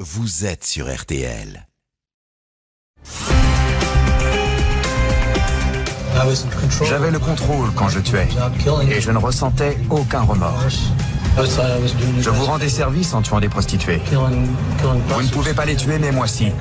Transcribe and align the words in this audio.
vous 0.00 0.46
êtes 0.46 0.64
sur 0.64 0.94
RTL. 0.94 1.66
J'avais 6.84 7.10
le 7.10 7.18
contrôle 7.18 7.72
quand 7.74 7.88
je 7.88 7.98
tuais 7.98 8.28
et 8.90 9.00
je 9.00 9.10
ne 9.10 9.18
ressentais 9.18 9.76
aucun 9.90 10.20
remords. 10.20 10.68
Je 12.20 12.30
vous 12.30 12.44
rendais 12.44 12.68
service 12.68 13.12
en 13.12 13.22
tuant 13.22 13.40
des 13.40 13.48
prostituées. 13.48 14.00
Vous 14.12 15.22
ne 15.22 15.28
pouvez 15.30 15.54
pas 15.54 15.64
les 15.64 15.74
tuer, 15.74 15.98
mais 15.98 16.12
moi 16.12 16.28
si. 16.28 16.52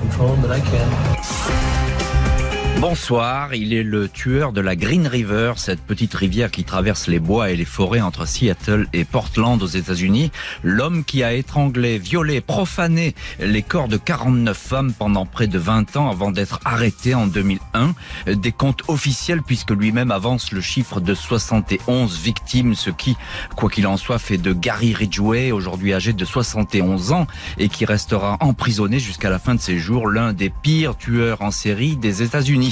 Bonsoir, 2.80 3.56
il 3.56 3.74
est 3.74 3.82
le 3.82 4.08
tueur 4.08 4.54
de 4.54 4.62
la 4.62 4.76
Green 4.76 5.08
River, 5.08 5.54
cette 5.56 5.82
petite 5.82 6.14
rivière 6.14 6.52
qui 6.52 6.64
traverse 6.64 7.08
les 7.08 7.20
bois 7.20 7.50
et 7.50 7.56
les 7.56 7.66
forêts 7.66 8.02
entre 8.02 8.28
Seattle 8.28 8.88
et 8.94 9.04
Portland 9.04 9.60
aux 9.64 9.68
États-Unis. 9.68 10.32
L'homme 10.62 11.04
qui 11.04 11.24
a 11.24 11.34
étranglé, 11.34 11.98
violé, 11.98 12.40
profané 12.40 13.16
les 13.40 13.64
corps 13.64 13.88
de 13.88 13.98
49 13.98 14.56
femmes 14.56 14.94
pendant 14.94 15.26
près 15.26 15.48
de 15.48 15.58
20 15.58 15.98
ans 15.98 16.12
avant 16.12 16.30
d'être 16.30 16.60
arrêté 16.66 17.16
en 17.16 17.26
2001. 17.26 17.96
Des 18.32 18.52
comptes 18.52 18.84
officiels 18.90 19.42
puisque 19.42 19.72
lui-même 19.72 20.12
avance 20.12 20.52
le 20.52 20.62
chiffre 20.62 21.02
de 21.02 21.16
71 21.16 22.20
victimes, 22.22 22.76
ce 22.76 22.92
qui, 22.92 23.18
quoi 23.56 23.72
qu'il 23.72 23.88
en 23.88 23.98
soit, 23.98 24.20
fait 24.20 24.38
de 24.38 24.54
Gary 24.54 24.94
Ridgway, 24.94 25.52
aujourd'hui 25.52 25.96
âgé 25.96 26.14
de 26.14 26.26
71 26.26 27.12
ans 27.12 27.26
et 27.58 27.70
qui 27.70 27.86
restera 27.86 28.38
emprisonné 28.40 29.00
jusqu'à 29.00 29.32
la 29.32 29.40
fin 29.40 29.56
de 29.56 29.62
ses 29.62 29.80
jours, 29.80 30.08
l'un 30.08 30.32
des 30.32 30.52
pires 30.52 30.96
tueurs 30.96 31.42
en 31.42 31.50
série 31.50 31.96
des 31.96 32.22
États-Unis. 32.22 32.67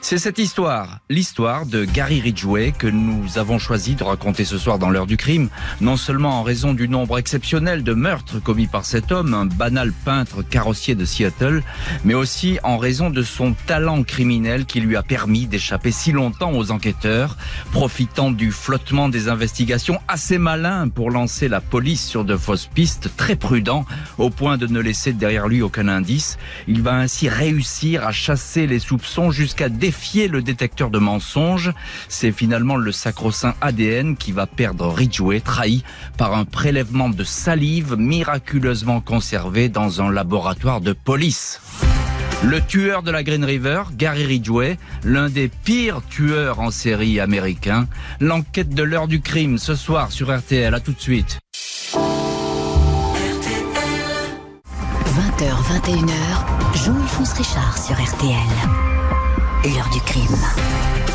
C'est 0.00 0.18
cette 0.18 0.38
histoire, 0.38 0.98
l'histoire 1.08 1.66
de 1.66 1.84
Gary 1.84 2.20
Ridgway 2.20 2.72
que 2.72 2.86
nous 2.86 3.38
avons 3.38 3.58
choisi 3.58 3.94
de 3.94 4.04
raconter 4.04 4.44
ce 4.44 4.58
soir 4.58 4.78
dans 4.78 4.90
l'heure 4.90 5.06
du 5.06 5.16
crime, 5.16 5.48
non 5.80 5.96
seulement 5.96 6.40
en 6.40 6.42
raison 6.42 6.74
du 6.74 6.88
nombre 6.88 7.18
exceptionnel 7.18 7.82
de 7.82 7.94
meurtres 7.94 8.38
commis 8.38 8.66
par 8.66 8.84
cet 8.84 9.12
homme, 9.12 9.34
un 9.34 9.46
banal 9.46 9.92
peintre 9.92 10.42
carrossier 10.42 10.94
de 10.94 11.04
Seattle, 11.04 11.62
mais 12.04 12.14
aussi 12.14 12.58
en 12.62 12.78
raison 12.78 13.10
de 13.10 13.22
son 13.22 13.54
talent 13.66 14.02
criminel 14.02 14.66
qui 14.66 14.80
lui 14.80 14.96
a 14.96 15.02
permis 15.02 15.46
d'échapper 15.46 15.90
si 15.90 16.12
longtemps 16.12 16.52
aux 16.52 16.70
enquêteurs, 16.70 17.36
profitant 17.72 18.30
du 18.30 18.52
flottement 18.52 19.08
des 19.08 19.28
investigations 19.28 20.00
assez 20.08 20.38
malin 20.38 20.88
pour 20.88 21.10
lancer 21.10 21.48
la 21.48 21.60
police 21.60 22.06
sur 22.06 22.24
de 22.24 22.36
fausses 22.36 22.68
pistes, 22.72 23.10
très 23.16 23.36
prudent, 23.36 23.86
au 24.18 24.30
point 24.30 24.58
de 24.58 24.66
ne 24.66 24.80
laisser 24.80 25.12
derrière 25.12 25.48
lui 25.48 25.62
aucun 25.62 25.88
indice. 25.88 26.38
Il 26.68 26.82
va 26.82 26.94
ainsi 26.94 27.28
réussir 27.28 28.06
à 28.06 28.12
chasser 28.12 28.66
les 28.66 28.78
soupçons 28.78 29.30
jusqu'à 29.34 29.68
défier 29.68 30.28
le 30.28 30.40
détecteur 30.40 30.88
de 30.88 30.98
mensonges. 30.98 31.72
C'est 32.08 32.32
finalement 32.32 32.76
le 32.76 32.92
sacro-saint 32.92 33.54
ADN 33.60 34.16
qui 34.16 34.32
va 34.32 34.46
perdre 34.46 34.88
Ridgway, 34.88 35.40
trahi 35.40 35.84
par 36.16 36.34
un 36.34 36.44
prélèvement 36.44 37.10
de 37.10 37.24
salive 37.24 37.96
miraculeusement 37.96 39.00
conservé 39.00 39.68
dans 39.68 40.00
un 40.00 40.10
laboratoire 40.10 40.80
de 40.80 40.92
police. 40.92 41.60
Le 42.42 42.60
tueur 42.60 43.02
de 43.02 43.10
la 43.10 43.22
Green 43.22 43.44
River, 43.44 43.84
Gary 43.92 44.26
Ridgway, 44.26 44.78
l'un 45.02 45.30
des 45.30 45.48
pires 45.48 46.02
tueurs 46.08 46.60
en 46.60 46.70
série 46.70 47.18
américains. 47.18 47.88
L'enquête 48.20 48.68
de 48.68 48.82
l'heure 48.82 49.08
du 49.08 49.20
crime 49.20 49.56
ce 49.56 49.74
soir 49.74 50.12
sur 50.12 50.36
RTL. 50.36 50.74
À 50.74 50.80
tout 50.80 50.92
de 50.92 51.00
suite. 51.00 51.38
20h, 55.14 55.52
21h, 55.80 56.84
Jean-Alphonse 56.84 57.32
Richard 57.32 57.78
sur 57.78 57.96
RTL. 57.96 58.93
L'heure 59.64 59.88
du 59.90 60.00
crime. 60.00 60.36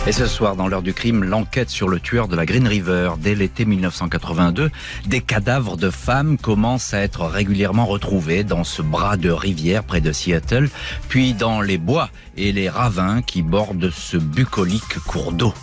Et 0.07 0.11
ce 0.11 0.25
soir, 0.25 0.55
dans 0.55 0.67
l'heure 0.67 0.81
du 0.81 0.95
crime, 0.95 1.23
l'enquête 1.23 1.69
sur 1.69 1.87
le 1.87 1.99
tueur 1.99 2.27
de 2.27 2.35
la 2.35 2.47
Green 2.47 2.67
River. 2.67 3.11
Dès 3.19 3.35
l'été 3.35 3.63
1982, 3.63 4.71
des 5.05 5.21
cadavres 5.21 5.77
de 5.77 5.91
femmes 5.91 6.35
commencent 6.39 6.95
à 6.95 7.01
être 7.01 7.25
régulièrement 7.25 7.85
retrouvés 7.85 8.43
dans 8.43 8.63
ce 8.63 8.81
bras 8.81 9.17
de 9.17 9.29
rivière 9.29 9.83
près 9.83 10.01
de 10.01 10.11
Seattle, 10.11 10.67
puis 11.09 11.33
dans 11.33 11.61
les 11.61 11.77
bois 11.77 12.09
et 12.37 12.51
les 12.51 12.69
ravins 12.69 13.21
qui 13.21 13.43
bordent 13.43 13.91
ce 13.91 14.17
bucolique 14.17 14.97
cours 15.05 15.31
d'eau. 15.31 15.53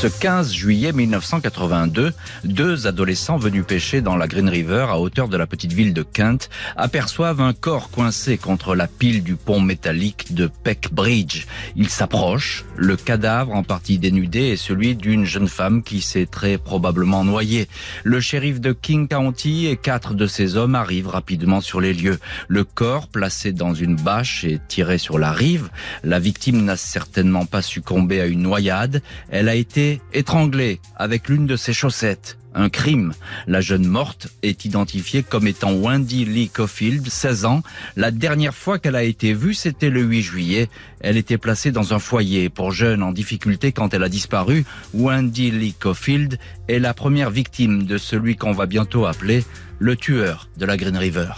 Ce 0.00 0.06
15 0.06 0.54
juillet 0.54 0.94
1982, 0.94 2.14
deux 2.44 2.86
adolescents 2.86 3.36
venus 3.36 3.66
pêcher 3.66 4.00
dans 4.00 4.16
la 4.16 4.28
Green 4.28 4.48
River 4.48 4.86
à 4.88 4.98
hauteur 4.98 5.28
de 5.28 5.36
la 5.36 5.46
petite 5.46 5.74
ville 5.74 5.92
de 5.92 6.02
Kent 6.02 6.48
aperçoivent 6.74 7.42
un 7.42 7.52
corps 7.52 7.90
coincé 7.90 8.38
contre 8.38 8.74
la 8.74 8.86
pile 8.86 9.22
du 9.22 9.36
pont 9.36 9.60
métallique 9.60 10.32
de 10.32 10.46
Peck 10.64 10.88
Bridge. 10.90 11.44
Ils 11.76 11.90
s'approchent, 11.90 12.64
le 12.76 12.96
cadavre 12.96 13.52
en 13.52 13.62
partie 13.62 13.98
dénudé 13.98 14.44
est 14.44 14.56
celui 14.56 14.96
d'une 14.96 15.26
jeune 15.26 15.48
femme 15.48 15.82
qui 15.82 16.00
s'est 16.00 16.24
très 16.24 16.56
probablement 16.56 17.22
noyée. 17.22 17.68
Le 18.02 18.20
shérif 18.20 18.58
de 18.58 18.72
King 18.72 19.06
County 19.06 19.66
et 19.66 19.76
quatre 19.76 20.14
de 20.14 20.26
ses 20.26 20.56
hommes 20.56 20.76
arrivent 20.76 21.08
rapidement 21.08 21.60
sur 21.60 21.78
les 21.78 21.92
lieux. 21.92 22.20
Le 22.48 22.64
corps 22.64 23.08
placé 23.08 23.52
dans 23.52 23.74
une 23.74 23.96
bâche 23.96 24.44
et 24.44 24.60
tiré 24.66 24.96
sur 24.96 25.18
la 25.18 25.32
rive. 25.32 25.68
La 26.04 26.18
victime 26.18 26.64
n'a 26.64 26.78
certainement 26.78 27.44
pas 27.44 27.60
succombé 27.60 28.22
à 28.22 28.24
une 28.24 28.40
noyade. 28.40 29.02
Elle 29.28 29.50
a 29.50 29.54
été 29.54 29.89
étranglée 30.12 30.80
avec 30.96 31.28
l'une 31.28 31.46
de 31.46 31.56
ses 31.56 31.72
chaussettes. 31.72 32.38
Un 32.54 32.68
crime. 32.68 33.12
La 33.46 33.60
jeune 33.60 33.86
morte 33.86 34.28
est 34.42 34.64
identifiée 34.64 35.22
comme 35.22 35.46
étant 35.46 35.72
Wendy 35.72 36.24
Lee 36.24 36.48
Caulfield, 36.48 37.08
16 37.08 37.44
ans. 37.44 37.62
La 37.96 38.10
dernière 38.10 38.54
fois 38.54 38.78
qu'elle 38.78 38.96
a 38.96 39.04
été 39.04 39.32
vue, 39.34 39.54
c'était 39.54 39.90
le 39.90 40.02
8 40.02 40.22
juillet. 40.22 40.68
Elle 41.00 41.16
était 41.16 41.38
placée 41.38 41.70
dans 41.70 41.94
un 41.94 42.00
foyer 42.00 42.48
pour 42.48 42.72
jeunes 42.72 43.02
en 43.04 43.12
difficulté 43.12 43.70
quand 43.70 43.94
elle 43.94 44.02
a 44.02 44.08
disparu. 44.08 44.64
Wendy 44.94 45.52
Lee 45.52 45.74
Caulfield 45.78 46.38
est 46.68 46.80
la 46.80 46.92
première 46.92 47.30
victime 47.30 47.84
de 47.84 47.98
celui 47.98 48.36
qu'on 48.36 48.52
va 48.52 48.66
bientôt 48.66 49.06
appeler 49.06 49.44
le 49.78 49.94
tueur 49.94 50.48
de 50.56 50.66
la 50.66 50.76
Green 50.76 50.96
River. 50.96 51.28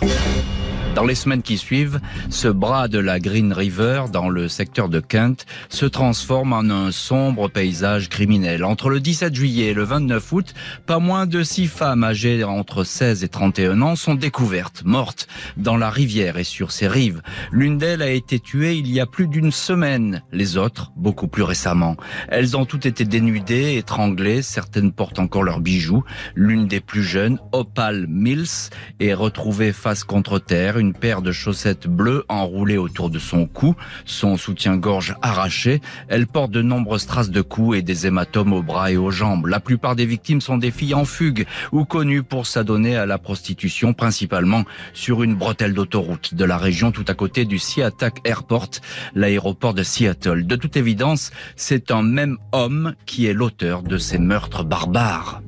Dans 0.94 1.06
les 1.06 1.14
semaines 1.14 1.40
qui 1.40 1.56
suivent, 1.56 2.00
ce 2.28 2.48
bras 2.48 2.86
de 2.86 2.98
la 2.98 3.18
Green 3.18 3.54
River, 3.54 4.04
dans 4.12 4.28
le 4.28 4.46
secteur 4.46 4.90
de 4.90 5.00
Kent, 5.00 5.46
se 5.70 5.86
transforme 5.86 6.52
en 6.52 6.68
un 6.68 6.92
sombre 6.92 7.48
paysage 7.48 8.10
criminel. 8.10 8.62
Entre 8.62 8.90
le 8.90 9.00
17 9.00 9.34
juillet 9.34 9.68
et 9.68 9.74
le 9.74 9.84
29 9.84 10.32
août, 10.32 10.54
pas 10.84 10.98
moins 10.98 11.24
de 11.24 11.42
six 11.42 11.66
femmes 11.66 12.04
âgées 12.04 12.44
entre 12.44 12.84
16 12.84 13.24
et 13.24 13.28
31 13.28 13.80
ans 13.80 13.96
sont 13.96 14.14
découvertes, 14.14 14.82
mortes, 14.84 15.28
dans 15.56 15.78
la 15.78 15.88
rivière 15.88 16.36
et 16.36 16.44
sur 16.44 16.72
ses 16.72 16.88
rives. 16.88 17.22
L'une 17.52 17.78
d'elles 17.78 18.02
a 18.02 18.10
été 18.10 18.38
tuée 18.38 18.74
il 18.74 18.92
y 18.92 19.00
a 19.00 19.06
plus 19.06 19.28
d'une 19.28 19.50
semaine, 19.50 20.22
les 20.30 20.58
autres, 20.58 20.92
beaucoup 20.94 21.26
plus 21.26 21.42
récemment. 21.42 21.96
Elles 22.28 22.54
ont 22.54 22.66
toutes 22.66 22.84
été 22.84 23.06
dénudées, 23.06 23.78
étranglées, 23.78 24.42
certaines 24.42 24.92
portent 24.92 25.20
encore 25.20 25.42
leurs 25.42 25.60
bijoux. 25.60 26.04
L'une 26.34 26.66
des 26.66 26.80
plus 26.80 27.02
jeunes, 27.02 27.38
Opal 27.52 28.06
Mills, 28.08 28.70
est 29.00 29.14
retrouvée 29.14 29.72
face 29.72 30.04
contre 30.04 30.38
terre, 30.38 30.81
une 30.82 30.94
paire 30.94 31.22
de 31.22 31.30
chaussettes 31.30 31.86
bleues 31.86 32.24
enroulées 32.28 32.76
autour 32.76 33.08
de 33.08 33.20
son 33.20 33.46
cou, 33.46 33.76
son 34.04 34.36
soutien-gorge 34.36 35.14
arraché. 35.22 35.80
Elle 36.08 36.26
porte 36.26 36.50
de 36.50 36.60
nombreuses 36.60 37.06
traces 37.06 37.30
de 37.30 37.40
coups 37.40 37.78
et 37.78 37.82
des 37.82 38.08
hématomes 38.08 38.52
aux 38.52 38.64
bras 38.64 38.90
et 38.90 38.96
aux 38.96 39.12
jambes. 39.12 39.46
La 39.46 39.60
plupart 39.60 39.94
des 39.94 40.06
victimes 40.06 40.40
sont 40.40 40.58
des 40.58 40.72
filles 40.72 40.94
en 40.94 41.04
fugue 41.04 41.46
ou 41.70 41.84
connues 41.84 42.24
pour 42.24 42.48
s'adonner 42.48 42.96
à 42.96 43.06
la 43.06 43.18
prostitution, 43.18 43.94
principalement 43.94 44.64
sur 44.92 45.22
une 45.22 45.36
bretelle 45.36 45.72
d'autoroute 45.72 46.34
de 46.34 46.44
la 46.44 46.58
région 46.58 46.90
tout 46.90 47.04
à 47.06 47.14
côté 47.14 47.44
du 47.44 47.60
Seattle 47.60 48.10
Airport, 48.24 48.70
l'aéroport 49.14 49.74
de 49.74 49.84
Seattle. 49.84 50.46
De 50.48 50.56
toute 50.56 50.76
évidence, 50.76 51.30
c'est 51.54 51.92
un 51.92 52.02
même 52.02 52.38
homme 52.50 52.94
qui 53.06 53.26
est 53.26 53.34
l'auteur 53.34 53.84
de 53.84 53.98
ces 53.98 54.18
meurtres 54.18 54.64
barbares. 54.64 55.42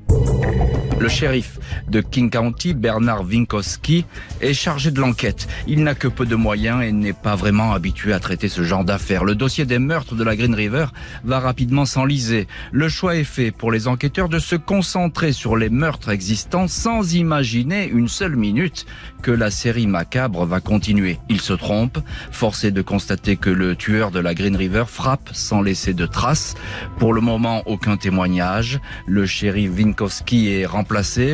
Le 1.01 1.09
shérif 1.09 1.59
de 1.89 2.01
King 2.01 2.31
County, 2.31 2.73
Bernard 2.73 3.25
Winkowski, 3.25 4.05
est 4.41 4.55
chargé 4.55 4.91
de 4.91 5.01
l'enquête. 5.01 5.49
Il 5.67 5.83
n'a 5.83 5.95
que 5.95 6.09
peu 6.09 6.25
de 6.25 6.37
moyens 6.37 6.83
et 6.83 6.93
n'est 6.93 7.13
pas 7.13 7.35
vraiment 7.35 7.73
habitué 7.73 8.13
à 8.13 8.21
traiter 8.21 8.49
ce 8.49 8.63
genre 8.63 8.85
d'affaires. 8.85 9.25
Le 9.25 9.35
dossier 9.35 9.67
des 9.67 9.79
meurtres 9.79 10.15
de 10.15 10.25
la 10.25 10.37
Green 10.37 10.55
River 10.55 10.87
va 11.25 11.41
rapidement 11.41 11.85
s'enliser. 11.85 12.47
Le 12.73 12.89
choix 12.89 13.17
est 13.17 13.25
fait 13.25 13.51
pour 13.51 13.73
les 13.73 13.89
enquêteurs 13.89 14.29
de 14.29 14.39
se 14.39 14.57
concentrer 14.57 15.33
sur 15.33 15.57
les 15.57 15.69
meurtres 15.69 16.11
existants 16.11 16.69
sans 16.69 17.15
imaginer 17.15 17.89
une 17.89 18.09
seule 18.09 18.37
minute 18.37 18.87
que 19.23 19.31
la 19.31 19.51
série 19.51 19.87
macabre 19.87 20.47
va 20.47 20.61
continuer. 20.61 21.19
Ils 21.29 21.41
se 21.41 21.55
trompent, 21.55 22.01
forcé 22.31 22.71
de 22.71 22.83
constater 22.83 23.37
que 23.37 23.51
le 23.51 23.75
tueur 23.75 24.11
de 24.11 24.21
la 24.21 24.35
Green 24.35 24.57
River 24.57 24.85
frappe 24.87 25.31
sans 25.33 25.61
laisser 25.61 25.93
de 25.95 26.07
traces. 26.07 26.55
Pour 26.99 27.13
le 27.13 27.21
moment, 27.21 27.63
aucun 27.67 27.97
témoignage. 27.97 28.81
Le 29.07 29.27
shérif 29.27 29.73
Winkowski 29.77 30.49
est 30.49 30.67
remplacé, 30.67 30.85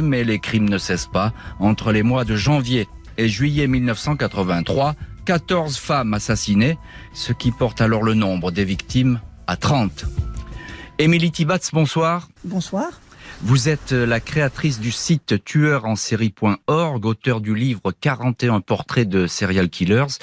mais 0.02 0.24
les 0.24 0.38
crimes 0.38 0.68
ne 0.68 0.78
cessent 0.78 1.10
pas. 1.10 1.32
Entre 1.58 1.92
les 1.92 2.02
mois 2.02 2.24
de 2.24 2.36
janvier 2.36 2.88
et 3.18 3.28
juillet 3.28 3.66
1983, 3.66 4.94
14 5.26 5.76
femmes 5.76 6.14
assassinées, 6.14 6.78
ce 7.12 7.32
qui 7.32 7.50
porte 7.50 7.80
alors 7.80 8.02
le 8.02 8.14
nombre 8.14 8.50
des 8.50 8.64
victimes 8.64 9.20
à 9.46 9.56
30. 9.56 10.06
Émilie 10.98 11.30
Tibatz, 11.30 11.70
bonsoir. 11.72 12.28
Bonsoir. 12.44 12.88
Vous 13.42 13.70
êtes 13.70 13.92
la 13.92 14.20
créatrice 14.20 14.80
du 14.80 14.92
site 14.92 15.42
tueurensérie.org, 15.42 17.06
auteur 17.06 17.40
du 17.40 17.54
livre 17.54 17.90
41 17.98 18.60
portraits 18.60 19.08
de 19.08 19.26
serial 19.26 19.70
killers. 19.70 20.18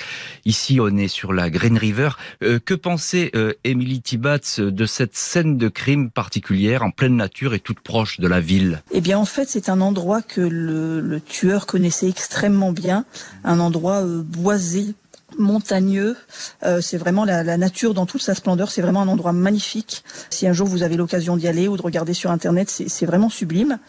Ici, 0.46 0.78
on 0.80 0.96
est 0.98 1.08
sur 1.08 1.34
la 1.34 1.50
Green 1.50 1.80
River. 1.80 2.12
Euh, 2.44 2.60
que 2.64 2.76
pensait 2.76 3.32
euh, 3.36 3.54
Emily 3.64 4.02
Tibbats 4.02 4.60
de 4.60 4.86
cette 4.86 5.16
scène 5.16 5.58
de 5.58 5.68
crime 5.68 6.12
particulière 6.12 6.84
en 6.84 6.92
pleine 6.92 7.16
nature 7.16 7.56
et 7.56 7.60
toute 7.60 7.80
proche 7.80 8.20
de 8.20 8.28
la 8.28 8.40
ville? 8.40 8.84
Eh 8.92 9.02
bien, 9.02 9.18
en 9.18 9.26
fait, 9.26 9.50
c'est 9.50 9.70
un 9.70 9.82
endroit 9.82 10.22
que 10.22 10.42
le, 10.42 11.02
le, 11.02 11.20
tueur 11.20 11.66
connaissait 11.66 12.10
extrêmement 12.10 12.72
bien, 12.72 13.04
un 13.44 13.60
endroit 13.60 14.04
euh, 14.04 14.22
boisé 14.22 14.94
montagneux. 15.38 16.16
Euh, 16.64 16.82
c'est 16.82 16.98
vraiment 16.98 17.26
la, 17.26 17.44
la, 17.44 17.58
nature 17.58 17.94
dans 17.94 18.06
toute 18.06 18.22
sa 18.22 18.36
splendeur. 18.36 18.72
C'est 18.72 18.82
vraiment 18.82 19.02
un 19.02 19.08
endroit 19.08 19.34
magnifique. 19.34 20.04
Si 20.30 20.48
un 20.48 20.54
jour 20.54 20.68
vous 20.68 20.84
avez 20.84 20.96
l'occasion 20.96 21.38
d'y 21.38 21.48
aller 21.48 21.68
ou 21.68 21.78
de 21.78 21.82
regarder 21.82 22.14
sur 22.14 22.32
Internet, 22.32 22.70
c'est 22.70 23.06
vraiment 23.06 23.30
sublime. 23.30 23.80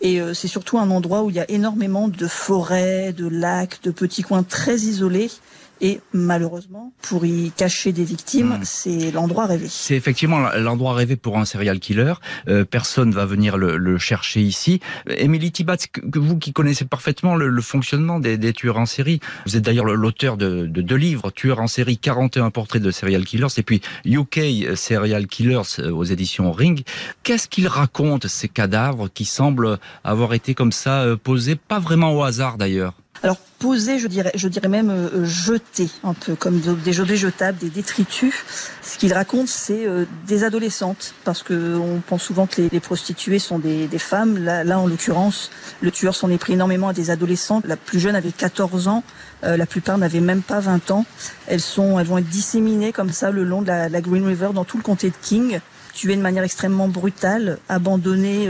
Et 0.00 0.20
euh, 0.20 0.34
c'est 0.34 0.48
surtout 0.48 0.78
un 0.78 0.90
endroit 0.90 1.22
où 1.22 1.30
il 1.30 1.36
y 1.36 1.40
a 1.40 1.50
énormément 1.50 2.08
de 2.08 2.26
forêts, 2.26 3.12
de 3.12 3.26
lacs, 3.28 3.82
de 3.82 3.90
petits 3.90 4.22
coins 4.22 4.42
très 4.42 4.76
isolés 4.76 5.30
et 5.80 6.00
malheureusement, 6.12 6.92
pour 7.02 7.26
y 7.26 7.50
cacher 7.50 7.92
des 7.92 8.04
victimes, 8.04 8.58
mmh. 8.60 8.64
c'est 8.64 9.10
l'endroit 9.10 9.46
rêvé. 9.46 9.66
C'est 9.68 9.94
effectivement 9.94 10.50
l'endroit 10.56 10.94
rêvé 10.94 11.16
pour 11.16 11.38
un 11.38 11.44
serial 11.44 11.80
killer. 11.80 12.14
Euh, 12.48 12.64
personne 12.64 13.10
va 13.10 13.26
venir 13.26 13.58
le, 13.58 13.76
le 13.76 13.98
chercher 13.98 14.40
ici. 14.40 14.80
Émilie 15.08 15.52
Tibat, 15.52 15.76
que 15.76 16.18
vous 16.18 16.38
qui 16.38 16.52
connaissez 16.52 16.84
parfaitement 16.84 17.36
le, 17.36 17.48
le 17.48 17.62
fonctionnement 17.62 18.20
des, 18.20 18.38
des, 18.38 18.52
tueurs 18.52 18.78
en 18.78 18.86
série, 18.86 19.20
vous 19.44 19.56
êtes 19.56 19.64
d'ailleurs 19.64 19.84
l'auteur 19.84 20.36
de, 20.36 20.66
de, 20.66 20.82
deux 20.82 20.96
livres, 20.96 21.30
Tueurs 21.30 21.60
en 21.60 21.66
série, 21.66 21.98
41 21.98 22.50
portraits 22.50 22.82
de 22.82 22.90
serial 22.90 23.24
killers, 23.24 23.46
et 23.56 23.62
puis 23.62 23.80
UK 24.04 24.76
Serial 24.76 25.26
Killers 25.26 25.80
euh, 25.80 25.90
aux 25.90 26.04
éditions 26.04 26.52
Ring. 26.52 26.84
Qu'est-ce 27.22 27.48
qu'ils 27.48 27.68
racontent, 27.68 28.28
ces 28.28 28.48
cadavres 28.48 29.08
qui 29.12 29.24
semblent 29.24 29.78
avoir 30.04 30.34
été 30.34 30.54
comme 30.54 30.72
ça 30.72 31.02
euh, 31.02 31.16
posés, 31.16 31.56
pas 31.56 31.78
vraiment 31.78 32.14
au 32.14 32.22
hasard 32.22 32.56
d'ailleurs? 32.56 32.94
Alors 33.22 33.38
posé, 33.58 33.98
je 33.98 34.06
dirais, 34.06 34.32
je 34.34 34.48
dirais 34.48 34.68
même 34.68 34.90
euh, 34.90 35.24
jeté, 35.24 35.88
un 36.04 36.12
peu 36.14 36.34
comme 36.34 36.60
des 36.60 37.00
objets 37.00 37.16
jetables, 37.16 37.58
des 37.58 37.70
détritus. 37.70 38.34
Ce 38.82 38.98
qu'il 38.98 39.12
raconte, 39.12 39.48
c'est 39.48 39.86
euh, 39.86 40.04
des 40.26 40.44
adolescentes, 40.44 41.14
parce 41.24 41.42
que 41.42 41.76
on 41.76 42.00
pense 42.00 42.22
souvent 42.22 42.46
que 42.46 42.60
les, 42.60 42.68
les 42.68 42.80
prostituées 42.80 43.38
sont 43.38 43.58
des, 43.58 43.86
des 43.86 43.98
femmes. 43.98 44.38
Là, 44.38 44.64
là 44.64 44.78
en 44.78 44.86
l'occurrence, 44.86 45.50
le 45.80 45.90
tueur 45.90 46.14
s'en 46.14 46.30
est 46.30 46.38
pris 46.38 46.52
énormément 46.52 46.88
à 46.88 46.92
des 46.92 47.10
adolescentes. 47.10 47.66
La 47.66 47.76
plus 47.76 47.98
jeune 47.98 48.14
avait 48.14 48.32
14 48.32 48.88
ans, 48.88 49.02
euh, 49.44 49.56
la 49.56 49.66
plupart 49.66 49.96
n'avaient 49.98 50.20
même 50.20 50.42
pas 50.42 50.60
20 50.60 50.90
ans. 50.90 51.06
Elles 51.46 51.60
sont, 51.60 51.98
elles 51.98 52.06
vont 52.06 52.18
être 52.18 52.28
disséminées 52.28 52.92
comme 52.92 53.10
ça 53.10 53.30
le 53.30 53.44
long 53.44 53.62
de 53.62 53.68
la, 53.68 53.88
la 53.88 54.00
Green 54.00 54.26
River 54.26 54.50
dans 54.54 54.64
tout 54.64 54.76
le 54.76 54.82
comté 54.82 55.08
de 55.08 55.16
King, 55.22 55.60
tuées 55.94 56.16
de 56.16 56.22
manière 56.22 56.44
extrêmement 56.44 56.88
brutale, 56.88 57.58
abandonnées. 57.68 58.48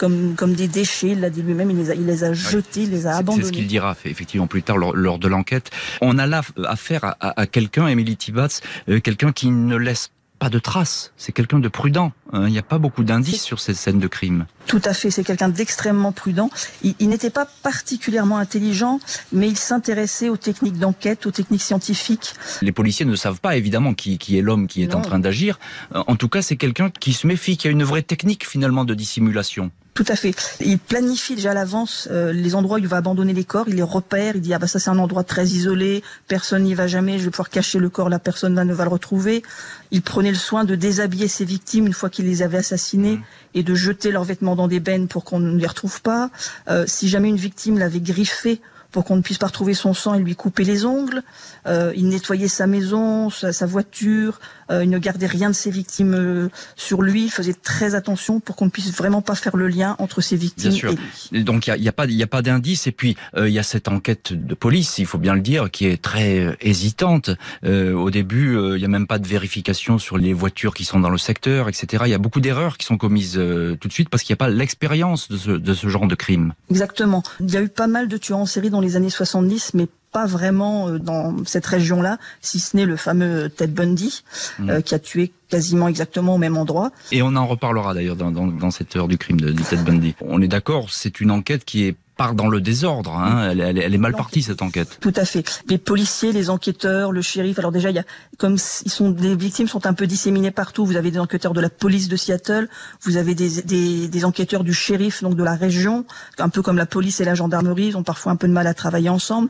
Comme, 0.00 0.34
comme 0.34 0.54
des 0.54 0.66
déchets. 0.66 1.10
Il 1.10 1.20
l'a 1.20 1.28
dit 1.28 1.42
lui-même, 1.42 1.70
il 1.70 1.76
les 1.76 1.90
a, 1.90 1.94
il 1.94 2.06
les 2.06 2.24
a 2.24 2.32
jetés, 2.32 2.84
il 2.84 2.90
les 2.90 3.06
a 3.06 3.16
abandonnés. 3.16 3.42
C'est 3.42 3.48
ce 3.48 3.52
qu'il 3.52 3.66
dira 3.66 3.94
effectivement 4.06 4.46
plus 4.46 4.62
tard 4.62 4.78
lors, 4.78 4.96
lors 4.96 5.18
de 5.18 5.28
l'enquête. 5.28 5.70
On 6.00 6.16
a 6.16 6.26
là 6.26 6.40
affaire 6.64 7.04
à, 7.04 7.16
à, 7.20 7.40
à 7.42 7.46
quelqu'un, 7.46 7.86
Emily 7.86 8.16
Tibbats, 8.16 8.62
euh, 8.88 9.00
quelqu'un 9.00 9.32
qui 9.32 9.50
ne 9.50 9.76
laisse 9.76 10.08
pas 10.38 10.48
de 10.48 10.58
traces. 10.58 11.12
C'est 11.18 11.32
quelqu'un 11.32 11.58
de 11.58 11.68
prudent. 11.68 12.12
Hein. 12.32 12.46
Il 12.46 12.52
n'y 12.52 12.58
a 12.58 12.62
pas 12.62 12.78
beaucoup 12.78 13.04
d'indices 13.04 13.42
sur 13.42 13.60
ces 13.60 13.74
scènes 13.74 13.98
de 13.98 14.06
crime. 14.08 14.46
Tout 14.66 14.80
à 14.86 14.94
fait. 14.94 15.10
C'est 15.10 15.22
quelqu'un 15.22 15.50
d'extrêmement 15.50 16.12
prudent. 16.12 16.48
Il, 16.82 16.94
il 16.98 17.10
n'était 17.10 17.28
pas 17.28 17.46
particulièrement 17.62 18.38
intelligent, 18.38 19.00
mais 19.32 19.48
il 19.48 19.58
s'intéressait 19.58 20.30
aux 20.30 20.38
techniques 20.38 20.78
d'enquête, 20.78 21.26
aux 21.26 21.30
techniques 21.30 21.60
scientifiques. 21.60 22.32
Les 22.62 22.72
policiers 22.72 23.04
ne 23.04 23.16
savent 23.16 23.40
pas 23.40 23.58
évidemment 23.58 23.92
qui, 23.92 24.16
qui 24.16 24.38
est 24.38 24.42
l'homme 24.42 24.66
qui 24.66 24.82
est 24.82 24.92
non. 24.94 25.00
en 25.00 25.02
train 25.02 25.18
d'agir. 25.18 25.58
En 25.92 26.16
tout 26.16 26.30
cas, 26.30 26.40
c'est 26.40 26.56
quelqu'un 26.56 26.88
qui 26.88 27.12
se 27.12 27.26
méfie, 27.26 27.58
qui 27.58 27.68
a 27.68 27.70
une 27.70 27.84
vraie 27.84 28.02
technique 28.02 28.48
finalement 28.48 28.86
de 28.86 28.94
dissimulation. 28.94 29.70
Tout 29.94 30.04
à 30.06 30.14
fait. 30.14 30.34
Il 30.60 30.78
planifie 30.78 31.34
déjà 31.34 31.50
à 31.50 31.54
l'avance 31.54 32.08
euh, 32.10 32.32
les 32.32 32.54
endroits 32.54 32.76
où 32.76 32.80
il 32.80 32.86
va 32.86 32.98
abandonner 32.98 33.32
les 33.32 33.44
corps, 33.44 33.68
il 33.68 33.74
les 33.74 33.82
repère, 33.82 34.36
il 34.36 34.40
dit 34.40 34.54
ah 34.54 34.58
bah 34.58 34.68
ça 34.68 34.78
c'est 34.78 34.88
un 34.88 34.98
endroit 34.98 35.24
très 35.24 35.46
isolé, 35.46 36.04
personne 36.28 36.62
n'y 36.62 36.74
va 36.74 36.86
jamais, 36.86 37.18
je 37.18 37.24
vais 37.24 37.30
pouvoir 37.30 37.50
cacher 37.50 37.78
le 37.78 37.90
corps, 37.90 38.08
la 38.08 38.20
personne 38.20 38.54
là 38.54 38.64
ne 38.64 38.72
va 38.72 38.84
le 38.84 38.90
retrouver. 38.90 39.42
Il 39.90 40.02
prenait 40.02 40.30
le 40.30 40.36
soin 40.36 40.64
de 40.64 40.76
déshabiller 40.76 41.26
ses 41.26 41.44
victimes 41.44 41.86
une 41.86 41.92
fois 41.92 42.08
qu'il 42.08 42.26
les 42.26 42.42
avait 42.42 42.58
assassinées 42.58 43.16
mmh. 43.16 43.24
et 43.54 43.62
de 43.64 43.74
jeter 43.74 44.12
leurs 44.12 44.24
vêtements 44.24 44.54
dans 44.54 44.68
des 44.68 44.80
bennes 44.80 45.08
pour 45.08 45.24
qu'on 45.24 45.40
ne 45.40 45.58
les 45.58 45.66
retrouve 45.66 46.00
pas. 46.02 46.30
Euh, 46.68 46.84
si 46.86 47.08
jamais 47.08 47.28
une 47.28 47.36
victime 47.36 47.76
l'avait 47.76 48.00
griffé, 48.00 48.60
pour 48.90 49.04
qu'on 49.04 49.16
ne 49.16 49.22
puisse 49.22 49.38
pas 49.38 49.46
retrouver 49.46 49.74
son 49.74 49.94
sang, 49.94 50.14
il 50.14 50.22
lui 50.22 50.34
coupait 50.34 50.64
les 50.64 50.84
ongles, 50.84 51.22
euh, 51.66 51.92
il 51.96 52.08
nettoyait 52.08 52.48
sa 52.48 52.66
maison, 52.66 53.30
sa, 53.30 53.52
sa 53.52 53.66
voiture, 53.66 54.40
il 54.70 54.90
ne 54.90 54.98
gardait 54.98 55.26
rien 55.26 55.50
de 55.50 55.54
ses 55.54 55.70
victimes 55.70 56.14
euh, 56.14 56.48
sur 56.76 57.02
lui, 57.02 57.24
il 57.24 57.30
faisait 57.30 57.54
très 57.54 57.94
attention 57.94 58.40
pour 58.40 58.56
qu'on 58.56 58.66
ne 58.66 58.70
puisse 58.70 58.92
vraiment 58.92 59.22
pas 59.22 59.34
faire 59.34 59.56
le 59.56 59.68
lien 59.68 59.96
entre 59.98 60.20
ses 60.20 60.36
victimes 60.36 60.70
bien 60.70 60.78
sûr. 60.78 60.92
et 60.92 60.96
lui. 61.32 61.44
Donc 61.44 61.66
il 61.66 61.80
n'y 61.80 61.88
a, 61.88 61.92
pas, 61.92 62.06
y 62.06 62.22
a 62.22 62.26
pas 62.26 62.42
d'indice, 62.42 62.86
et 62.86 62.92
puis 62.92 63.16
euh, 63.36 63.48
il 63.48 63.54
y 63.54 63.58
a 63.58 63.62
cette 63.62 63.88
enquête 63.88 64.32
de 64.32 64.54
police, 64.54 64.98
il 64.98 65.06
faut 65.06 65.18
bien 65.18 65.34
le 65.34 65.40
dire, 65.40 65.70
qui 65.70 65.86
est 65.86 66.00
très 66.00 66.38
euh, 66.38 66.56
hésitante. 66.60 67.30
Euh, 67.64 67.92
au 67.92 68.10
début, 68.10 68.56
il 68.56 68.78
n'y 68.78 68.84
a 68.84 68.88
même 68.88 69.06
pas 69.06 69.18
de 69.18 69.26
vérification 69.26 69.98
sur 69.98 70.18
les 70.18 70.32
voitures 70.32 70.74
qui 70.74 70.84
sont 70.84 71.00
dans 71.00 71.10
le 71.10 71.18
secteur, 71.18 71.68
etc. 71.68 72.04
Il 72.06 72.10
y 72.10 72.14
a 72.14 72.18
beaucoup 72.18 72.40
d'erreurs 72.40 72.78
qui 72.78 72.86
sont 72.86 72.96
commises 72.96 73.40
tout 73.80 73.88
de 73.88 73.92
suite 73.92 74.08
parce 74.08 74.22
qu'il 74.22 74.32
n'y 74.32 74.38
a 74.38 74.42
pas 74.44 74.48
l'expérience 74.48 75.28
de 75.28 75.36
ce, 75.36 75.50
de 75.50 75.74
ce 75.74 75.88
genre 75.88 76.06
de 76.06 76.14
crime. 76.14 76.54
Exactement. 76.70 77.22
Il 77.40 77.50
y 77.50 77.56
a 77.56 77.62
eu 77.62 77.68
pas 77.68 77.86
mal 77.86 78.08
de 78.08 78.16
tueurs 78.16 78.38
en 78.38 78.46
série 78.46 78.70
dans 78.70 78.80
les 78.80 78.96
années 78.96 79.10
70, 79.10 79.72
mais 79.74 79.88
pas 80.12 80.26
vraiment 80.26 80.88
euh, 80.88 80.98
dans 80.98 81.44
cette 81.44 81.66
région-là, 81.66 82.18
si 82.40 82.58
ce 82.58 82.76
n'est 82.76 82.86
le 82.86 82.96
fameux 82.96 83.48
Ted 83.48 83.72
Bundy, 83.72 84.22
mmh. 84.58 84.70
euh, 84.70 84.80
qui 84.80 84.94
a 84.94 84.98
tué 84.98 85.32
quasiment 85.48 85.88
exactement 85.88 86.34
au 86.34 86.38
même 86.38 86.56
endroit. 86.56 86.90
Et 87.12 87.22
on 87.22 87.34
en 87.36 87.46
reparlera 87.46 87.94
d'ailleurs 87.94 88.16
dans, 88.16 88.30
dans, 88.30 88.46
dans, 88.46 88.70
cette 88.70 88.94
heure 88.96 89.08
du 89.08 89.18
crime 89.18 89.40
de, 89.40 89.52
de 89.52 89.62
Ted 89.62 89.82
Bundy. 89.82 90.14
On 90.20 90.40
est 90.42 90.48
d'accord, 90.48 90.90
c'est 90.90 91.20
une 91.20 91.30
enquête 91.30 91.64
qui 91.64 91.84
est 91.84 91.96
part 92.20 92.34
dans 92.34 92.48
le 92.48 92.60
désordre. 92.60 93.14
Hein. 93.14 93.48
Elle, 93.50 93.60
elle, 93.62 93.78
elle, 93.78 93.94
est 93.94 93.98
mal 93.98 94.12
partie 94.12 94.42
cette 94.42 94.60
enquête. 94.60 94.98
Tout 95.00 95.12
à 95.16 95.24
fait. 95.24 95.62
Les 95.70 95.78
policiers, 95.78 96.32
les 96.32 96.50
enquêteurs, 96.50 97.12
le 97.12 97.22
shérif. 97.22 97.58
Alors 97.58 97.72
déjà, 97.72 97.88
il 97.88 97.96
y 97.96 97.98
a 97.98 98.04
comme 98.36 98.58
ils 98.84 98.90
sont 98.90 99.16
les 99.18 99.34
victimes 99.34 99.68
sont 99.68 99.86
un 99.86 99.94
peu 99.94 100.06
disséminées 100.06 100.50
partout. 100.50 100.84
Vous 100.84 100.96
avez 100.96 101.10
des 101.10 101.18
enquêteurs 101.18 101.54
de 101.54 101.62
la 101.62 101.70
police 101.70 102.08
de 102.08 102.16
Seattle, 102.16 102.68
vous 103.04 103.16
avez 103.16 103.34
des, 103.34 103.62
des, 103.62 104.08
des 104.08 104.24
enquêteurs 104.26 104.64
du 104.64 104.74
shérif 104.74 105.22
donc 105.22 105.34
de 105.34 105.42
la 105.42 105.54
région, 105.54 106.04
un 106.38 106.50
peu 106.50 106.60
comme 106.60 106.76
la 106.76 106.84
police 106.84 107.20
et 107.20 107.24
la 107.24 107.34
gendarmerie. 107.34 107.86
Ils 107.86 107.96
ont 107.96 108.02
parfois 108.02 108.32
un 108.32 108.36
peu 108.36 108.48
de 108.48 108.52
mal 108.52 108.66
à 108.66 108.74
travailler 108.74 109.08
ensemble. 109.08 109.48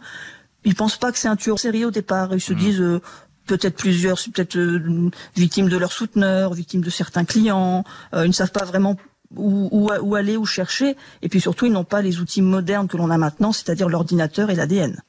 Ils 0.64 0.74
pensent 0.74 0.96
pas 0.96 1.12
que 1.12 1.18
c'est 1.18 1.28
un 1.28 1.36
tueur 1.36 1.58
sérieux 1.58 1.86
au 1.86 1.90
départ. 1.90 2.34
Ils 2.34 2.40
se 2.40 2.52
mmh. 2.52 2.56
disent 2.56 2.80
euh, 2.80 3.00
peut-être 3.46 3.76
plusieurs, 3.76 4.16
peut-être 4.16 4.56
euh, 4.56 5.10
victimes 5.36 5.68
de 5.68 5.76
leurs 5.76 5.92
souteneurs, 5.92 6.54
victimes 6.54 6.82
de 6.82 6.90
certains 6.90 7.24
clients. 7.24 7.84
Euh, 8.14 8.24
ils 8.24 8.28
ne 8.28 8.34
savent 8.34 8.52
pas 8.52 8.64
vraiment 8.64 8.96
où, 9.36 9.68
où, 9.72 9.90
où, 10.00 10.14
aller, 10.14 10.36
où 10.36 10.44
chercher. 10.44 10.96
Et 11.22 11.28
puis 11.28 11.40
surtout, 11.40 11.66
ils 11.66 11.72
n'ont 11.72 11.84
pas 11.84 12.02
les 12.02 12.20
outils 12.20 12.42
modernes 12.42 12.88
que 12.88 12.96
l'on 12.96 13.10
a 13.10 13.18
maintenant, 13.18 13.52
c'est-à-dire 13.52 13.88
l'ordinateur 13.88 14.50
et 14.50 14.54
l'ADN. 14.54 15.00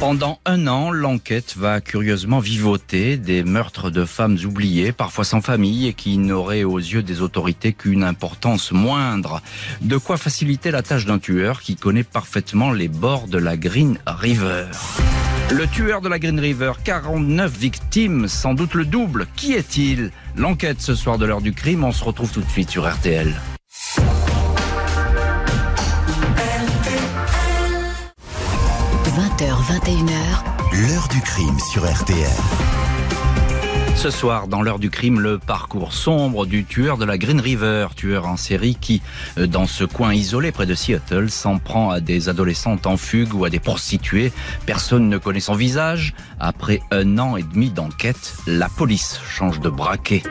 Pendant 0.00 0.40
un 0.46 0.66
an, 0.66 0.90
l'enquête 0.90 1.56
va 1.58 1.82
curieusement 1.82 2.38
vivoter 2.38 3.18
des 3.18 3.44
meurtres 3.44 3.90
de 3.90 4.06
femmes 4.06 4.38
oubliées, 4.46 4.92
parfois 4.92 5.24
sans 5.24 5.42
famille, 5.42 5.88
et 5.88 5.92
qui 5.92 6.16
n'auraient 6.16 6.64
aux 6.64 6.78
yeux 6.78 7.02
des 7.02 7.20
autorités 7.20 7.74
qu'une 7.74 8.02
importance 8.02 8.72
moindre. 8.72 9.42
De 9.82 9.98
quoi 9.98 10.16
faciliter 10.16 10.70
la 10.70 10.80
tâche 10.80 11.04
d'un 11.04 11.18
tueur 11.18 11.60
qui 11.60 11.76
connaît 11.76 12.02
parfaitement 12.02 12.72
les 12.72 12.88
bords 12.88 13.28
de 13.28 13.36
la 13.36 13.58
Green 13.58 13.98
River. 14.06 14.68
Le 15.50 15.66
tueur 15.66 16.00
de 16.00 16.08
la 16.08 16.18
Green 16.18 16.40
River, 16.40 16.72
49 16.82 17.54
victimes, 17.54 18.26
sans 18.26 18.54
doute 18.54 18.72
le 18.72 18.86
double. 18.86 19.26
Qui 19.36 19.52
est-il? 19.52 20.12
L'enquête 20.34 20.80
ce 20.80 20.94
soir 20.94 21.18
de 21.18 21.26
l'heure 21.26 21.42
du 21.42 21.52
crime, 21.52 21.84
on 21.84 21.92
se 21.92 22.02
retrouve 22.02 22.32
tout 22.32 22.40
de 22.40 22.50
suite 22.50 22.70
sur 22.70 22.90
RTL. 22.90 23.34
20h, 29.40 29.80
21h. 29.86 30.86
L'heure 30.86 31.08
du 31.08 31.18
crime 31.22 31.58
sur 31.72 31.90
RTL. 31.90 32.28
Ce 33.96 34.10
soir, 34.10 34.48
dans 34.48 34.60
l'heure 34.60 34.78
du 34.78 34.90
crime, 34.90 35.18
le 35.18 35.38
parcours 35.38 35.94
sombre 35.94 36.44
du 36.44 36.66
tueur 36.66 36.98
de 36.98 37.06
la 37.06 37.16
Green 37.16 37.40
River, 37.40 37.86
tueur 37.96 38.26
en 38.26 38.36
série 38.36 38.76
qui, 38.78 39.00
euh, 39.38 39.46
dans 39.46 39.66
ce 39.66 39.84
coin 39.84 40.12
isolé 40.12 40.52
près 40.52 40.66
de 40.66 40.74
Seattle, 40.74 41.30
s'en 41.30 41.56
prend 41.56 41.88
à 41.88 42.00
des 42.00 42.28
adolescentes 42.28 42.86
en 42.86 42.98
fugue 42.98 43.32
ou 43.32 43.46
à 43.46 43.50
des 43.50 43.60
prostituées. 43.60 44.30
Personne 44.66 45.08
ne 45.08 45.16
connaît 45.16 45.40
son 45.40 45.54
visage. 45.54 46.12
Après 46.38 46.80
un 46.90 47.18
an 47.18 47.38
et 47.38 47.42
demi 47.42 47.70
d'enquête, 47.70 48.34
la 48.46 48.68
police 48.68 49.20
change 49.26 49.58
de 49.60 49.70
braquet. 49.70 50.22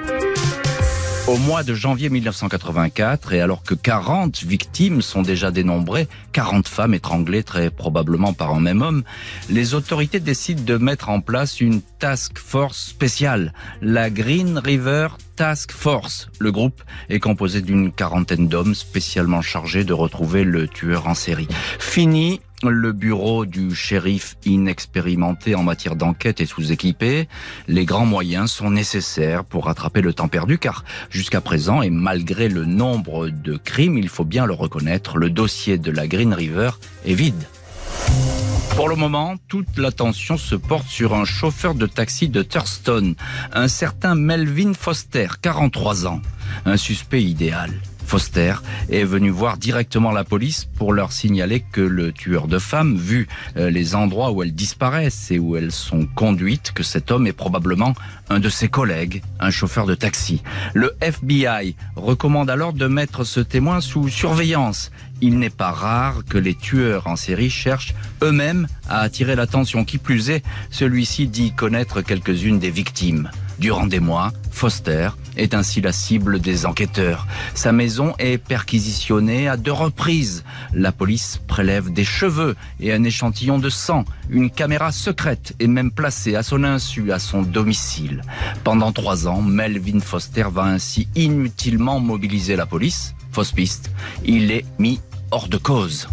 Au 1.29 1.37
mois 1.37 1.61
de 1.61 1.75
janvier 1.75 2.09
1984, 2.09 3.33
et 3.33 3.39
alors 3.39 3.61
que 3.61 3.75
40 3.75 4.41
victimes 4.45 5.03
sont 5.03 5.21
déjà 5.21 5.51
dénombrées, 5.51 6.07
40 6.31 6.67
femmes 6.67 6.95
étranglées 6.95 7.43
très 7.43 7.69
probablement 7.69 8.33
par 8.33 8.51
un 8.51 8.59
même 8.59 8.81
homme, 8.81 9.03
les 9.47 9.75
autorités 9.75 10.19
décident 10.19 10.63
de 10.63 10.77
mettre 10.77 11.09
en 11.09 11.21
place 11.21 11.61
une 11.61 11.83
task 11.99 12.39
force 12.39 12.83
spéciale, 12.83 13.53
la 13.83 14.09
Green 14.09 14.57
River 14.57 15.09
Task 15.35 15.71
Force. 15.71 16.29
Le 16.39 16.51
groupe 16.51 16.81
est 17.09 17.19
composé 17.19 17.61
d'une 17.61 17.91
quarantaine 17.91 18.47
d'hommes 18.47 18.73
spécialement 18.73 19.43
chargés 19.43 19.83
de 19.83 19.93
retrouver 19.93 20.43
le 20.43 20.67
tueur 20.67 21.07
en 21.07 21.13
série. 21.13 21.47
Fini 21.77 22.41
Le 22.63 22.91
bureau 22.91 23.45
du 23.45 23.73
shérif 23.73 24.35
inexpérimenté 24.43 25.55
en 25.55 25.63
matière 25.63 25.95
d'enquête 25.95 26.41
est 26.41 26.45
sous-équipé. 26.45 27.29
Les 27.69 27.85
grands 27.85 28.05
moyens 28.05 28.51
sont 28.51 28.69
nécessaires 28.69 29.45
pour 29.45 29.65
rattraper 29.65 30.01
le 30.01 30.11
temps 30.11 30.27
perdu 30.27 30.57
car 30.57 30.83
jusqu'à 31.09 31.39
présent 31.39 31.81
et 31.81 31.89
malgré 31.89 32.49
le 32.49 32.65
nombre 32.65 33.29
de 33.29 33.55
crimes, 33.55 33.97
il 33.97 34.09
faut 34.09 34.25
bien 34.25 34.45
le 34.45 34.53
reconnaître, 34.53 35.17
le 35.17 35.29
dossier 35.29 35.77
de 35.77 35.89
la 35.89 36.07
Green 36.07 36.33
River 36.33 36.71
est 37.05 37.13
vide. 37.13 37.47
Pour 38.75 38.89
le 38.89 38.97
moment, 38.97 39.35
toute 39.47 39.77
l'attention 39.77 40.37
se 40.37 40.55
porte 40.55 40.87
sur 40.87 41.13
un 41.13 41.25
chauffeur 41.25 41.75
de 41.75 41.85
taxi 41.85 42.27
de 42.27 42.43
Thurston, 42.43 43.15
un 43.53 43.67
certain 43.69 44.15
Melvin 44.15 44.73
Foster, 44.73 45.27
43 45.41 46.07
ans, 46.07 46.21
un 46.65 46.75
suspect 46.75 47.23
idéal. 47.23 47.71
Foster 48.09 48.55
est 48.89 49.03
venu 49.03 49.29
voir 49.29 49.57
directement 49.57 50.11
la 50.11 50.23
police 50.23 50.65
pour 50.65 50.93
leur 50.93 51.11
signaler 51.11 51.63
que 51.71 51.79
le 51.79 52.11
tueur 52.11 52.47
de 52.47 52.57
femmes, 52.57 52.97
vu 52.97 53.27
euh, 53.55 53.69
les 53.69 53.93
endroits 53.93 54.31
où 54.31 54.41
elles 54.41 54.55
disparaissent 54.55 55.29
et 55.29 55.37
où 55.37 55.55
elles 55.55 55.71
sont 55.71 56.07
conduites, 56.15 56.71
que 56.71 56.81
cet 56.81 57.11
homme 57.11 57.27
est 57.27 57.33
probablement 57.33 57.93
un 58.31 58.39
de 58.39 58.49
ses 58.49 58.67
collègues, 58.67 59.21
un 59.39 59.51
chauffeur 59.51 59.85
de 59.85 59.93
taxi. 59.93 60.41
Le 60.73 60.95
FBI 61.01 61.75
recommande 61.95 62.49
alors 62.49 62.73
de 62.73 62.87
mettre 62.87 63.23
ce 63.25 63.41
témoin 63.41 63.79
sous 63.79 64.09
surveillance. 64.09 64.89
Il 65.21 65.37
n'est 65.37 65.51
pas 65.51 65.71
rare 65.71 66.23
que 66.27 66.39
les 66.39 66.55
tueurs 66.55 67.05
en 67.05 67.15
série 67.15 67.51
cherchent 67.51 67.93
eux-mêmes 68.23 68.67
à 68.89 69.01
attirer 69.01 69.35
l'attention. 69.35 69.85
Qui 69.85 69.99
plus 69.99 70.31
est, 70.31 70.43
celui-ci 70.71 71.27
dit 71.27 71.51
connaître 71.51 72.01
quelques-unes 72.01 72.57
des 72.57 72.71
victimes. 72.71 73.29
Durant 73.59 73.87
des 73.87 73.99
mois, 73.99 74.31
Foster 74.51 75.09
est 75.35 75.53
ainsi 75.53 75.81
la 75.81 75.91
cible 75.91 76.39
des 76.39 76.65
enquêteurs. 76.65 77.27
Sa 77.55 77.71
maison 77.73 78.13
est 78.17 78.37
perquisitionnée 78.37 79.49
à 79.49 79.57
deux 79.57 79.73
reprises. 79.73 80.45
La 80.73 80.93
police 80.93 81.41
prélève 81.47 81.91
des 81.91 82.05
cheveux 82.05 82.55
et 82.79 82.93
un 82.93 83.03
échantillon 83.03 83.59
de 83.59 83.69
sang. 83.69 84.05
Une 84.29 84.49
caméra 84.49 84.93
secrète 84.93 85.55
est 85.59 85.67
même 85.67 85.91
placée 85.91 86.35
à 86.35 86.43
son 86.43 86.63
insu 86.63 87.11
à 87.11 87.19
son 87.19 87.41
domicile. 87.41 88.21
Pendant 88.63 88.93
trois 88.93 89.27
ans, 89.27 89.41
Melvin 89.41 89.99
Foster 89.99 90.45
va 90.49 90.63
ainsi 90.63 91.09
inutilement 91.15 91.99
mobiliser 91.99 92.55
la 92.55 92.65
police. 92.65 93.13
Fausse 93.31 93.51
piste. 93.51 93.91
Il 94.23 94.51
est 94.51 94.65
mis 94.77 95.01
hors 95.31 95.49
de 95.49 95.57
cause. 95.57 96.07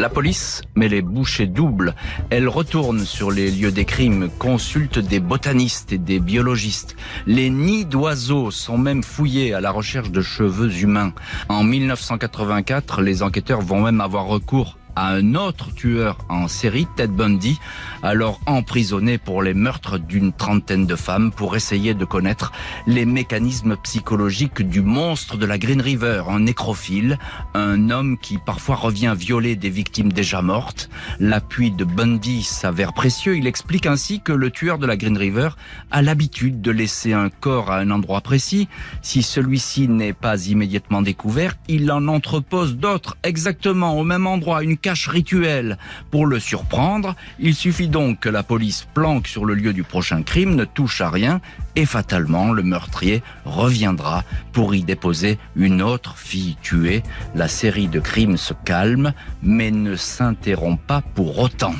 La 0.00 0.08
police 0.08 0.62
met 0.76 0.88
les 0.88 1.02
bouchées 1.02 1.46
doubles. 1.46 1.94
Elle 2.30 2.48
retourne 2.48 3.04
sur 3.04 3.30
les 3.30 3.50
lieux 3.50 3.70
des 3.70 3.84
crimes, 3.84 4.30
consulte 4.38 4.98
des 4.98 5.20
botanistes 5.20 5.92
et 5.92 5.98
des 5.98 6.20
biologistes. 6.20 6.96
Les 7.26 7.50
nids 7.50 7.84
d'oiseaux 7.84 8.50
sont 8.50 8.78
même 8.78 9.02
fouillés 9.02 9.52
à 9.52 9.60
la 9.60 9.70
recherche 9.70 10.10
de 10.10 10.22
cheveux 10.22 10.74
humains. 10.74 11.12
En 11.50 11.64
1984, 11.64 13.02
les 13.02 13.22
enquêteurs 13.22 13.60
vont 13.60 13.82
même 13.82 14.00
avoir 14.00 14.24
recours 14.24 14.78
à 14.96 15.12
un 15.12 15.34
autre 15.34 15.72
tueur 15.74 16.18
en 16.28 16.48
série, 16.48 16.86
Ted 16.96 17.12
Bundy, 17.12 17.58
alors 18.02 18.40
emprisonné 18.46 19.18
pour 19.18 19.42
les 19.42 19.54
meurtres 19.54 19.98
d'une 19.98 20.32
trentaine 20.32 20.86
de 20.86 20.96
femmes 20.96 21.30
pour 21.32 21.56
essayer 21.56 21.94
de 21.94 22.04
connaître 22.04 22.52
les 22.86 23.04
mécanismes 23.04 23.76
psychologiques 23.76 24.62
du 24.62 24.80
monstre 24.80 25.36
de 25.36 25.46
la 25.46 25.58
Green 25.58 25.80
River, 25.80 26.24
un 26.28 26.40
nécrophile, 26.40 27.18
un 27.54 27.90
homme 27.90 28.18
qui 28.18 28.38
parfois 28.38 28.76
revient 28.76 29.14
violer 29.16 29.56
des 29.56 29.70
victimes 29.70 30.12
déjà 30.12 30.42
mortes. 30.42 30.88
L'appui 31.18 31.70
de 31.70 31.84
Bundy 31.84 32.42
s'avère 32.42 32.92
précieux. 32.92 33.36
Il 33.36 33.46
explique 33.46 33.86
ainsi 33.86 34.20
que 34.20 34.32
le 34.32 34.50
tueur 34.50 34.78
de 34.78 34.86
la 34.86 34.96
Green 34.96 35.16
River 35.16 35.50
a 35.90 36.02
l'habitude 36.02 36.60
de 36.60 36.70
laisser 36.70 37.12
un 37.12 37.30
corps 37.30 37.70
à 37.70 37.78
un 37.78 37.90
endroit 37.90 38.20
précis. 38.20 38.68
Si 39.02 39.22
celui-ci 39.22 39.88
n'est 39.88 40.12
pas 40.12 40.46
immédiatement 40.46 41.02
découvert, 41.02 41.56
il 41.68 41.90
en 41.92 42.08
entrepose 42.08 42.76
d'autres 42.76 43.16
exactement 43.22 43.98
au 43.98 44.04
même 44.04 44.26
endroit, 44.26 44.62
cache 44.80 45.08
rituelle. 45.08 45.78
Pour 46.10 46.26
le 46.26 46.40
surprendre, 46.40 47.14
il 47.38 47.54
suffit 47.54 47.88
donc 47.88 48.20
que 48.20 48.28
la 48.28 48.42
police 48.42 48.86
planque 48.94 49.28
sur 49.28 49.44
le 49.44 49.54
lieu 49.54 49.72
du 49.72 49.82
prochain 49.82 50.22
crime, 50.22 50.54
ne 50.54 50.64
touche 50.64 51.00
à 51.00 51.10
rien 51.10 51.40
et 51.76 51.86
fatalement 51.86 52.52
le 52.52 52.62
meurtrier 52.62 53.22
reviendra 53.44 54.24
pour 54.52 54.74
y 54.74 54.82
déposer 54.82 55.38
une 55.56 55.82
autre 55.82 56.16
fille 56.16 56.56
tuée. 56.62 57.02
La 57.34 57.48
série 57.48 57.88
de 57.88 58.00
crimes 58.00 58.36
se 58.36 58.54
calme 58.64 59.12
mais 59.42 59.70
ne 59.70 59.96
s'interrompt 59.96 60.80
pas 60.86 61.02
pour 61.14 61.38
autant. 61.38 61.74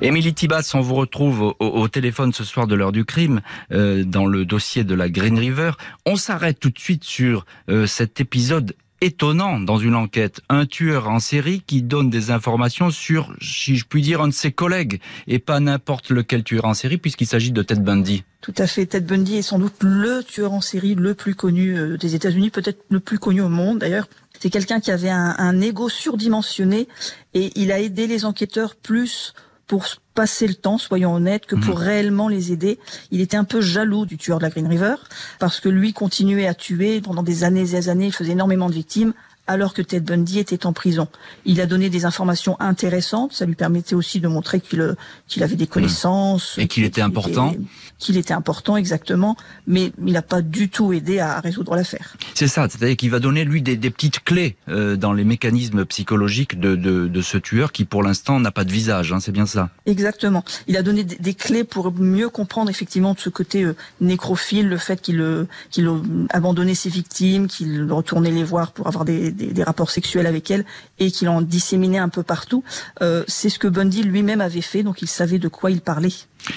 Émilie 0.00 0.34
Tibas, 0.34 0.70
on 0.74 0.80
vous 0.80 0.94
retrouve 0.94 1.54
au, 1.58 1.88
téléphone 1.88 2.32
ce 2.32 2.44
soir 2.44 2.66
de 2.66 2.74
l'heure 2.74 2.92
du 2.92 3.04
crime 3.04 3.40
euh, 3.72 4.04
dans 4.04 4.26
le 4.26 4.44
dossier 4.44 4.84
de 4.84 4.94
la 4.94 5.08
Green 5.08 5.38
River. 5.38 5.72
On 6.06 6.16
s'arrête 6.16 6.60
tout 6.60 6.70
de 6.70 6.78
suite 6.78 7.04
sur 7.04 7.46
euh, 7.68 7.86
cet 7.86 8.20
épisode 8.20 8.74
étonnant 9.00 9.60
dans 9.60 9.78
une 9.78 9.94
enquête. 9.94 10.40
Un 10.48 10.66
tueur 10.66 11.08
en 11.08 11.18
série 11.18 11.62
qui 11.66 11.82
donne 11.82 12.10
des 12.10 12.30
informations 12.30 12.90
sur, 12.90 13.34
si 13.40 13.76
je 13.76 13.84
puis 13.84 14.02
dire, 14.02 14.20
un 14.20 14.28
de 14.28 14.32
ses 14.32 14.52
collègues 14.52 15.00
et 15.26 15.38
pas 15.38 15.60
n'importe 15.60 16.10
lequel 16.10 16.44
tueur 16.44 16.64
en 16.64 16.74
série 16.74 16.98
puisqu'il 16.98 17.26
s'agit 17.26 17.52
de 17.52 17.62
Ted 17.62 17.80
Bundy. 17.80 18.24
Tout 18.40 18.54
à 18.58 18.66
fait. 18.66 18.86
Ted 18.86 19.06
Bundy 19.06 19.36
est 19.36 19.42
sans 19.42 19.58
doute 19.58 19.82
le 19.82 20.22
tueur 20.22 20.52
en 20.52 20.60
série 20.60 20.94
le 20.94 21.14
plus 21.14 21.34
connu 21.34 21.78
euh, 21.78 21.96
des 21.96 22.14
États-Unis, 22.14 22.50
peut-être 22.50 22.84
le 22.90 23.00
plus 23.00 23.18
connu 23.18 23.40
au 23.40 23.48
monde 23.48 23.78
d'ailleurs. 23.78 24.08
C'est 24.40 24.50
quelqu'un 24.50 24.80
qui 24.80 24.90
avait 24.90 25.10
un, 25.10 25.34
un 25.38 25.60
ego 25.60 25.88
surdimensionné 25.88 26.88
et 27.32 27.50
il 27.56 27.72
a 27.72 27.80
aidé 27.80 28.06
les 28.06 28.24
enquêteurs 28.24 28.74
plus 28.74 29.32
pour 29.66 29.86
passer 30.14 30.46
le 30.46 30.54
temps, 30.54 30.78
soyons 30.78 31.14
honnêtes, 31.14 31.46
que 31.46 31.56
pour 31.56 31.76
mhm. 31.76 31.82
réellement 31.82 32.28
les 32.28 32.52
aider. 32.52 32.78
Il 33.10 33.20
était 33.20 33.36
un 33.36 33.44
peu 33.44 33.60
jaloux 33.60 34.06
du 34.06 34.16
tueur 34.16 34.38
de 34.38 34.44
la 34.44 34.50
Green 34.50 34.66
River, 34.66 34.96
parce 35.38 35.60
que 35.60 35.68
lui 35.68 35.92
continuait 35.92 36.46
à 36.46 36.54
tuer 36.54 37.00
pendant 37.00 37.22
des 37.22 37.44
années 37.44 37.62
et 37.62 37.76
des 37.76 37.88
années, 37.88 38.06
il 38.06 38.12
faisait 38.12 38.32
énormément 38.32 38.68
de 38.68 38.74
victimes, 38.74 39.12
alors 39.46 39.74
que 39.74 39.82
Ted 39.82 40.04
Bundy 40.04 40.38
était 40.38 40.66
en 40.66 40.72
prison. 40.72 41.08
Il 41.44 41.60
a 41.60 41.66
donné 41.66 41.90
des 41.90 42.04
informations 42.04 42.56
intéressantes, 42.60 43.32
ça 43.32 43.44
lui 43.44 43.54
permettait 43.54 43.94
aussi 43.94 44.20
de 44.20 44.28
montrer 44.28 44.60
qu'il 44.60 44.80
euh, 44.80 44.94
qu'il 45.28 45.42
avait 45.42 45.56
des 45.56 45.66
connaissances. 45.66 46.54
Et 46.58 46.66
qu'il 46.66 46.84
était 46.84 47.02
important 47.02 47.54
Qu'il 47.98 48.16
était 48.16 48.34
important, 48.34 48.76
exactement, 48.76 49.36
mais 49.66 49.92
il 50.04 50.12
n'a 50.12 50.22
pas 50.22 50.42
du 50.42 50.68
tout 50.68 50.92
aidé 50.92 51.18
à 51.18 51.40
résoudre 51.40 51.76
l'affaire. 51.76 52.16
C'est 52.34 52.48
ça, 52.48 52.66
c'est-à-dire 52.68 52.96
qu'il 52.96 53.10
va 53.10 53.20
donner, 53.20 53.44
lui, 53.44 53.62
des, 53.62 53.76
des 53.76 53.90
petites 53.90 54.20
clés 54.20 54.56
euh, 54.68 54.96
dans 54.96 55.12
les 55.12 55.24
mécanismes 55.24 55.84
psychologiques 55.84 56.58
de, 56.58 56.76
de, 56.76 57.06
de 57.06 57.22
ce 57.22 57.38
tueur 57.38 57.72
qui, 57.72 57.84
pour 57.84 58.02
l'instant, 58.02 58.40
n'a 58.40 58.50
pas 58.50 58.64
de 58.64 58.72
visage, 58.72 59.12
hein, 59.12 59.20
c'est 59.20 59.32
bien 59.32 59.46
ça 59.46 59.70
Exactement. 59.86 60.44
Il 60.66 60.76
a 60.76 60.82
donné 60.82 61.04
des, 61.04 61.16
des, 61.16 61.34
clés 61.34 61.64
pour 61.64 61.92
mieux 61.92 62.28
comprendre, 62.28 62.70
effectivement, 62.70 63.14
de 63.14 63.20
ce 63.20 63.28
côté 63.28 63.62
euh, 63.62 63.76
nécrophile, 64.00 64.68
le 64.68 64.78
fait 64.78 65.00
qu'il 65.00 65.24
qu'il 65.70 65.88
abandonnait 66.30 66.74
ses 66.74 66.90
victimes, 66.90 67.46
qu'il 67.46 67.90
retournait 67.90 68.30
les 68.30 68.44
voir 68.44 68.72
pour 68.72 68.86
avoir 68.86 69.04
des 69.04 69.33
des, 69.34 69.62
rapports 69.62 69.90
sexuels 69.90 70.26
avec 70.26 70.50
elle 70.50 70.64
et 70.98 71.10
qu'il 71.10 71.28
en 71.28 71.42
disséminait 71.42 71.98
un 71.98 72.08
peu 72.08 72.22
partout. 72.22 72.64
Euh, 73.02 73.24
c'est 73.26 73.48
ce 73.48 73.58
que 73.58 73.68
Bundy 73.68 74.02
lui-même 74.02 74.40
avait 74.40 74.60
fait, 74.60 74.82
donc 74.82 75.02
il 75.02 75.08
savait 75.08 75.38
de 75.38 75.48
quoi 75.48 75.70
il 75.70 75.80
parlait. 75.80 76.12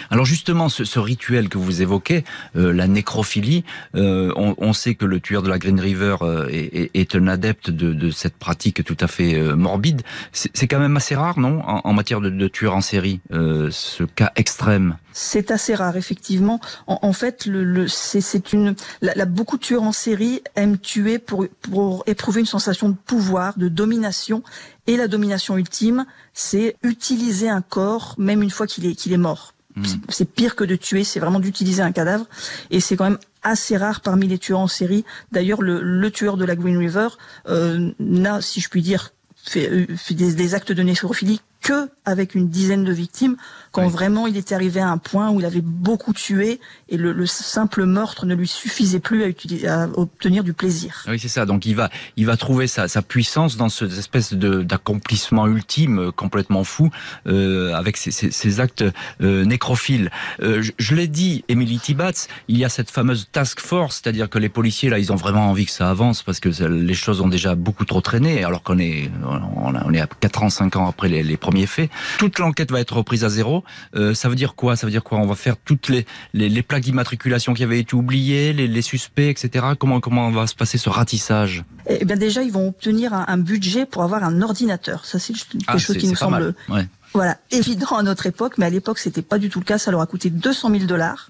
Alors 0.10 0.26
justement, 0.26 0.68
ce, 0.68 1.00
rituel 1.00 1.48
que 1.48 1.58
vous 1.58 1.82
évoquez, 1.82 2.26
euh, 2.58 2.74
la 2.74 2.88
nécrophilie, 2.88 3.64
euh, 3.96 4.34
on, 4.36 4.74
sait 4.74 4.96
que 4.96 5.06
le 5.06 5.22
tueur 5.22 5.44
de 5.44 5.50
la 5.50 5.60
Green 5.60 5.80
River 5.80 6.18
est, 6.50 7.16
un 7.16 7.28
adepte 7.28 7.70
de, 7.70 8.12
cette 8.12 8.36
pratique 8.36 8.84
tout 8.84 8.98
à 9.00 9.08
fait 9.08 9.42
morbide. 9.56 10.02
C'est 10.34 10.68
quand 10.68 10.80
même 10.80 10.98
assez 10.98 11.16
rare, 11.16 11.40
non, 11.40 11.62
en, 11.66 11.94
matière 11.94 12.20
de, 12.20 12.30
de 12.30 12.48
tueur 12.48 12.76
en 12.76 12.82
série, 12.82 13.22
ce 13.32 14.04
cas 14.04 14.32
extrême? 14.36 14.98
C'est 15.20 15.50
assez 15.50 15.74
rare, 15.74 15.98
effectivement. 15.98 16.62
En, 16.86 17.12
fait, 17.12 17.48
le, 17.48 17.88
c'est 17.88 18.54
une, 18.54 18.76
la, 19.02 19.26
beaucoup 19.26 19.58
de 19.58 19.64
tueurs 19.64 19.82
en 19.82 19.92
série 19.92 20.44
aiment 20.56 20.78
tuer 20.78 21.18
pour, 21.18 21.48
pour 21.64 22.04
éprouver 22.06 22.42
une 22.42 22.46
sensation 22.46 22.90
de 22.90 22.94
pouvoir, 22.94 23.58
de 23.58 23.68
domination. 23.68 24.44
Et 24.86 24.96
la 24.96 25.08
domination 25.08 25.58
ultime, 25.58 26.06
c'est 26.36 26.76
utiliser 26.84 27.50
un 27.50 27.62
corps, 27.62 28.14
même 28.20 28.44
une 28.44 28.52
fois 28.52 28.68
qu'il 28.68 28.86
est, 28.86 28.94
qu'il 28.94 29.12
est 29.12 29.18
mort. 29.18 29.56
Hmm. 29.76 29.86
C'est 30.10 30.32
pire 30.32 30.56
que 30.56 30.64
de 30.64 30.76
tuer, 30.76 31.04
c'est 31.04 31.20
vraiment 31.20 31.40
d'utiliser 31.40 31.82
un 31.82 31.92
cadavre. 31.92 32.28
Et 32.70 32.80
c'est 32.80 32.96
quand 32.96 33.06
même 33.06 33.20
assez 33.42 33.76
rare 33.76 34.02
parmi 34.02 34.28
les 34.28 34.38
tueurs 34.38 34.60
en 34.60 34.68
série. 34.68 35.04
D'ailleurs, 35.32 35.64
le, 35.64 36.12
tueur 36.12 36.38
de 36.38 36.46
la 36.46 36.56
Green 36.56 36.78
River 36.78 37.08
euh, 37.48 37.90
n'a, 38.00 38.40
si 38.42 38.62
je 38.62 38.70
puis 38.70 38.84
dire, 38.84 39.14
fait, 39.36 39.68
euh, 39.68 39.88
des, 40.12 40.36
des, 40.36 40.54
actes 40.54 40.72
de 40.72 40.84
nécrophilie 40.84 41.42
que 41.62 41.90
avec 42.08 42.36
une 42.36 42.48
dizaine 42.48 42.86
de 42.86 42.94
victimes 42.94 43.36
quand 43.72 43.88
vraiment 43.88 44.26
il 44.28 44.38
était 44.38 44.56
arrivé 44.56 44.80
à 44.80 44.88
un 44.88 44.98
point 44.98 45.30
où 45.30 45.40
il 45.40 45.46
avait 45.46 45.62
beaucoup 45.62 46.14
tué 46.14 46.60
et 46.90 46.98
le, 46.98 47.26
simple 47.26 47.86
meurtre 47.86 48.26
ne 48.26 48.34
lui 48.34 48.48
suffisait 48.48 49.00
plus 49.00 49.24
à, 49.24 49.28
utiliser, 49.28 49.68
à 49.68 49.90
obtenir 49.94 50.44
du 50.44 50.54
plaisir. 50.54 51.04
Oui, 51.08 51.20
c'est 51.20 51.28
ça. 51.28 51.46
Donc 51.46 51.66
il 51.66 51.76
va, 51.76 51.90
il 52.16 52.26
va 52.26 52.38
trouver 52.38 52.68
sa, 52.68 52.88
sa 52.88 53.02
puissance 53.02 53.58
dans 53.58 53.70
cette 53.70 53.92
espèce 53.92 54.34
d'accomplissement 54.34 55.46
ultime 55.48 56.00
euh, 56.00 56.12
complètement 56.12 56.64
fou 56.64 56.90
euh, 57.28 57.74
avec 57.74 57.98
ses, 57.98 58.12
ses, 58.12 58.60
actes 58.62 58.86
euh, 59.22 59.44
nécrophiles. 59.44 60.10
Euh, 60.42 60.62
je, 60.62 60.72
je 60.78 60.96
l'ai 60.96 61.08
dit, 61.08 61.44
Emily 61.50 61.78
Tibatz, 61.78 62.30
il 62.48 62.58
y 62.58 62.64
a 62.64 62.70
cette 62.70 62.90
fameuse 62.90 63.28
task 63.32 63.60
force, 63.60 64.02
c'est-à-dire 64.02 64.30
que 64.30 64.40
les 64.40 64.50
policiers 64.50 64.90
là, 64.90 64.98
ils 64.98 65.12
ont 65.12 65.18
vraiment 65.18 65.50
envie 65.50 65.66
que 65.66 65.72
ça 65.72 65.90
avance 65.90 66.24
parce 66.24 66.40
que 66.40 66.50
les 66.50 66.94
choses 66.94 67.20
ont 67.20 67.28
déjà 67.28 67.56
beaucoup 67.56 67.86
trop 67.86 68.02
traîné, 68.02 68.46
alors 68.46 68.64
qu'on 68.64 68.80
est, 68.80 69.12
on 69.26 69.94
est 69.94 70.00
à 70.00 70.08
4 70.08 70.44
ans, 70.44 70.50
5 70.50 70.76
ans 70.78 70.88
après 70.88 71.10
les, 71.10 71.22
les 71.22 71.36
premiers 71.36 71.58
premier 71.58 71.66
fait. 71.66 71.90
Toute 72.18 72.40
l'enquête 72.40 72.72
va 72.72 72.80
être 72.80 72.96
reprise 72.96 73.24
à 73.24 73.30
zéro. 73.30 73.64
Euh, 73.96 74.14
ça 74.14 74.30
veut 74.30 74.36
dire 74.36 74.56
quoi? 74.56 74.76
Ça 74.76 74.88
veut 74.88 74.92
dire 74.92 75.04
quoi? 75.04 75.20
On 75.20 75.26
va 75.26 75.36
faire 75.36 75.58
toutes 75.58 75.90
les, 75.90 76.06
les, 76.34 76.50
les 76.50 76.62
plaques 76.62 76.84
d'immatriculation 76.84 77.54
qui 77.54 77.64
avaient 77.64 77.80
été 77.80 77.96
oubliées, 77.96 78.54
les, 78.54 78.68
les, 78.68 78.82
suspects, 78.82 79.30
etc. 79.30 79.68
Comment 79.78 80.00
comment 80.00 80.32
va 80.32 80.48
se 80.48 80.56
passer 80.56 80.78
ce 80.78 80.90
ratissage? 80.90 81.64
Eh 81.88 82.06
bien 82.06 82.16
déjà, 82.16 82.44
ils 82.44 82.52
vont 82.52 82.68
obtenir 82.70 83.14
un, 83.14 83.26
un 83.28 83.38
budget 83.38 83.86
pour 83.86 84.04
avoir 84.04 84.24
un 84.24 84.42
ordinateur. 84.42 85.06
Ça 85.06 85.20
c'est 85.20 85.34
quelque 85.34 85.64
ah, 85.68 85.78
chose 85.78 85.98
qui 85.98 86.08
nous 86.08 86.16
semble 86.16 86.54
ouais. 86.70 86.88
voilà 87.14 87.38
évident 87.52 87.98
à 87.98 88.04
notre 88.04 88.26
époque, 88.26 88.58
mais 88.58 88.66
à 88.66 88.70
l'époque 88.70 89.00
c'était 89.00 89.22
pas 89.22 89.38
du 89.38 89.50
tout 89.50 89.60
le 89.60 89.66
cas. 89.66 89.78
Ça 89.78 89.92
leur 89.92 90.02
a 90.02 90.06
coûté 90.06 90.30
200 90.30 90.72
000 90.72 90.84
dollars 90.86 91.30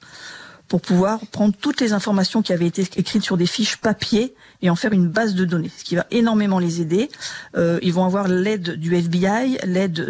pour 0.67 0.81
pouvoir 0.81 1.19
prendre 1.31 1.53
toutes 1.59 1.81
les 1.81 1.93
informations 1.93 2.41
qui 2.41 2.53
avaient 2.53 2.67
été 2.67 2.87
écrites 2.97 3.23
sur 3.23 3.37
des 3.37 3.45
fiches 3.45 3.77
papier 3.77 4.33
et 4.61 4.69
en 4.69 4.75
faire 4.75 4.91
une 4.91 5.07
base 5.07 5.35
de 5.35 5.45
données, 5.45 5.71
ce 5.75 5.83
qui 5.83 5.95
va 5.95 6.05
énormément 6.11 6.59
les 6.59 6.81
aider. 6.81 7.09
Euh, 7.55 7.79
ils 7.81 7.93
vont 7.93 8.05
avoir 8.05 8.27
l'aide 8.27 8.75
du 8.75 8.95
FBI, 8.95 9.59
l'aide 9.65 10.09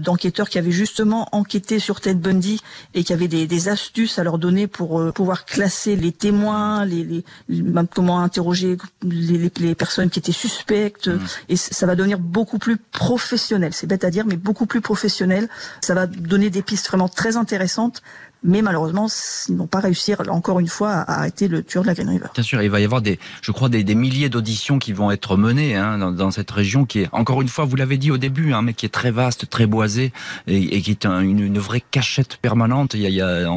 d'enquêteurs 0.00 0.48
qui 0.48 0.58
avaient 0.58 0.70
justement 0.70 1.28
enquêté 1.32 1.78
sur 1.78 2.00
Ted 2.00 2.20
Bundy 2.20 2.60
et 2.94 3.04
qui 3.04 3.12
avaient 3.12 3.28
des, 3.28 3.46
des 3.46 3.68
astuces 3.68 4.18
à 4.18 4.24
leur 4.24 4.38
donner 4.38 4.66
pour 4.66 5.00
euh, 5.00 5.12
pouvoir 5.12 5.44
classer 5.44 5.96
les 5.96 6.12
témoins, 6.12 6.84
les, 6.84 7.24
les, 7.48 7.64
comment 7.92 8.20
interroger 8.20 8.76
les, 9.02 9.50
les, 9.58 9.74
personnes 9.74 10.10
qui 10.10 10.18
étaient 10.18 10.32
suspectes. 10.32 11.08
Mmh. 11.08 11.20
Et 11.48 11.56
ça 11.56 11.86
va 11.86 11.96
devenir 11.96 12.18
beaucoup 12.18 12.58
plus 12.58 12.76
professionnel. 12.76 13.72
C'est 13.72 13.86
bête 13.86 14.04
à 14.04 14.10
dire, 14.10 14.26
mais 14.26 14.36
beaucoup 14.36 14.66
plus 14.66 14.80
professionnel. 14.80 15.48
Ça 15.80 15.94
va 15.94 16.06
donner 16.06 16.50
des 16.50 16.62
pistes 16.62 16.88
vraiment 16.88 17.08
très 17.08 17.36
intéressantes 17.36 18.02
mais 18.44 18.62
malheureusement, 18.62 19.08
ils 19.48 19.56
n'ont 19.56 19.66
pas 19.66 19.80
réussi 19.80 20.14
encore 20.28 20.60
une 20.60 20.68
fois 20.68 20.90
à 20.90 21.18
arrêter 21.18 21.48
le 21.48 21.62
tueur 21.62 21.82
de 21.82 21.88
la 21.88 21.94
Green 21.94 22.08
River. 22.08 22.26
Bien 22.34 22.44
sûr, 22.44 22.62
il 22.62 22.70
va 22.70 22.80
y 22.80 22.84
avoir 22.84 23.02
des, 23.02 23.18
je 23.42 23.50
crois, 23.50 23.68
des, 23.68 23.87
des 23.88 23.94
milliers 23.94 24.28
d'auditions 24.28 24.78
qui 24.78 24.92
vont 24.92 25.10
être 25.10 25.38
menées 25.38 25.74
hein, 25.74 26.12
dans, 26.12 26.30
cette 26.30 26.50
région 26.50 26.84
qui 26.84 27.00
est, 27.00 27.08
encore 27.12 27.40
une 27.40 27.48
fois, 27.48 27.64
vous 27.64 27.74
l'avez 27.74 27.96
dit 27.96 28.10
au 28.10 28.18
début, 28.18 28.52
hein, 28.52 28.60
mais 28.60 28.74
qui 28.74 28.84
est 28.84 28.90
très 28.90 29.10
vaste, 29.10 29.48
très 29.48 29.64
boisée 29.64 30.12
et, 30.46 30.82
qui 30.82 30.90
est 30.90 31.06
un, 31.06 31.20
une, 31.20 31.58
vraie 31.58 31.80
cachette 31.80 32.36
permanente. 32.36 32.92
Il 32.92 33.00
y 33.00 33.22
a, 33.22 33.48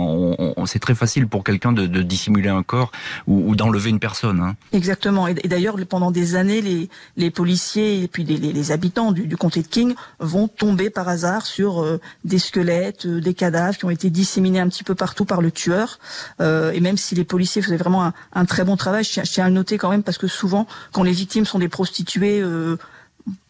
c'est 0.67 0.79
très 0.79 0.95
facile 0.95 1.27
pour 1.27 1.43
quelqu'un 1.43 1.73
de, 1.73 1.85
dissimuler 2.01 2.47
un 2.47 2.63
corps 2.63 2.93
ou, 3.27 3.57
d'enlever 3.57 3.89
une 3.89 3.99
personne. 3.99 4.39
Hein. 4.39 4.55
Exactement. 4.71 5.27
Et, 5.27 5.33
d'ailleurs, 5.33 5.75
pendant 5.89 6.11
des 6.11 6.35
années, 6.35 6.87
les, 7.17 7.31
policiers 7.31 8.01
et 8.01 8.07
puis 8.07 8.23
les, 8.23 8.71
habitants 8.71 9.11
du, 9.11 9.27
du, 9.27 9.35
comté 9.35 9.61
de 9.61 9.67
King 9.67 9.95
vont 10.19 10.47
tomber 10.47 10.89
par 10.89 11.09
hasard 11.09 11.45
sur 11.45 11.81
euh, 11.81 11.99
des 12.23 12.39
squelettes, 12.39 13.05
euh, 13.05 13.19
des 13.19 13.33
cadavres 13.33 13.77
qui 13.77 13.83
ont 13.83 13.89
été 13.89 14.09
disséminés 14.09 14.61
un 14.61 14.69
petit 14.69 14.85
peu 14.85 14.95
partout 14.95 15.25
par 15.25 15.41
le 15.41 15.51
tueur. 15.51 15.99
Euh, 16.39 16.71
et 16.71 16.79
même 16.79 16.95
si 16.95 17.15
les 17.15 17.25
policiers 17.25 17.61
faisaient 17.61 17.75
vraiment 17.75 18.05
un, 18.05 18.13
un 18.31 18.45
très 18.45 18.63
bon 18.63 18.77
travail, 18.77 19.03
je 19.03 19.19
tiens, 19.23 19.45
à 19.45 19.49
le 19.49 19.55
noter 19.55 19.77
quand 19.77 19.89
même 19.89 20.03
parce 20.03 20.17
que 20.17 20.20
souvent, 20.27 20.67
quand 20.91 21.03
les 21.03 21.11
victimes 21.11 21.45
sont 21.45 21.59
des 21.59 21.69
prostituées, 21.69 22.41
euh, 22.41 22.77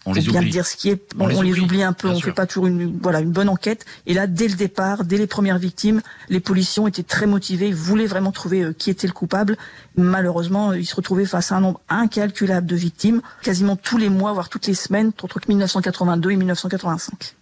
on 0.05 0.13
les 0.13 0.21
bien 0.21 0.41
oublie. 0.41 0.49
dire 0.49 0.65
ce 0.65 0.75
qui 0.75 0.89
est, 0.89 1.01
on, 1.19 1.25
on, 1.25 1.41
les, 1.41 1.59
oublie 1.59 1.83
un 1.83 1.93
peu, 1.93 2.07
on 2.09 2.15
ne 2.15 2.19
fait 2.19 2.31
pas 2.31 2.47
toujours 2.47 2.67
une, 2.67 2.97
voilà, 2.99 3.19
une 3.19 3.31
bonne 3.31 3.49
enquête. 3.49 3.85
Et 4.07 4.13
là, 4.13 4.27
dès 4.27 4.47
le 4.47 4.55
départ, 4.55 5.03
dès 5.03 5.17
les 5.17 5.27
premières 5.27 5.59
victimes, 5.59 6.01
les 6.29 6.39
policiers 6.39 6.85
été 6.87 7.03
très 7.03 7.27
motivés, 7.27 7.67
ils 7.67 7.75
voulaient 7.75 8.07
vraiment 8.07 8.31
trouver 8.31 8.61
euh, 8.61 8.73
qui 8.73 8.89
était 8.89 9.07
le 9.07 9.13
coupable. 9.13 9.57
Malheureusement, 9.95 10.73
ils 10.73 10.85
se 10.85 10.95
retrouvaient 10.95 11.25
face 11.25 11.51
à 11.51 11.57
un 11.57 11.61
nombre 11.61 11.81
incalculable 11.89 12.65
de 12.65 12.75
victimes, 12.75 13.21
quasiment 13.43 13.75
tous 13.75 13.97
les 13.97 14.09
mois, 14.09 14.33
voire 14.33 14.49
toutes 14.49 14.67
les 14.67 14.73
semaines, 14.73 15.11
entre 15.21 15.39
1982 15.47 16.31
et 16.31 16.35
1985. 16.35 17.35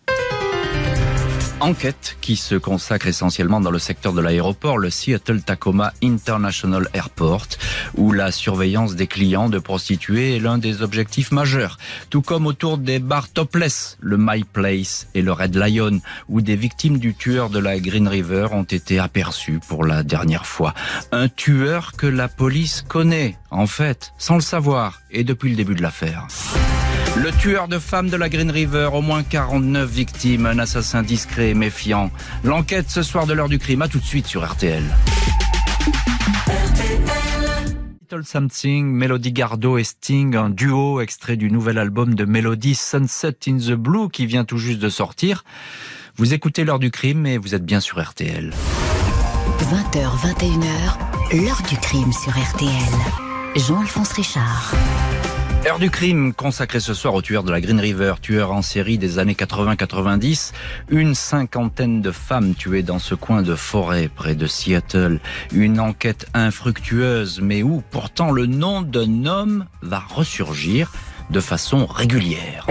Enquête 1.61 2.15
qui 2.21 2.37
se 2.37 2.55
consacre 2.55 3.07
essentiellement 3.07 3.59
dans 3.59 3.69
le 3.69 3.79
secteur 3.79 4.13
de 4.13 4.21
l'aéroport, 4.21 4.77
le 4.77 4.89
Seattle 4.89 5.41
Tacoma 5.41 5.91
International 6.01 6.87
Airport, 6.93 7.47
où 7.97 8.13
la 8.13 8.31
surveillance 8.31 8.95
des 8.95 9.07
clients 9.07 9.49
de 9.49 9.59
prostituées 9.59 10.37
est 10.37 10.39
l'un 10.39 10.57
des 10.57 10.81
objectifs 10.81 11.31
majeurs. 11.31 11.77
Tout 12.09 12.21
comme 12.21 12.47
autour 12.47 12.77
des 12.77 12.99
bars 12.99 13.29
topless, 13.29 13.97
le 13.99 14.17
My 14.17 14.45
Place 14.45 15.07
et 15.13 15.21
le 15.21 15.33
Red 15.33 15.55
Lion, 15.55 15.99
où 16.29 16.39
des 16.39 16.55
victimes 16.55 16.97
du 16.97 17.13
tueur 17.13 17.49
de 17.49 17.59
la 17.59 17.77
Green 17.77 18.07
River 18.07 18.47
ont 18.51 18.63
été 18.63 18.97
aperçues 18.97 19.59
pour 19.67 19.83
la 19.83 20.03
dernière 20.03 20.45
fois. 20.45 20.73
Un 21.11 21.27
tueur 21.27 21.91
que 21.97 22.07
la 22.07 22.29
police 22.29 22.85
connaît, 22.87 23.37
en 23.51 23.67
fait, 23.67 24.13
sans 24.17 24.35
le 24.35 24.41
savoir, 24.41 25.01
et 25.11 25.25
depuis 25.25 25.49
le 25.49 25.57
début 25.57 25.75
de 25.75 25.81
l'affaire. 25.81 26.27
Le 27.15 27.31
tueur 27.31 27.67
de 27.67 27.79
femmes 27.79 28.09
de 28.09 28.15
la 28.15 28.29
Green 28.29 28.51
River, 28.51 28.89
au 28.93 29.01
moins 29.01 29.23
49 29.23 29.89
victimes, 29.89 30.45
un 30.45 30.59
assassin 30.59 31.03
discret 31.03 31.49
et 31.49 31.53
méfiant. 31.53 32.11
L'enquête 32.43 32.89
ce 32.89 33.01
soir 33.01 33.27
de 33.27 33.33
l'heure 33.33 33.49
du 33.49 33.59
crime, 33.59 33.81
à 33.81 33.87
tout 33.87 33.99
de 33.99 34.05
suite 34.05 34.27
sur 34.27 34.49
RTL. 34.49 34.83
Little 38.01 38.25
Something, 38.25 38.87
Melody 38.87 39.31
Gardot 39.31 39.77
et 39.77 39.83
Sting, 39.83 40.35
un 40.35 40.49
duo 40.49 40.99
extrait 41.01 41.35
du 41.35 41.51
nouvel 41.51 41.77
album 41.77 42.15
de 42.15 42.25
Melody 42.25 42.73
Sunset 42.73 43.37
in 43.47 43.57
the 43.57 43.73
Blue 43.73 44.09
qui 44.09 44.25
vient 44.25 44.45
tout 44.45 44.57
juste 44.57 44.79
de 44.79 44.89
sortir. 44.89 45.43
Vous 46.15 46.33
écoutez 46.33 46.63
l'heure 46.63 46.79
du 46.79 46.91
crime 46.91 47.25
et 47.25 47.37
vous 47.37 47.53
êtes 47.53 47.65
bien 47.65 47.79
sur 47.79 48.01
RTL. 48.01 48.51
20h, 49.59 50.33
21h, 50.35 51.43
l'heure 51.45 51.61
du 51.69 51.77
crime 51.77 52.11
sur 52.11 52.31
RTL. 52.31 52.71
Jean-Alphonse 53.55 54.13
Richard. 54.13 54.73
Heure 55.67 55.77
du 55.77 55.89
crime 55.89 56.33
consacrée 56.33 56.79
ce 56.79 56.93
soir 56.93 57.13
au 57.13 57.21
tueur 57.21 57.43
de 57.43 57.51
la 57.51 57.59
Green 57.59 57.79
River, 57.79 58.13
tueur 58.21 58.53
en 58.53 58.61
série 58.61 58.97
des 58.97 59.19
années 59.19 59.33
80-90. 59.33 60.53
Une 60.89 61.13
cinquantaine 61.13 62.01
de 62.01 62.11
femmes 62.11 62.55
tuées 62.55 62.81
dans 62.81 62.97
ce 62.97 63.13
coin 63.13 63.41
de 63.41 63.55
forêt 63.55 64.09
près 64.13 64.35
de 64.35 64.47
Seattle. 64.47 65.19
Une 65.51 65.81
enquête 65.81 66.27
infructueuse, 66.33 67.41
mais 67.41 67.61
où 67.61 67.83
pourtant 67.91 68.31
le 68.31 68.45
nom 68.45 68.81
d'un 68.81 69.25
homme 69.25 69.65
va 69.81 69.99
ressurgir 69.99 70.93
de 71.29 71.41
façon 71.41 71.85
régulière 71.85 72.65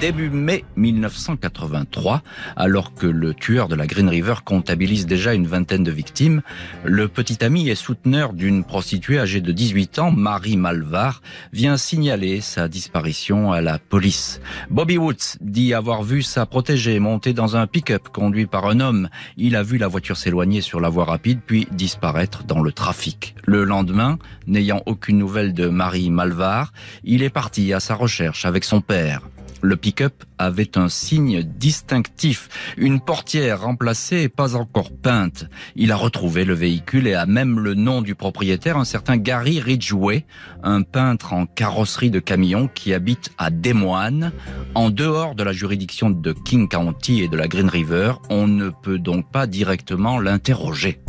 début 0.00 0.28
mai 0.28 0.64
1983, 0.76 2.22
alors 2.54 2.92
que 2.92 3.06
le 3.06 3.32
tueur 3.32 3.68
de 3.68 3.74
la 3.74 3.86
Green 3.86 4.08
River 4.08 4.34
comptabilise 4.44 5.06
déjà 5.06 5.32
une 5.32 5.46
vingtaine 5.46 5.84
de 5.84 5.90
victimes, 5.90 6.42
le 6.84 7.08
petit 7.08 7.42
ami 7.42 7.68
et 7.70 7.74
souteneur 7.74 8.34
d'une 8.34 8.64
prostituée 8.64 9.18
âgée 9.18 9.40
de 9.40 9.52
18 9.52 9.98
ans, 9.98 10.10
Marie 10.10 10.58
Malvar, 10.58 11.22
vient 11.52 11.76
signaler 11.76 12.40
sa 12.40 12.68
disparition 12.68 13.52
à 13.52 13.60
la 13.62 13.78
police. 13.78 14.40
Bobby 14.70 14.98
Woods 14.98 15.38
dit 15.40 15.72
avoir 15.72 16.02
vu 16.02 16.22
sa 16.22 16.44
protégée 16.44 16.98
monter 16.98 17.32
dans 17.32 17.56
un 17.56 17.66
pick-up 17.66 18.08
conduit 18.08 18.46
par 18.46 18.66
un 18.66 18.80
homme. 18.80 19.08
Il 19.36 19.56
a 19.56 19.62
vu 19.62 19.78
la 19.78 19.88
voiture 19.88 20.16
s'éloigner 20.16 20.60
sur 20.60 20.80
la 20.80 20.90
voie 20.90 21.06
rapide 21.06 21.40
puis 21.46 21.68
disparaître 21.72 22.44
dans 22.44 22.60
le 22.60 22.72
trafic. 22.72 23.34
Le 23.46 23.64
lendemain, 23.64 24.18
n'ayant 24.46 24.82
aucune 24.84 25.18
nouvelle 25.18 25.54
de 25.54 25.68
Marie 25.68 26.10
Malvar, 26.10 26.72
il 27.04 27.22
est 27.22 27.30
parti 27.30 27.72
à 27.72 27.80
sa 27.80 27.94
recherche 27.94 28.44
avec 28.44 28.64
son 28.64 28.80
père. 28.80 29.22
Le 29.62 29.76
pick-up 29.76 30.24
avait 30.38 30.76
un 30.76 30.88
signe 30.88 31.42
distinctif, 31.42 32.48
une 32.76 33.00
portière 33.00 33.62
remplacée 33.62 34.22
et 34.22 34.28
pas 34.28 34.54
encore 34.54 34.90
peinte. 34.92 35.46
Il 35.76 35.92
a 35.92 35.96
retrouvé 35.96 36.44
le 36.44 36.52
véhicule 36.52 37.06
et 37.06 37.14
a 37.14 37.24
même 37.24 37.58
le 37.58 37.74
nom 37.74 38.02
du 38.02 38.14
propriétaire, 38.14 38.76
un 38.76 38.84
certain 38.84 39.16
Gary 39.16 39.60
Ridgway, 39.60 40.26
un 40.62 40.82
peintre 40.82 41.32
en 41.32 41.46
carrosserie 41.46 42.10
de 42.10 42.20
camion 42.20 42.68
qui 42.68 42.92
habite 42.92 43.30
à 43.38 43.50
Des 43.50 43.72
Moines, 43.72 44.32
en 44.74 44.90
dehors 44.90 45.34
de 45.34 45.42
la 45.42 45.52
juridiction 45.52 46.10
de 46.10 46.32
King 46.32 46.68
County 46.68 47.22
et 47.22 47.28
de 47.28 47.36
la 47.36 47.48
Green 47.48 47.68
River. 47.68 48.12
On 48.28 48.46
ne 48.46 48.68
peut 48.68 48.98
donc 48.98 49.30
pas 49.30 49.46
directement 49.46 50.18
l'interroger. 50.18 51.00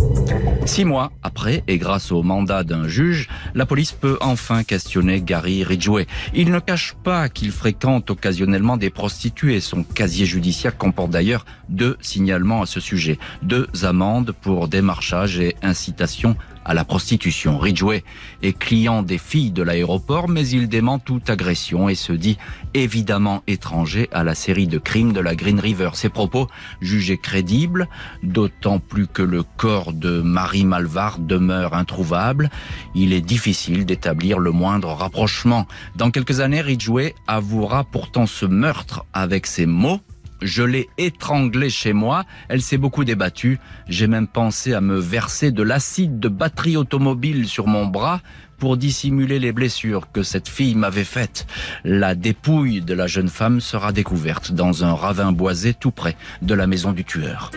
Six 0.65 0.85
mois 0.85 1.11
après, 1.23 1.63
et 1.67 1.77
grâce 1.77 2.11
au 2.11 2.23
mandat 2.23 2.63
d'un 2.63 2.87
juge, 2.87 3.29
la 3.55 3.65
police 3.65 3.91
peut 3.91 4.17
enfin 4.21 4.63
questionner 4.63 5.21
Gary 5.21 5.63
Ridgway. 5.63 6.07
Il 6.33 6.51
ne 6.51 6.59
cache 6.59 6.95
pas 7.03 7.29
qu'il 7.29 7.51
fréquente 7.51 8.09
occasionnellement 8.09 8.36
des 8.77 8.89
prostituées. 8.89 9.59
Son 9.59 9.83
casier 9.83 10.25
judiciaire 10.25 10.77
comporte 10.77 11.11
d'ailleurs 11.11 11.45
deux 11.69 11.97
signalements 12.01 12.61
à 12.61 12.65
ce 12.65 12.79
sujet. 12.79 13.17
Deux 13.41 13.67
amendes 13.83 14.31
pour 14.31 14.67
démarchage 14.67 15.39
et 15.39 15.55
incitation 15.61 16.35
à 16.67 16.73
la 16.73 16.85
prostitution. 16.85 17.57
Ridgway 17.57 18.03
est 18.43 18.57
client 18.57 19.01
des 19.01 19.17
filles 19.17 19.51
de 19.51 19.63
l'aéroport, 19.63 20.27
mais 20.27 20.47
il 20.47 20.67
dément 20.67 20.99
toute 20.99 21.29
agression 21.29 21.89
et 21.89 21.95
se 21.95 22.13
dit 22.13 22.37
évidemment 22.73 23.41
étranger 23.47 24.09
à 24.11 24.23
la 24.23 24.35
série 24.35 24.67
de 24.67 24.77
crimes 24.77 25.13
de 25.13 25.21
la 25.21 25.35
Green 25.35 25.59
River. 25.59 25.91
Ses 25.93 26.09
propos 26.09 26.47
jugés 26.81 27.17
crédibles, 27.17 27.87
d'autant 28.21 28.79
plus 28.79 29.07
que 29.07 29.23
le 29.23 29.43
corps 29.43 29.93
de 29.93 30.21
Marie 30.21 30.65
Malvar 30.65 31.19
demeure 31.19 31.73
introuvable. 31.73 32.49
Il 32.93 33.13
est 33.13 33.21
difficile 33.21 33.85
d'établir 33.85 34.39
le 34.39 34.51
moindre 34.51 34.89
rapprochement. 34.89 35.65
Dans 35.95 36.11
quelques 36.11 36.41
années, 36.41 36.61
Ridgway 36.61 37.15
avouera 37.27 37.85
pourtant 37.85 38.25
ce 38.25 38.45
meurtre 38.45 39.05
avec 39.13 39.47
ses 39.47 39.65
mots 39.65 40.01
je 40.41 40.63
l'ai 40.63 40.89
étranglée 40.97 41.69
chez 41.69 41.93
moi, 41.93 42.25
elle 42.49 42.61
s'est 42.61 42.77
beaucoup 42.77 43.03
débattue. 43.03 43.59
J'ai 43.87 44.07
même 44.07 44.27
pensé 44.27 44.73
à 44.73 44.81
me 44.81 44.99
verser 44.99 45.51
de 45.51 45.63
l'acide 45.63 46.19
de 46.19 46.29
batterie 46.29 46.77
automobile 46.77 47.47
sur 47.47 47.67
mon 47.67 47.85
bras 47.85 48.21
pour 48.57 48.77
dissimuler 48.77 49.39
les 49.39 49.51
blessures 49.51 50.11
que 50.11 50.23
cette 50.23 50.47
fille 50.47 50.75
m'avait 50.75 51.03
faites. 51.03 51.45
La 51.83 52.15
dépouille 52.15 52.81
de 52.81 52.93
la 52.93 53.07
jeune 53.07 53.29
femme 53.29 53.61
sera 53.61 53.91
découverte 53.91 54.51
dans 54.51 54.83
un 54.83 54.93
ravin 54.93 55.31
boisé 55.31 55.73
tout 55.73 55.91
près 55.91 56.15
de 56.41 56.53
la 56.53 56.67
maison 56.67 56.91
du 56.91 57.05
tueur. 57.05 57.51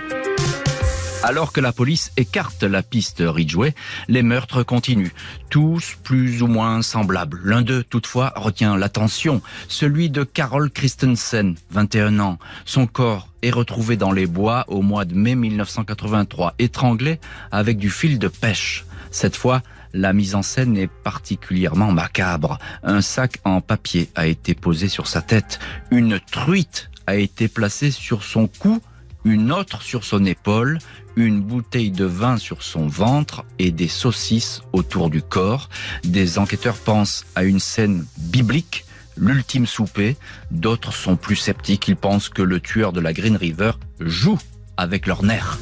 Alors 1.23 1.53
que 1.53 1.61
la 1.61 1.73
police 1.73 2.13
écarte 2.17 2.63
la 2.63 2.83
piste 2.83 3.23
Ridgeway, 3.25 3.75
les 4.09 4.23
meurtres 4.23 4.63
continuent, 4.63 5.13
tous 5.51 5.97
plus 6.03 6.43
ou 6.43 6.47
moins 6.47 6.81
semblables. 6.81 7.41
L'un 7.45 7.61
d'eux, 7.61 7.85
toutefois, 7.85 8.33
retient 8.37 8.79
l'attention, 8.79 9.43
celui 9.69 10.09
de 10.09 10.25
Carol 10.25 10.71
Christensen, 10.71 11.57
21 11.73 12.21
ans. 12.21 12.39
Son 12.65 12.87
corps 12.87 13.29
est 13.43 13.51
retrouvé 13.51 13.99
dans 13.99 14.13
les 14.13 14.27
bois 14.27 14.65
au 14.69 14.81
mois 14.81 15.05
de 15.05 15.15
mai 15.15 15.35
1983, 15.35 16.55
étranglé 16.59 17.21
avec 17.53 17.77
du 17.77 17.91
fil 17.91 18.19
de 18.19 18.29
pêche. 18.29 18.87
Cette 19.11 19.37
fois, 19.37 19.61
la 19.93 20.15
mise 20.15 20.35
en 20.35 20.43
scène 20.43 20.79
est 20.79 20.91
particulièrement 20.91 21.93
macabre. 21.93 22.59
Un 22.83 23.03
sac 23.03 23.41
en 23.45 23.61
papier 23.61 24.09
a 24.15 24.27
été 24.27 24.55
posé 24.55 24.89
sur 24.89 25.07
sa 25.07 25.21
tête. 25.21 25.59
Une 25.91 26.19
truite 26.19 26.91
a 27.07 27.17
été 27.17 27.49
placée 27.49 27.91
sur 27.91 28.23
son 28.23 28.47
cou 28.47 28.81
une 29.25 29.53
autre 29.53 29.83
sur 29.83 30.05
son 30.05 30.25
épaule, 30.25 30.79
une 31.17 31.41
bouteille 31.41 31.91
de 31.91 32.05
vin 32.05 32.37
sur 32.37 32.63
son 32.63 32.87
ventre 32.87 33.45
et 33.59 33.71
des 33.71 33.89
saucisses 33.89 34.63
autour 34.73 35.11
du 35.11 35.23
corps. 35.23 35.69
Des 36.05 36.39
enquêteurs 36.39 36.77
pensent 36.77 37.25
à 37.35 37.45
une 37.45 37.61
scène 37.61 38.05
biblique, 38.19 38.85
l'ultime 39.17 39.67
souper. 39.67 40.17
D'autres 40.51 40.93
sont 40.93 41.17
plus 41.17 41.37
sceptiques, 41.37 41.89
ils 41.89 41.97
pensent 41.97 42.29
que 42.29 42.43
le 42.43 42.61
tueur 42.61 42.93
de 42.93 43.01
la 43.01 43.13
Green 43.13 43.37
River 43.37 43.73
joue 44.01 44.39
avec 44.77 45.07
leurs 45.07 45.23
nerfs. 45.23 45.59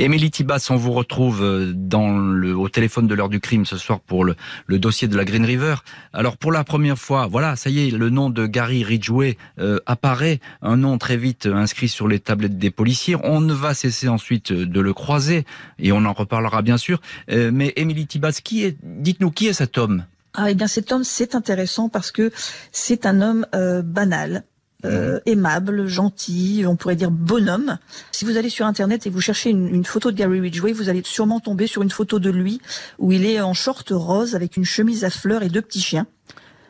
Émilie 0.00 0.30
Tibas, 0.30 0.68
on 0.70 0.76
vous 0.76 0.92
retrouve 0.92 1.42
euh, 1.42 2.54
au 2.54 2.68
téléphone 2.68 3.08
de 3.08 3.14
l'heure 3.16 3.28
du 3.28 3.40
crime 3.40 3.66
ce 3.66 3.76
soir 3.76 3.98
pour 3.98 4.24
le, 4.24 4.36
dossier 4.68 5.08
de 5.08 5.16
la 5.16 5.24
Green 5.24 5.44
River. 5.44 5.74
Alors 6.12 6.36
pour 6.36 6.52
la 6.52 6.62
première 6.62 6.96
fois, 6.96 7.26
voilà, 7.26 7.56
ça 7.56 7.68
y 7.68 7.88
est, 7.88 7.90
le 7.90 8.08
nom 8.08 8.30
de 8.30 8.46
Gary 8.46 8.84
Ridgway 8.84 9.36
euh, 9.58 9.80
apparaît, 9.86 10.38
un 10.62 10.76
nom 10.76 10.98
très 10.98 11.16
vite 11.16 11.46
inscrit 11.46 11.88
sur 11.88 12.06
les 12.06 12.20
tablettes 12.20 12.58
des 12.58 12.70
policiers. 12.70 13.16
On 13.24 13.40
ne 13.40 13.52
va 13.52 13.74
cesser 13.74 14.06
ensuite 14.06 14.52
de 14.52 14.80
le 14.80 14.94
croiser 14.94 15.44
et 15.80 15.90
on 15.90 16.04
en 16.04 16.12
reparlera 16.12 16.62
bien 16.62 16.76
sûr. 16.76 17.00
Euh, 17.32 17.50
mais 17.52 17.72
Émilie 17.74 18.06
Tibas, 18.06 18.38
qui 18.44 18.62
est, 18.64 18.76
dites-nous, 18.80 19.32
qui 19.32 19.48
est 19.48 19.52
cet 19.52 19.78
homme? 19.78 20.04
Ah, 20.34 20.48
eh 20.48 20.54
bien, 20.54 20.68
cet 20.68 20.92
homme, 20.92 21.02
c'est 21.02 21.34
intéressant 21.34 21.88
parce 21.88 22.12
que 22.12 22.30
c'est 22.70 23.04
un 23.04 23.20
homme 23.20 23.46
euh, 23.56 23.82
banal, 23.82 24.44
euh, 24.84 25.14
mhm. 25.14 25.20
aimable, 25.26 25.86
gentil, 25.86 26.64
on 26.66 26.76
pourrait 26.76 26.96
dire 26.96 27.10
bonhomme. 27.10 27.78
Si 28.12 28.24
vous 28.24 28.36
allez 28.36 28.48
sur 28.48 28.64
Internet 28.64 29.06
et 29.06 29.10
vous 29.10 29.20
cherchez 29.20 29.50
une, 29.50 29.66
une, 29.66 29.84
photo 29.84 30.12
de 30.12 30.16
Gary 30.16 30.40
Ridgway, 30.40 30.72
vous 30.72 30.88
allez 30.88 31.02
sûrement 31.04 31.40
tomber 31.40 31.66
sur 31.66 31.82
une 31.82 31.90
photo 31.90 32.18
de 32.20 32.30
lui 32.30 32.60
où 32.98 33.10
il 33.10 33.26
est 33.26 33.40
en 33.40 33.54
short 33.54 33.88
rose 33.90 34.34
avec 34.36 34.56
une 34.56 34.64
chemise 34.64 35.04
à 35.04 35.10
fleurs 35.10 35.42
et 35.42 35.48
deux 35.48 35.62
petits 35.62 35.80
chiens. 35.80 36.06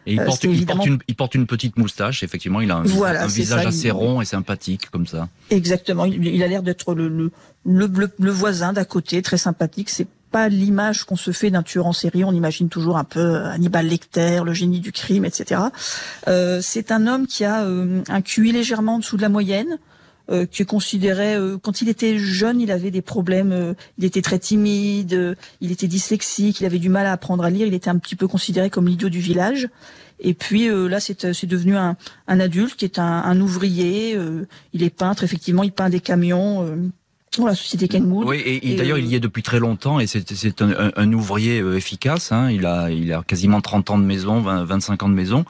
Et 0.07 0.14
il, 0.14 0.21
euh, 0.21 0.25
porte, 0.25 0.44
il, 0.44 0.64
porte 0.64 0.87
une, 0.87 0.99
il, 1.07 1.16
porte, 1.16 1.35
une, 1.35 1.47
petite 1.47 1.77
moustache, 1.77 2.23
effectivement, 2.23 2.62
il 2.62 2.71
a 2.71 2.77
un, 2.77 2.87
un 2.87 3.27
visage 3.27 3.66
assez 3.66 3.90
rond 3.90 4.23
et 4.23 4.25
sympathique 4.25 4.88
comme 4.90 5.07
ça. 5.07 5.29
Exactement, 5.51 6.07
il, 6.07 6.25
il 6.27 6.42
a 6.42 6.47
l'air 6.47 6.62
d'être 6.62 6.94
le, 6.94 7.09
le, 7.09 7.31
le, 7.66 8.11
le 8.18 8.31
voisin 8.31 8.73
d'à 8.73 8.87
côté, 8.87 9.21
très 9.21 9.37
sympathique. 9.37 9.90
C'est 9.90 10.07
pas 10.31 10.49
l'image 10.49 11.05
qu'on 11.05 11.17
se 11.17 11.31
fait 11.31 11.51
d'un 11.51 11.62
tueur 11.62 11.87
en 11.87 11.93
série. 11.93 12.25
On 12.25 12.33
imagine 12.33 12.69
toujours 12.69 12.97
un 12.97 13.05
peu 13.05 13.21
euh, 13.21 13.51
Hannibal 13.51 13.87
Lecter, 13.87 14.43
le 14.45 14.53
génie 14.53 14.81
du 14.81 14.93
crime, 14.93 15.25
etc. 15.25 15.61
Euh, 16.29 16.61
c'est 16.62 16.93
un 16.93 17.07
homme 17.07 17.27
qui 17.27 17.45
a 17.45 17.64
euh, 17.64 18.03
un 18.09 18.23
QI 18.23 18.53
légèrement 18.53 18.97
en 18.97 18.99
dessous 18.99 19.17
de 19.17 19.23
la 19.23 19.29
moyenne, 19.29 19.79
euh, 20.31 20.47
qui 20.47 20.62
est 20.62 20.67
considéré 20.67 21.37
quand 21.62 21.81
il 21.81 21.88
était 21.88 22.19
jeune, 22.19 22.61
il 22.61 22.71
avait 22.71 22.91
des 22.91 23.03
problèmes. 23.03 23.75
il 23.97 24.05
était 24.05 24.23
très 24.23 24.38
timide, 24.38 25.37
il 25.61 25.73
était 25.73 25.88
dyslexique, 25.88 26.61
il 26.61 26.67
avait 26.67 26.79
du 26.79 26.88
mal 26.88 27.07
à 27.07 27.12
apprendre 27.12 27.45
à 27.45 27.51
lire. 27.51 27.67
Il 27.67 27.75
était 27.75 27.91
un 27.91 27.99
petit 27.99 28.17
peu 28.17 28.29
considéré 28.29 28.71
comme 28.71 28.87
l'idiot 28.87 29.09
du 29.09 29.21
village. 29.21 29.69
Et 30.21 30.35
puis 30.35 30.69
là, 30.69 30.99
c'est 31.01 31.47
devenu 31.47 31.77
un, 31.77 31.97
un, 32.27 32.41
adulte 32.41 32.75
qui 32.75 32.85
est 32.85 32.99
un, 32.99 33.05
un 33.05 33.41
ouvrier. 33.41 34.19
il 34.73 34.83
est 34.83 34.91
peintre, 34.91 35.23
effectivement, 35.23 35.62
il 35.62 35.73
peint 35.73 35.88
des 35.88 36.01
camions 36.01 36.91
la 37.46 37.55
société 37.55 37.88
Kenwood. 37.88 38.27
Oui, 38.27 38.42
et, 38.44 38.74
d'ailleurs, 38.77 38.98
il 38.98 39.07
y 39.07 39.14
est 39.14 39.20
depuis 39.20 39.42
très 39.42 39.59
longtemps 39.59 40.01
et 40.01 40.07
c'est 40.07 40.62
un, 40.62 40.90
un, 40.96 41.12
ouvrier 41.12 41.61
euh, 41.61 41.77
efficace. 41.77 42.33
Hein. 42.33 42.51
Il 42.51 42.66
a 42.66 42.90
il 42.90 43.12
a 43.12 43.22
quasiment 43.22 43.61
30 43.61 43.90
ans 43.90 43.98
de 43.98 44.05
maison, 44.05 44.40
20, 44.40 44.64
25 44.64 45.03
ans 45.03 45.09
de 45.09 45.14
maison. 45.14 45.44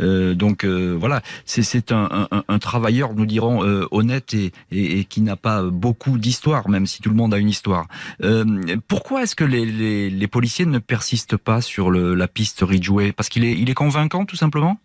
Euh, 0.00 0.34
donc 0.34 0.64
euh, 0.64 0.96
voilà, 0.98 1.22
c'est 1.44 1.92
un, 1.92 2.28
un, 2.30 2.44
un, 2.46 2.58
travailleur, 2.58 3.14
nous 3.14 3.26
dirons, 3.26 3.64
euh, 3.64 3.86
honnête 3.90 4.34
et, 4.34 4.52
et, 4.70 5.00
et, 5.00 5.04
qui 5.04 5.20
n'a 5.20 5.36
pas 5.36 5.62
beaucoup 5.62 6.18
d'histoire, 6.18 6.68
même 6.68 6.86
si 6.86 7.00
tout 7.00 7.10
le 7.10 7.16
monde 7.16 7.34
a 7.34 7.38
une 7.38 7.48
histoire. 7.48 7.86
Euh, 8.22 8.44
pourquoi 8.88 9.22
est-ce 9.22 9.34
que 9.34 9.44
les, 9.44 9.64
les, 9.66 10.10
les, 10.10 10.28
policiers 10.28 10.66
ne 10.66 10.78
persistent 10.78 11.36
pas 11.36 11.60
sur 11.60 11.90
le, 11.90 12.14
la 12.14 12.28
piste 12.28 12.60
Ridgeway? 12.62 13.12
Parce 13.12 13.28
qu'il 13.28 13.44
est, 13.44 13.52
il 13.52 13.70
est 13.70 13.74
convaincant, 13.74 14.24
tout 14.24 14.36
simplement? 14.36 14.78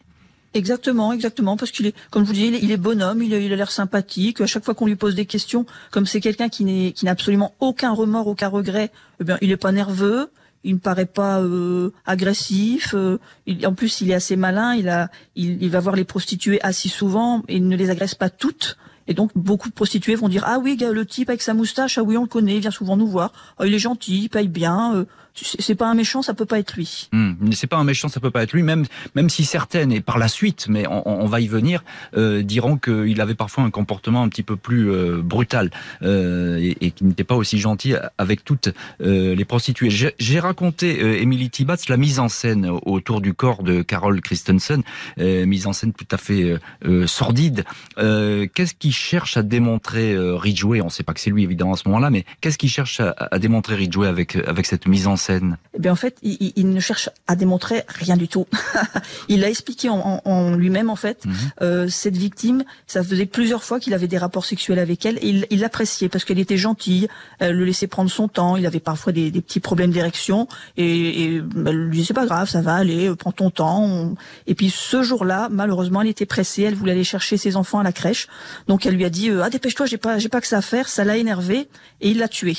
Exactement, 0.56 1.12
exactement, 1.12 1.58
parce 1.58 1.72
qu'il 1.72 1.86
est, 1.86 1.96
comme 2.12 2.24
je 2.24 2.28
vous 2.30 2.34
dis, 2.34 2.46
il 2.46 2.72
est 2.72 2.78
bonhomme, 2.78 3.22
il, 3.22 3.34
a 3.34 3.56
l'air 3.58 3.72
sympathique. 3.72 4.40
À 4.40 4.46
chaque 4.46 4.64
fois 4.64 4.74
qu'on 4.74 4.86
lui 4.86 4.96
pose 4.96 5.14
des 5.14 5.26
questions, 5.26 5.66
comme 5.92 6.06
c'est 6.06 6.22
quelqu'un 6.22 6.48
qui 6.48 6.64
n'est, 6.64 6.94
qui 6.94 7.04
n'a 7.04 7.12
absolument 7.12 7.54
aucun 7.60 7.92
remords, 7.92 8.28
aucun 8.28 8.48
regret, 8.48 8.90
eh 9.20 9.26
bien, 9.26 9.38
il 9.42 9.52
est 9.52 9.58
pas 9.58 9.74
nerveux, 9.74 10.32
il 10.64 10.76
ne 10.76 10.80
paraît 10.80 11.08
pas 11.08 11.42
euh, 11.42 11.92
agressif. 12.06 12.94
Euh, 12.96 13.20
il, 13.46 13.68
en 13.68 13.74
plus, 13.74 14.00
il 14.00 14.10
est 14.12 14.14
assez 14.14 14.38
malin. 14.38 14.74
Il 14.76 14.88
a, 14.88 15.12
il, 15.36 15.62
il 15.62 15.70
va 15.70 15.82
voir 15.82 15.98
les 15.98 16.06
prostituées 16.06 16.62
assez 16.64 16.88
souvent 16.88 17.44
et 17.50 17.58
il 17.58 17.68
ne 17.68 17.76
les 17.76 17.90
agresse 17.90 18.16
pas 18.16 18.30
toutes. 18.30 18.78
Et 19.08 19.14
donc 19.14 19.32
beaucoup 19.36 19.68
de 19.68 19.74
prostituées 19.74 20.16
vont 20.16 20.30
dire 20.30 20.44
ah 20.48 20.58
oui 20.58 20.78
le 20.80 21.06
type 21.06 21.30
avec 21.30 21.44
sa 21.44 21.54
moustache 21.54 22.00
ah 22.00 22.04
oui 22.04 22.18
on 22.18 22.24
le 22.24 22.28
connaît 22.28 22.56
il 22.56 22.62
vient 22.62 22.72
souvent 22.72 22.98
nous 22.98 23.06
voir 23.06 23.54
ah, 23.60 23.68
il 23.68 23.74
est 23.76 23.80
gentil 23.80 24.24
il 24.24 24.30
paye 24.30 24.48
bien 24.48 24.96
euh, 24.96 25.06
c'est 25.36 25.76
pas 25.76 25.88
un 25.88 25.96
méchant, 25.96 26.22
ça 26.22 26.34
peut 26.34 26.46
pas 26.46 26.60
être 26.60 26.76
lui. 26.76 27.10
Hmm, 27.12 27.34
c'est 27.52 27.68
pas 27.68 27.78
un 27.78 27.84
méchant, 27.84 28.08
ça 28.08 28.20
peut 28.20 28.32
pas 28.32 28.44
être 28.44 28.54
lui. 28.54 28.64
Même 28.64 28.86
même 29.16 29.30
si 29.30 29.44
certaines 29.44 29.92
et 29.92 30.02
par 30.02 30.18
la 30.18 30.28
suite, 30.28 30.68
mais 30.70 30.86
on, 30.88 31.26
va 31.26 31.42
y 31.42 31.48
venir, 31.48 31.84
euh, 32.16 32.42
diront 32.42 32.78
qu'il 32.78 33.20
avait 33.22 33.36
parfois 33.36 33.64
un 33.64 33.70
comportement 33.70 34.24
un 34.24 34.30
petit 34.30 34.44
peu 34.44 34.56
plus 34.56 34.92
euh, 34.92 35.22
brutal 35.22 35.72
euh, 36.04 36.58
et, 36.58 36.78
et 36.82 36.92
qu'il 36.92 37.08
n'était 37.08 37.24
pas 37.24 37.36
aussi 37.36 37.60
gentil 37.60 37.94
avec 38.18 38.44
toutes 38.44 38.70
euh, 39.02 39.36
les 39.36 39.46
prostituées. 39.46 39.90
J'ai 39.90 40.40
raconté 40.40 41.22
Emily 41.22 41.50
Tibbats 41.50 41.76
la 41.90 41.98
mise 41.98 42.20
en 42.20 42.30
scène 42.30 42.70
autour 42.86 43.22
du 43.22 43.34
corps 43.34 43.64
de 43.64 43.82
Carol 43.82 44.22
Christensen, 44.22 44.84
mise 45.18 45.68
en 45.68 45.74
scène 45.74 45.94
tout 45.94 46.08
à 46.12 46.18
fait 46.18 46.58
sordide. 47.06 47.64
qu'est-ce 47.98 48.74
qu'il 48.74 48.94
cherche 48.94 49.38
à 49.38 49.44
démontrer 49.44 50.16
Ridgway? 50.18 50.82
On 50.82 50.86
ne 50.86 50.90
sait 50.90 51.04
pas 51.04 51.14
que 51.14 51.20
c'est 51.20 51.30
lui 51.30 51.44
évidemment 51.44 51.74
à 51.74 51.78
ce 51.78 51.88
moment-là, 51.88 52.10
mais 52.10 52.26
qu'est-ce 52.42 52.58
qu'il 52.58 52.70
cherche 52.70 53.00
à, 53.00 53.16
à 53.18 53.40
démontrer 53.40 53.76
Ridgway 53.76 54.08
avec 54.08 54.36
avec 54.36 54.66
cette 54.66 54.88
mise 54.88 55.08
en 55.08 55.16
scène 55.16 55.25
eh 55.30 55.80
bien, 55.80 55.92
en 55.92 55.96
fait, 55.96 56.18
il, 56.22 56.54
il, 56.56 56.70
ne 56.70 56.80
cherche 56.80 57.10
à 57.28 57.36
démontrer 57.36 57.84
rien 57.88 58.18
du 58.18 58.28
tout. 58.28 58.46
il 59.30 59.44
a 59.44 59.50
expliqué 59.50 59.90
en, 59.90 60.22
en, 60.24 60.56
lui-même, 60.56 60.90
en 60.90 60.96
fait, 60.96 61.26
mhm. 61.26 61.34
euh, 61.62 61.88
cette 61.88 62.18
victime, 62.18 62.64
ça 62.88 63.04
faisait 63.04 63.26
plusieurs 63.26 63.64
fois 63.64 63.80
qu'il 63.80 63.94
avait 63.94 64.08
des 64.08 64.18
rapports 64.18 64.46
sexuels 64.46 64.80
avec 64.80 65.06
elle, 65.06 65.18
et 65.18 65.48
il 65.50 65.60
l'appréciait 65.60 66.10
parce 66.10 66.26
qu'elle 66.26 66.40
était 66.40 66.58
gentille, 66.58 67.08
elle 67.40 67.56
le 67.56 67.66
laissait 67.66 67.88
prendre 67.88 68.10
son 68.10 68.28
temps, 68.28 68.56
il 68.56 68.66
avait 68.66 68.80
parfois 68.80 69.14
des, 69.14 69.32
des 69.32 69.42
petits 69.42 69.60
problèmes 69.60 69.92
d'érection, 69.92 70.48
et, 70.78 71.24
et 71.24 71.44
elle 71.66 71.86
lui 71.86 71.98
disait, 71.98 72.08
c'est 72.08 72.14
pas 72.14 72.26
grave, 72.26 72.50
ça 72.50 72.62
va 72.62 72.76
aller, 72.76 73.14
prends 73.16 73.32
ton 73.32 73.50
temps. 73.50 74.14
Et 74.48 74.56
puis 74.56 74.70
ce 74.70 75.04
jour-là, 75.04 75.50
malheureusement, 75.52 76.02
elle 76.02 76.08
était 76.08 76.26
pressée, 76.26 76.64
elle 76.64 76.76
voulait 76.76 76.94
aller 76.94 77.04
chercher 77.04 77.38
ses 77.38 77.56
enfants 77.56 77.80
à 77.80 77.84
la 77.84 77.92
crèche, 77.92 78.28
donc 78.68 78.86
elle 78.86 78.96
lui 78.96 79.06
a 79.06 79.10
dit, 79.10 79.30
euh, 79.30 79.44
ah 79.44 79.50
dépêche-toi, 79.50 79.86
j'ai 79.86 79.98
pas, 79.98 80.20
j'ai 80.20 80.30
pas 80.30 80.42
que 80.42 80.48
ça 80.48 80.58
à 80.58 80.62
faire, 80.62 80.88
ça 80.88 81.04
l'a 81.04 81.18
énervé, 81.18 81.68
et 82.02 82.12
il 82.12 82.18
l'a 82.20 82.28
tué. 82.28 82.56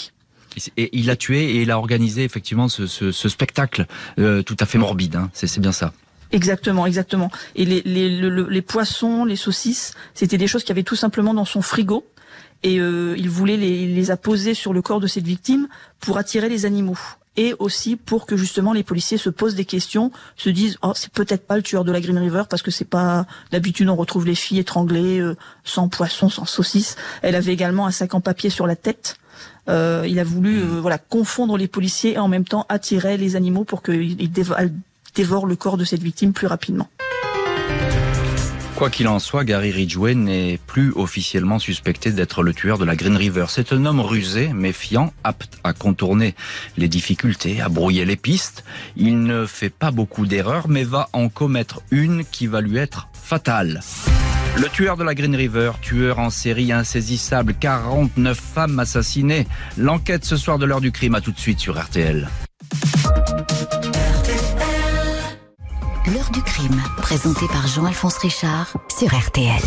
Et 0.76 0.96
il 0.96 1.06
l'a 1.06 1.16
tué 1.16 1.56
et 1.56 1.62
il 1.62 1.70
a 1.70 1.78
organisé 1.78 2.24
effectivement 2.24 2.68
ce, 2.68 2.86
ce, 2.86 3.12
ce 3.12 3.28
spectacle 3.28 3.86
euh, 4.18 4.42
tout 4.42 4.56
à 4.60 4.66
fait 4.66 4.78
morbide. 4.78 5.16
Hein. 5.16 5.30
C'est 5.32 5.60
bien 5.60 5.72
ça. 5.72 5.92
Exactement, 6.32 6.86
exactement. 6.86 7.30
Et 7.54 7.64
les, 7.64 7.82
les, 7.84 8.08
les 8.08 8.62
poissons, 8.62 9.24
les 9.24 9.36
saucisses, 9.36 9.94
c'était 10.14 10.38
des 10.38 10.46
choses 10.46 10.64
qu'il 10.64 10.72
avait 10.72 10.82
tout 10.82 10.96
simplement 10.96 11.34
dans 11.34 11.44
son 11.44 11.62
frigo. 11.62 12.06
Et 12.62 12.80
euh, 12.80 13.14
il 13.16 13.28
voulait 13.28 13.56
les, 13.56 13.86
les 13.86 14.10
apposer 14.10 14.54
sur 14.54 14.72
le 14.72 14.82
corps 14.82 15.00
de 15.00 15.06
cette 15.06 15.26
victime 15.26 15.68
pour 16.00 16.18
attirer 16.18 16.48
les 16.48 16.64
animaux 16.64 16.98
et 17.36 17.54
aussi 17.58 17.96
pour 17.96 18.26
que 18.26 18.36
justement 18.36 18.72
les 18.72 18.82
policiers 18.82 19.18
se 19.18 19.30
posent 19.30 19.54
des 19.54 19.64
questions, 19.64 20.10
se 20.36 20.50
disent 20.50 20.78
oh 20.82 20.92
c'est 20.94 21.12
peut-être 21.12 21.46
pas 21.46 21.56
le 21.56 21.62
tueur 21.62 21.84
de 21.84 21.92
la 21.92 22.00
Green 22.00 22.18
River 22.18 22.44
parce 22.48 22.62
que 22.62 22.70
c'est 22.70 22.86
pas 22.86 23.26
d'habitude 23.52 23.88
on 23.88 23.96
retrouve 23.96 24.26
les 24.26 24.34
filles 24.34 24.58
étranglées 24.58 25.20
euh, 25.20 25.36
sans 25.64 25.88
poisson, 25.88 26.28
sans 26.28 26.46
saucisses. 26.46 26.96
Elle 27.22 27.34
avait 27.34 27.52
également 27.52 27.86
un 27.86 27.90
sac 27.90 28.14
en 28.14 28.20
papier 28.20 28.50
sur 28.50 28.66
la 28.66 28.76
tête 28.76 29.16
euh, 29.68 30.04
il 30.08 30.18
a 30.18 30.24
voulu 30.24 30.58
euh, 30.58 30.80
voilà 30.80 30.98
confondre 30.98 31.56
les 31.56 31.68
policiers 31.68 32.14
et 32.14 32.18
en 32.18 32.28
même 32.28 32.44
temps 32.44 32.66
attirer 32.68 33.16
les 33.16 33.36
animaux 33.36 33.64
pour 33.64 33.82
qu'ils 33.82 34.30
dévorent 35.14 35.46
le 35.46 35.56
corps 35.56 35.76
de 35.76 35.84
cette 35.84 36.02
victime 36.02 36.32
plus 36.32 36.46
rapidement. 36.46 36.88
Quoi 38.76 38.90
qu'il 38.90 39.08
en 39.08 39.18
soit, 39.20 39.44
Gary 39.44 39.70
Ridgway 39.70 40.14
n'est 40.14 40.60
plus 40.66 40.92
officiellement 40.94 41.58
suspecté 41.58 42.12
d'être 42.12 42.42
le 42.42 42.52
tueur 42.52 42.76
de 42.76 42.84
la 42.84 42.94
Green 42.94 43.16
River. 43.16 43.46
C'est 43.48 43.72
un 43.72 43.86
homme 43.86 44.00
rusé, 44.00 44.52
méfiant, 44.52 45.14
apte 45.24 45.56
à 45.64 45.72
contourner 45.72 46.34
les 46.76 46.86
difficultés, 46.86 47.62
à 47.62 47.70
brouiller 47.70 48.04
les 48.04 48.16
pistes. 48.16 48.64
Il 48.94 49.22
ne 49.22 49.46
fait 49.46 49.70
pas 49.70 49.92
beaucoup 49.92 50.26
d'erreurs, 50.26 50.68
mais 50.68 50.84
va 50.84 51.08
en 51.14 51.30
commettre 51.30 51.80
une 51.90 52.26
qui 52.26 52.46
va 52.46 52.60
lui 52.60 52.76
être 52.76 53.08
fatale. 53.14 53.80
Le 54.58 54.68
tueur 54.70 54.96
de 54.96 55.04
la 55.04 55.14
Green 55.14 55.34
River, 55.34 55.72
tueur 55.82 56.18
en 56.18 56.30
série 56.30 56.72
insaisissable, 56.72 57.54
49 57.54 58.38
femmes 58.38 58.78
assassinées. 58.78 59.46
L'enquête 59.76 60.24
ce 60.24 60.36
soir 60.36 60.58
de 60.58 60.64
l'heure 60.64 60.80
du 60.80 60.92
crime, 60.92 61.14
a 61.14 61.20
tout 61.20 61.32
de 61.32 61.38
suite 61.38 61.60
sur 61.60 61.78
RTL. 61.78 62.28
L'heure 66.06 66.30
du 66.32 66.40
crime, 66.40 66.82
présenté 66.98 67.46
par 67.48 67.66
Jean-Alphonse 67.66 68.16
Richard 68.18 68.72
sur 68.98 69.08
RTL. 69.08 69.62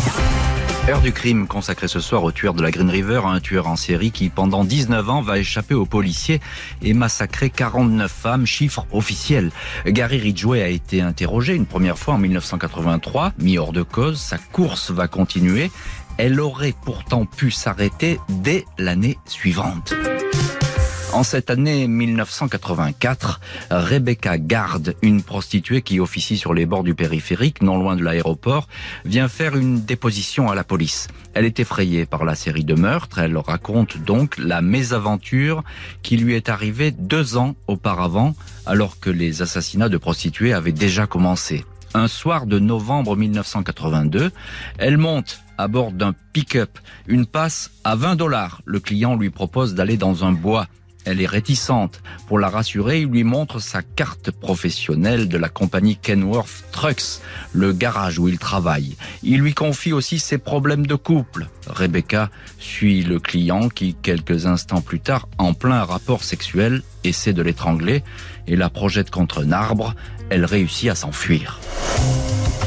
Heure 0.88 1.02
du 1.02 1.12
crime 1.12 1.46
consacré 1.46 1.88
ce 1.88 2.00
soir 2.00 2.24
au 2.24 2.32
tueur 2.32 2.54
de 2.54 2.62
la 2.62 2.70
Green 2.70 2.88
River, 2.88 3.20
un 3.24 3.38
tueur 3.38 3.68
en 3.68 3.76
série 3.76 4.10
qui 4.10 4.28
pendant 4.28 4.64
19 4.64 5.08
ans 5.10 5.20
va 5.20 5.38
échapper 5.38 5.74
aux 5.74 5.86
policiers 5.86 6.40
et 6.82 6.94
massacrer 6.94 7.50
49 7.50 8.10
femmes, 8.10 8.46
chiffre 8.46 8.86
officiel. 8.90 9.50
Gary 9.86 10.18
Ridgway 10.18 10.62
a 10.62 10.68
été 10.68 11.00
interrogé 11.00 11.54
une 11.54 11.66
première 11.66 11.98
fois 11.98 12.14
en 12.14 12.18
1983, 12.18 13.34
mis 13.38 13.58
hors 13.58 13.72
de 13.72 13.82
cause, 13.82 14.18
sa 14.18 14.38
course 14.38 14.90
va 14.90 15.06
continuer. 15.06 15.70
Elle 16.16 16.40
aurait 16.40 16.74
pourtant 16.84 17.24
pu 17.24 17.50
s'arrêter 17.50 18.18
dès 18.28 18.64
l'année 18.78 19.18
suivante. 19.26 19.94
En 21.20 21.22
cette 21.22 21.50
année 21.50 21.86
1984, 21.86 23.40
Rebecca 23.70 24.38
Garde, 24.38 24.94
une 25.02 25.22
prostituée 25.22 25.82
qui 25.82 26.00
officie 26.00 26.38
sur 26.38 26.54
les 26.54 26.64
bords 26.64 26.82
du 26.82 26.94
périphérique, 26.94 27.60
non 27.60 27.76
loin 27.76 27.94
de 27.94 28.02
l'aéroport, 28.02 28.68
vient 29.04 29.28
faire 29.28 29.54
une 29.54 29.84
déposition 29.84 30.48
à 30.48 30.54
la 30.54 30.64
police. 30.64 31.08
Elle 31.34 31.44
est 31.44 31.60
effrayée 31.60 32.06
par 32.06 32.24
la 32.24 32.34
série 32.34 32.64
de 32.64 32.72
meurtres. 32.74 33.18
Elle 33.18 33.36
raconte 33.36 33.98
donc 33.98 34.38
la 34.38 34.62
mésaventure 34.62 35.62
qui 36.02 36.16
lui 36.16 36.32
est 36.32 36.48
arrivée 36.48 36.90
deux 36.90 37.36
ans 37.36 37.54
auparavant, 37.66 38.34
alors 38.64 38.98
que 38.98 39.10
les 39.10 39.42
assassinats 39.42 39.90
de 39.90 39.98
prostituées 39.98 40.54
avaient 40.54 40.72
déjà 40.72 41.06
commencé. 41.06 41.66
Un 41.92 42.08
soir 42.08 42.46
de 42.46 42.58
novembre 42.58 43.14
1982, 43.14 44.30
elle 44.78 44.96
monte 44.96 45.40
à 45.58 45.68
bord 45.68 45.92
d'un 45.92 46.14
pick-up, 46.32 46.78
une 47.06 47.26
passe 47.26 47.72
à 47.84 47.94
20 47.94 48.16
dollars. 48.16 48.62
Le 48.64 48.80
client 48.80 49.16
lui 49.16 49.28
propose 49.28 49.74
d'aller 49.74 49.98
dans 49.98 50.24
un 50.24 50.32
bois. 50.32 50.66
Elle 51.04 51.20
est 51.20 51.26
réticente. 51.26 52.02
Pour 52.26 52.38
la 52.38 52.48
rassurer, 52.48 53.00
il 53.00 53.08
lui 53.08 53.24
montre 53.24 53.58
sa 53.58 53.82
carte 53.82 54.30
professionnelle 54.30 55.28
de 55.28 55.38
la 55.38 55.48
compagnie 55.48 55.96
Kenworth 55.96 56.64
Trucks, 56.72 57.20
le 57.52 57.72
garage 57.72 58.18
où 58.18 58.28
il 58.28 58.38
travaille. 58.38 58.96
Il 59.22 59.40
lui 59.40 59.54
confie 59.54 59.92
aussi 59.92 60.18
ses 60.18 60.38
problèmes 60.38 60.86
de 60.86 60.94
couple. 60.94 61.48
Rebecca 61.66 62.30
suit 62.58 63.02
le 63.02 63.18
client 63.18 63.68
qui, 63.68 63.94
quelques 63.94 64.46
instants 64.46 64.82
plus 64.82 65.00
tard, 65.00 65.28
en 65.38 65.54
plein 65.54 65.84
rapport 65.84 66.24
sexuel, 66.24 66.82
essaie 67.04 67.32
de 67.32 67.42
l'étrangler 67.42 68.02
et 68.46 68.56
la 68.56 68.68
projette 68.68 69.10
contre 69.10 69.44
un 69.44 69.52
arbre. 69.52 69.94
Elle 70.28 70.44
réussit 70.44 70.90
à 70.90 70.94
s'enfuir. 70.94 71.60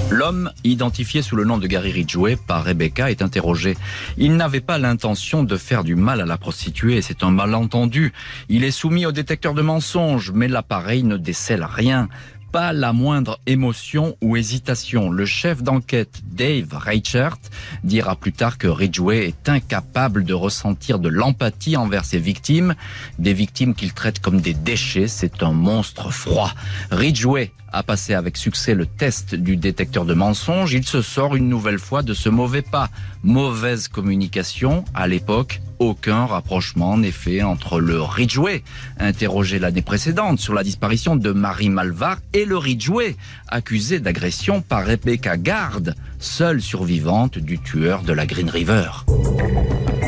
L'homme, 0.10 0.52
identifié 0.64 1.22
sous 1.22 1.36
le 1.36 1.44
nom 1.44 1.58
de 1.58 1.68
Gary 1.68 1.92
Ridgway 1.92 2.36
par 2.36 2.64
Rebecca, 2.64 3.10
est 3.10 3.22
interrogé. 3.22 3.76
Il 4.18 4.36
n'avait 4.36 4.62
pas 4.62 4.78
l'intention 4.78 5.44
de 5.44 5.58
faire 5.58 5.84
du 5.84 5.96
mal 5.96 6.22
à 6.22 6.26
la 6.26 6.38
prostituée, 6.38 7.02
c'est 7.02 7.24
un 7.24 7.32
malentendu. 7.32 8.14
Il 8.50 8.64
est 8.64 8.72
soumis 8.72 9.06
au 9.06 9.12
détecteur 9.12 9.54
de 9.54 9.62
mensonges, 9.62 10.32
mais 10.32 10.48
l'appareil 10.48 11.04
ne 11.04 11.18
décèle 11.18 11.64
rien 11.64 12.10
pas 12.54 12.72
la 12.72 12.94
moindre 12.94 13.40
émotion 13.48 14.16
ou 14.22 14.38
hésitation. 14.38 15.10
Le 15.10 15.26
chef 15.26 15.64
d'enquête 15.64 16.22
Dave 16.24 16.72
Reichert 16.72 17.40
dira 17.84 18.16
plus 18.16 18.32
tard 18.32 18.60
que 18.60 18.68
Ridgway 18.68 19.28
est 19.28 19.50
incapable 19.50 20.24
de 20.24 20.36
ressentir 20.36 21.00
de 21.00 21.10
l'empathie 21.10 21.76
envers 21.78 22.06
ses 22.06 22.20
victimes, 22.20 22.76
des 23.18 23.34
victimes 23.34 23.74
qu'il 23.74 23.92
traite 23.92 24.20
comme 24.20 24.40
des 24.40 24.54
déchets. 24.54 25.08
C'est 25.08 25.42
un 25.42 25.52
monstre 25.52 26.12
froid. 26.12 26.52
Ridgway 26.92 27.52
a 27.72 27.82
passé 27.82 28.14
avec 28.14 28.38
succès 28.38 28.76
le 28.76 28.86
test 28.86 29.34
du 29.34 29.58
détecteur 29.58 30.06
de 30.06 30.14
mensonges. 30.14 30.74
Il 30.74 30.86
se 30.86 31.02
sort 31.02 31.36
une 31.36 31.50
nouvelle 31.50 31.80
fois 31.80 32.04
de 32.04 32.14
ce 32.14 32.30
mauvais 32.30 32.62
pas. 32.62 32.92
Mauvaise 33.24 33.88
communication 33.88 34.86
à 34.94 35.08
l'époque 35.08 35.60
aucun 35.84 36.26
rapprochement 36.26 36.98
n'est 36.98 37.12
fait 37.12 37.44
entre 37.44 37.80
le 37.80 38.02
Ridgway, 38.02 38.64
interrogé 39.00 39.60
l'année 39.60 39.82
précédente 39.82 40.40
sur 40.40 40.54
la 40.54 40.64
disparition 40.64 41.16
de 41.16 41.32
Marie 41.32 41.70
Malvar, 41.70 42.18
et 42.34 42.46
le 42.46 42.58
Ridgway, 42.58 43.16
accusé 43.50 44.00
d'agression 44.00 44.62
par 44.62 44.86
Rebecca 44.86 45.36
Gard, 45.36 45.82
seule 46.24 46.62
survivante 46.62 47.38
du 47.38 47.60
tueur 47.60 48.02
de 48.02 48.14
la 48.14 48.26
Green 48.26 48.50
River. 48.50 48.90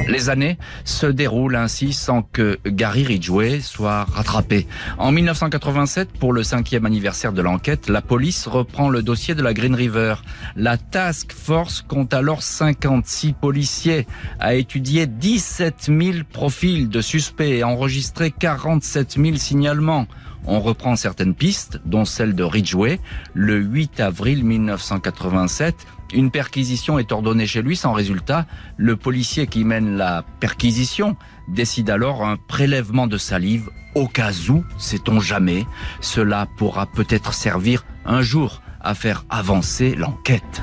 Les 0.08 0.30
années 0.30 0.58
se 0.84 1.08
déroulent 1.08 1.56
ainsi 1.56 1.92
sans 1.92 2.22
que 2.22 2.60
Gary 2.66 3.04
Ridgway 3.04 3.60
soit 3.60 4.04
rattrapé. 4.04 4.68
En 4.98 5.12
1987, 5.12 6.12
pour 6.20 6.32
le 6.32 6.44
cinquième 6.44 6.86
anniversaire 6.86 7.34
de 7.34 7.42
l'enquête, 7.42 7.90
la 7.90 8.02
police 8.02 8.48
reprend 8.48 8.90
le 8.90 9.02
dossier 9.02 9.36
de 9.36 9.42
la 9.42 9.54
Green 9.54 9.76
River. 9.76 10.16
La 10.56 10.78
task 10.78 11.34
force 11.34 11.82
compte 11.82 12.14
alors 12.14 12.44
56 12.44 13.34
policiers, 13.34 14.08
a 14.40 14.54
étudié 14.54 15.08
17 15.08 15.90
000 15.90 16.18
profils 16.32 16.88
de 16.88 17.02
suspects 17.02 17.58
et 17.58 17.64
enregistré 17.64 18.32
47 18.32 19.18
000 19.20 19.38
signalements. 19.38 20.08
On 20.48 20.60
reprend 20.60 20.96
certaines 20.96 21.34
pistes, 21.34 21.80
dont 21.86 22.06
celle 22.06 22.36
de 22.36 22.44
Ridgway. 22.44 23.00
Le 23.34 23.58
8 23.58 24.00
avril 24.00 24.44
1987, 24.46 25.76
une 26.14 26.32
perquisition 26.32 27.00
est 27.00 27.12
ordonnée 27.12 27.48
chez 27.48 27.62
lui 27.62 27.76
sans 27.76 27.94
résultat. 27.94 28.46
Le 28.78 28.96
policier 28.96 29.48
qui 29.48 29.64
mène 29.64 29.98
la 29.98 30.24
perquisition 30.40 31.16
décide 31.48 31.90
alors 31.90 32.26
un 32.26 32.38
prélèvement 32.38 33.08
de 33.08 33.18
salive 33.18 33.70
au 33.96 34.08
cas 34.08 34.32
où, 34.50 34.64
sait-on 34.78 35.20
jamais, 35.20 35.66
cela 36.02 36.48
pourra 36.58 36.86
peut-être 36.86 37.34
servir 37.34 37.86
un 38.06 38.22
jour 38.22 38.62
à 38.82 38.94
faire 38.94 39.24
avancer 39.30 39.96
l'enquête. 39.96 40.62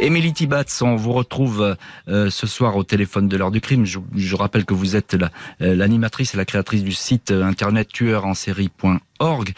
Émilie 0.00 0.32
Tibatz, 0.32 0.80
on 0.82 0.94
vous 0.94 1.12
retrouve 1.12 1.76
euh, 2.06 2.30
ce 2.30 2.46
soir 2.46 2.76
au 2.76 2.84
téléphone 2.84 3.26
de 3.26 3.36
l'heure 3.36 3.50
du 3.50 3.60
crime. 3.60 3.84
Je, 3.84 3.98
je 4.14 4.36
rappelle 4.36 4.64
que 4.64 4.72
vous 4.72 4.94
êtes 4.94 5.14
euh, 5.14 5.74
l'animatrice 5.74 6.34
et 6.34 6.36
la 6.36 6.44
créatrice 6.44 6.84
du 6.84 6.92
site 6.92 7.32
euh, 7.32 7.42
internet 7.42 7.88
tueurensérie.org. 7.88 9.52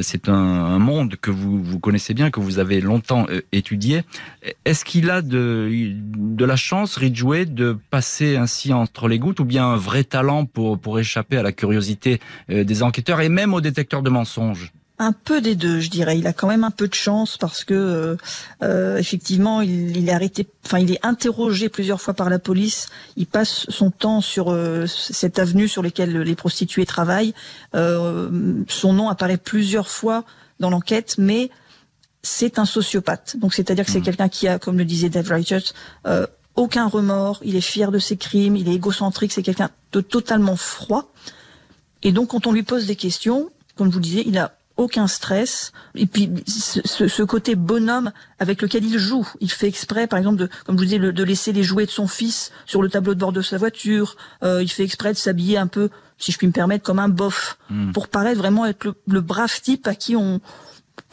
C'est 0.00 0.30
un, 0.30 0.32
un, 0.32 0.78
monde 0.78 1.16
que 1.20 1.30
vous, 1.30 1.62
vous 1.62 1.78
connaissez 1.78 2.14
bien, 2.14 2.30
que 2.30 2.40
vous 2.40 2.58
avez 2.58 2.80
longtemps 2.80 3.26
étudié. 3.52 4.04
Est-ce 4.64 4.86
qu'il 4.86 5.10
a 5.10 5.20
de, 5.20 5.70
de 5.92 6.44
la 6.46 6.56
chance, 6.56 6.96
Ridgway, 6.96 7.44
de 7.44 7.76
passer 7.90 8.36
ainsi 8.36 8.72
entre 8.72 9.08
les 9.08 9.18
gouttes 9.18 9.40
ou 9.40 9.44
bien 9.44 9.66
un 9.66 9.76
vrai 9.76 10.04
talent 10.04 10.46
pour, 10.46 10.78
pour 10.78 10.98
échapper 10.98 11.36
à 11.36 11.42
la 11.42 11.52
curiosité 11.52 12.20
des 12.48 12.82
enquêteurs 12.82 13.20
et 13.20 13.28
même 13.28 13.52
aux 13.52 13.60
détecteurs 13.60 14.02
de 14.02 14.08
mensonges? 14.08 14.72
Un 15.02 15.12
peu 15.12 15.40
des 15.40 15.54
deux, 15.54 15.80
je 15.80 15.90
dirais. 15.90 16.18
Il 16.18 16.26
a 16.26 16.32
quand 16.32 16.48
même 16.48 16.64
un 16.64 16.70
peu 16.70 16.88
de 16.88 16.94
chance 16.94 17.36
parce 17.36 17.64
que 17.64 17.74
euh, 17.74 18.16
euh, 18.62 18.96
effectivement, 18.96 19.60
il, 19.60 19.96
il, 19.96 20.08
est 20.08 20.12
arrêté, 20.12 20.46
enfin, 20.64 20.78
il 20.78 20.90
est 20.92 21.04
interrogé 21.04 21.68
plusieurs 21.68 22.00
fois 22.00 22.14
par 22.14 22.30
la 22.30 22.38
police. 22.38 22.88
Il 23.16 23.26
passe 23.26 23.66
son 23.68 23.90
temps 23.90 24.20
sur 24.20 24.50
euh, 24.50 24.86
cette 24.86 25.38
avenue 25.38 25.68
sur 25.68 25.82
laquelle 25.82 26.16
les 26.18 26.34
prostituées 26.34 26.86
travaillent. 26.86 27.34
Euh, 27.74 28.62
son 28.68 28.92
nom 28.92 29.08
apparaît 29.08 29.36
plusieurs 29.36 29.88
fois 29.88 30.24
dans 30.60 30.70
l'enquête, 30.70 31.16
mais 31.18 31.50
c'est 32.22 32.58
un 32.58 32.64
sociopathe. 32.64 33.36
Donc, 33.38 33.54
c'est-à-dire 33.54 33.84
que 33.84 33.90
c'est 33.90 33.98
mmh. 33.98 34.04
quelqu'un 34.04 34.28
qui 34.28 34.48
a, 34.48 34.58
comme 34.58 34.78
le 34.78 34.84
disait 34.84 35.08
Dave 35.08 35.30
Richards, 35.30 35.72
euh, 36.06 36.26
aucun 36.54 36.86
remords. 36.86 37.40
Il 37.44 37.56
est 37.56 37.60
fier 37.60 37.90
de 37.90 37.98
ses 37.98 38.16
crimes. 38.16 38.56
Il 38.56 38.68
est 38.68 38.74
égocentrique. 38.74 39.32
C'est 39.32 39.42
quelqu'un 39.42 39.70
de 39.92 40.00
totalement 40.00 40.56
froid. 40.56 41.12
Et 42.02 42.12
donc, 42.12 42.28
quand 42.28 42.46
on 42.46 42.52
lui 42.52 42.62
pose 42.62 42.86
des 42.86 42.96
questions, 42.96 43.50
comme 43.76 43.88
je 43.88 43.94
vous 43.94 44.00
disais, 44.00 44.22
il 44.26 44.38
a 44.38 44.54
aucun 44.76 45.06
stress. 45.06 45.72
Et 45.94 46.06
puis 46.06 46.30
ce, 46.46 47.08
ce, 47.08 47.22
côté 47.22 47.54
bonhomme 47.54 48.12
avec 48.38 48.62
lequel 48.62 48.84
il 48.84 48.98
joue, 48.98 49.26
il 49.40 49.50
fait 49.50 49.68
exprès, 49.68 50.06
par 50.06 50.18
exemple, 50.18 50.38
de, 50.38 50.48
comme 50.64 50.76
je 50.76 50.84
vous 50.84 50.84
disais, 50.84 50.98
de 50.98 51.24
laisser 51.24 51.52
les 51.52 51.62
jouets 51.62 51.86
de 51.86 51.90
son 51.90 52.06
fils 52.06 52.52
sur 52.66 52.82
le 52.82 52.88
tableau 52.88 53.14
de 53.14 53.20
bord 53.20 53.32
de 53.32 53.42
sa 53.42 53.58
voiture. 53.58 54.16
Euh, 54.42 54.62
il 54.62 54.68
fait 54.68 54.84
exprès 54.84 55.12
de 55.12 55.18
s'habiller 55.18 55.58
un 55.58 55.66
peu, 55.66 55.90
si 56.18 56.32
je 56.32 56.38
puis 56.38 56.46
me 56.46 56.52
permettre, 56.52 56.84
comme 56.84 56.98
un 56.98 57.08
bof, 57.08 57.58
hmm. 57.70 57.92
pour 57.92 58.08
paraître 58.08 58.38
vraiment 58.38 58.66
être 58.66 58.84
le, 58.84 58.94
le 59.08 59.20
brave 59.20 59.60
type 59.60 59.86
à 59.86 59.94
qui 59.94 60.16
on, 60.16 60.40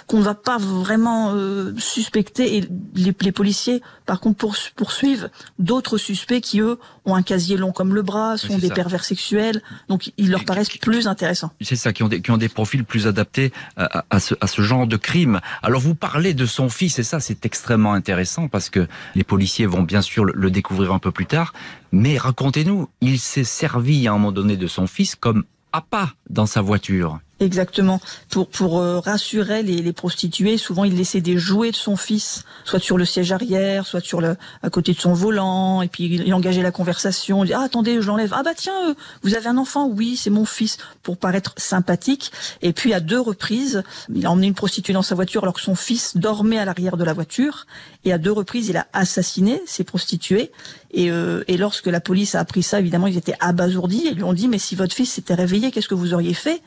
qu'on 0.07 0.19
ne 0.19 0.23
va 0.23 0.35
pas 0.35 0.57
vraiment 0.57 1.33
euh, 1.33 1.73
suspecter 1.77 2.57
et 2.57 2.62
les, 2.95 3.15
les, 3.19 3.31
policiers 3.31 3.81
par 4.05 4.19
contre 4.19 4.47
poursuivent 4.75 5.29
d'autres 5.57 5.97
suspects 5.97 6.41
qui 6.41 6.62
eux 6.62 6.77
ont 7.05 7.15
un 7.15 7.21
casier 7.21 7.57
long 7.57 7.71
comme 7.71 7.93
le 7.93 8.01
bras, 8.01 8.38
sont 8.38 8.57
des 8.57 8.69
pervers 8.69 9.03
sexuels, 9.03 9.62
donc 9.88 10.12
ils 10.17 10.29
leur 10.29 10.45
paraissent 10.45 10.69
plus 10.77 11.07
intéressants. 11.07 11.51
C'est 11.62 11.75
ça, 11.75 11.93
qui 11.93 12.03
ont, 12.03 12.07
des, 12.07 12.21
qui 12.21 12.31
ont 12.31 12.38
des 12.38 12.49
profils 12.49 12.83
plus 12.83 13.07
adaptés 13.07 13.51
à, 13.77 14.05
à, 14.09 14.19
ce, 14.19 14.35
à 14.41 14.47
ce 14.47 14.62
genre 14.62 14.88
de 14.88 14.97
crime. 14.97 15.39
Alors 15.62 15.81
vous 15.81 15.95
parlez 15.95 16.33
de 16.33 16.45
son 16.45 16.69
fils 16.69 16.99
et 16.99 17.03
ça 17.03 17.19
c'est 17.19 17.45
extrêmement 17.45 17.93
intéressant 17.93 18.47
parce 18.47 18.69
que 18.69 18.88
les 19.15 19.23
policiers 19.23 19.65
vont 19.65 19.83
bien 19.83 20.01
sûr 20.01 20.25
le, 20.25 20.33
le 20.35 20.51
découvrir 20.51 20.93
un 20.93 20.99
peu 20.99 21.12
plus 21.12 21.25
tard, 21.25 21.53
mais 21.91 22.17
racontez-nous, 22.17 22.89
il 23.01 23.19
s'est 23.19 23.43
servi 23.43 24.07
à 24.07 24.12
un 24.12 24.13
moment 24.13 24.31
donné 24.31 24.57
de 24.57 24.67
son 24.67 24.88
fils 24.88 25.15
comme 25.15 25.43
appât 25.71 26.13
dans 26.29 26.45
sa 26.45 26.62
voiture. 26.62 27.19
Exactement. 27.39 28.02
Pour 28.30 28.49
pour 28.49 28.80
euh, 28.80 28.99
rassurer 28.99 29.63
les, 29.63 29.82
les, 29.82 29.93
prostituées, 29.93 30.58
souvent 30.58 30.84
il 30.84 30.97
laissait 30.97 31.21
des 31.21 31.38
jouets 31.38 31.71
de 31.71 31.75
son 31.75 31.95
fils, 31.95 32.43
soit 32.65 32.80
sur 32.80 32.97
le 32.97 33.06
siège 33.06 33.32
arrière, 33.32 33.88
soit 33.88 34.02
sur 34.02 34.19
le 34.19 34.36
à 34.62 34.69
côté 34.69 34.93
de 34.93 34.99
son 34.99 35.13
volant, 35.13 35.82
et 35.82 35.88
puis 35.88 36.06
il 36.06 36.34
engageait 36.34 36.62
la 36.62 36.71
conversation. 36.71 37.45
Il 37.45 37.47
dit 37.47 37.54
ah 37.54 37.62
attendez, 37.62 38.02
je 38.02 38.08
l'enlève. 38.08 38.34
Ah 38.36 38.43
bah 38.43 38.54
tiens, 38.56 38.89
euh, 38.89 38.93
vous 39.23 39.36
avez 39.36 39.47
un 39.47 39.58
enfant 39.58 39.88
Oui, 39.88 40.17
c'est 40.17 40.30
mon 40.30 40.43
fils, 40.43 40.78
pour 41.02 41.15
paraître 41.15 41.54
sympathique. 41.56 42.34
Et 42.62 42.73
puis 42.73 42.93
à 42.93 42.99
deux 42.99 43.21
reprises, 43.21 43.84
il 44.13 44.25
a 44.25 44.32
emmené 44.32 44.47
une 44.47 44.54
prostituée 44.54 44.93
dans 44.93 45.02
sa 45.02 45.15
voiture 45.15 45.43
alors 45.43 45.54
que 45.54 45.62
son 45.62 45.75
fils 45.75 46.17
dormait 46.17 46.60
à 46.60 46.65
l'arrière 46.65 46.97
de 46.97 47.06
la 47.06 47.13
voiture. 47.13 47.67
Et 48.04 48.12
à 48.12 48.17
deux 48.17 48.34
reprises, 48.34 48.67
il 48.67 48.75
a 48.75 48.88
assassiné 48.91 49.62
ces 49.65 49.86
prostituées. 49.86 50.52
Et, 50.91 51.10
euh, 51.10 51.45
et 51.47 51.56
lorsque 51.56 51.88
la 51.88 52.02
police 52.02 52.36
a 52.36 52.41
appris 52.41 52.63
ça, 52.63 52.82
évidemment, 52.82 53.08
ils 53.08 53.17
étaient 53.17 53.36
abasourdis 53.39 54.08
et 54.08 54.13
lui 54.13 54.23
ont 54.23 54.34
dit 54.34 54.49
mais 54.49 54.60
si 54.60 54.75
votre 54.75 54.93
fils 54.93 55.13
s'était 55.13 55.36
réveillé, 55.36 55.71
qu'est-ce 55.71 55.88
que 55.88 55.95
vous 55.95 56.13
auriez 56.13 56.34
fait? 56.34 56.62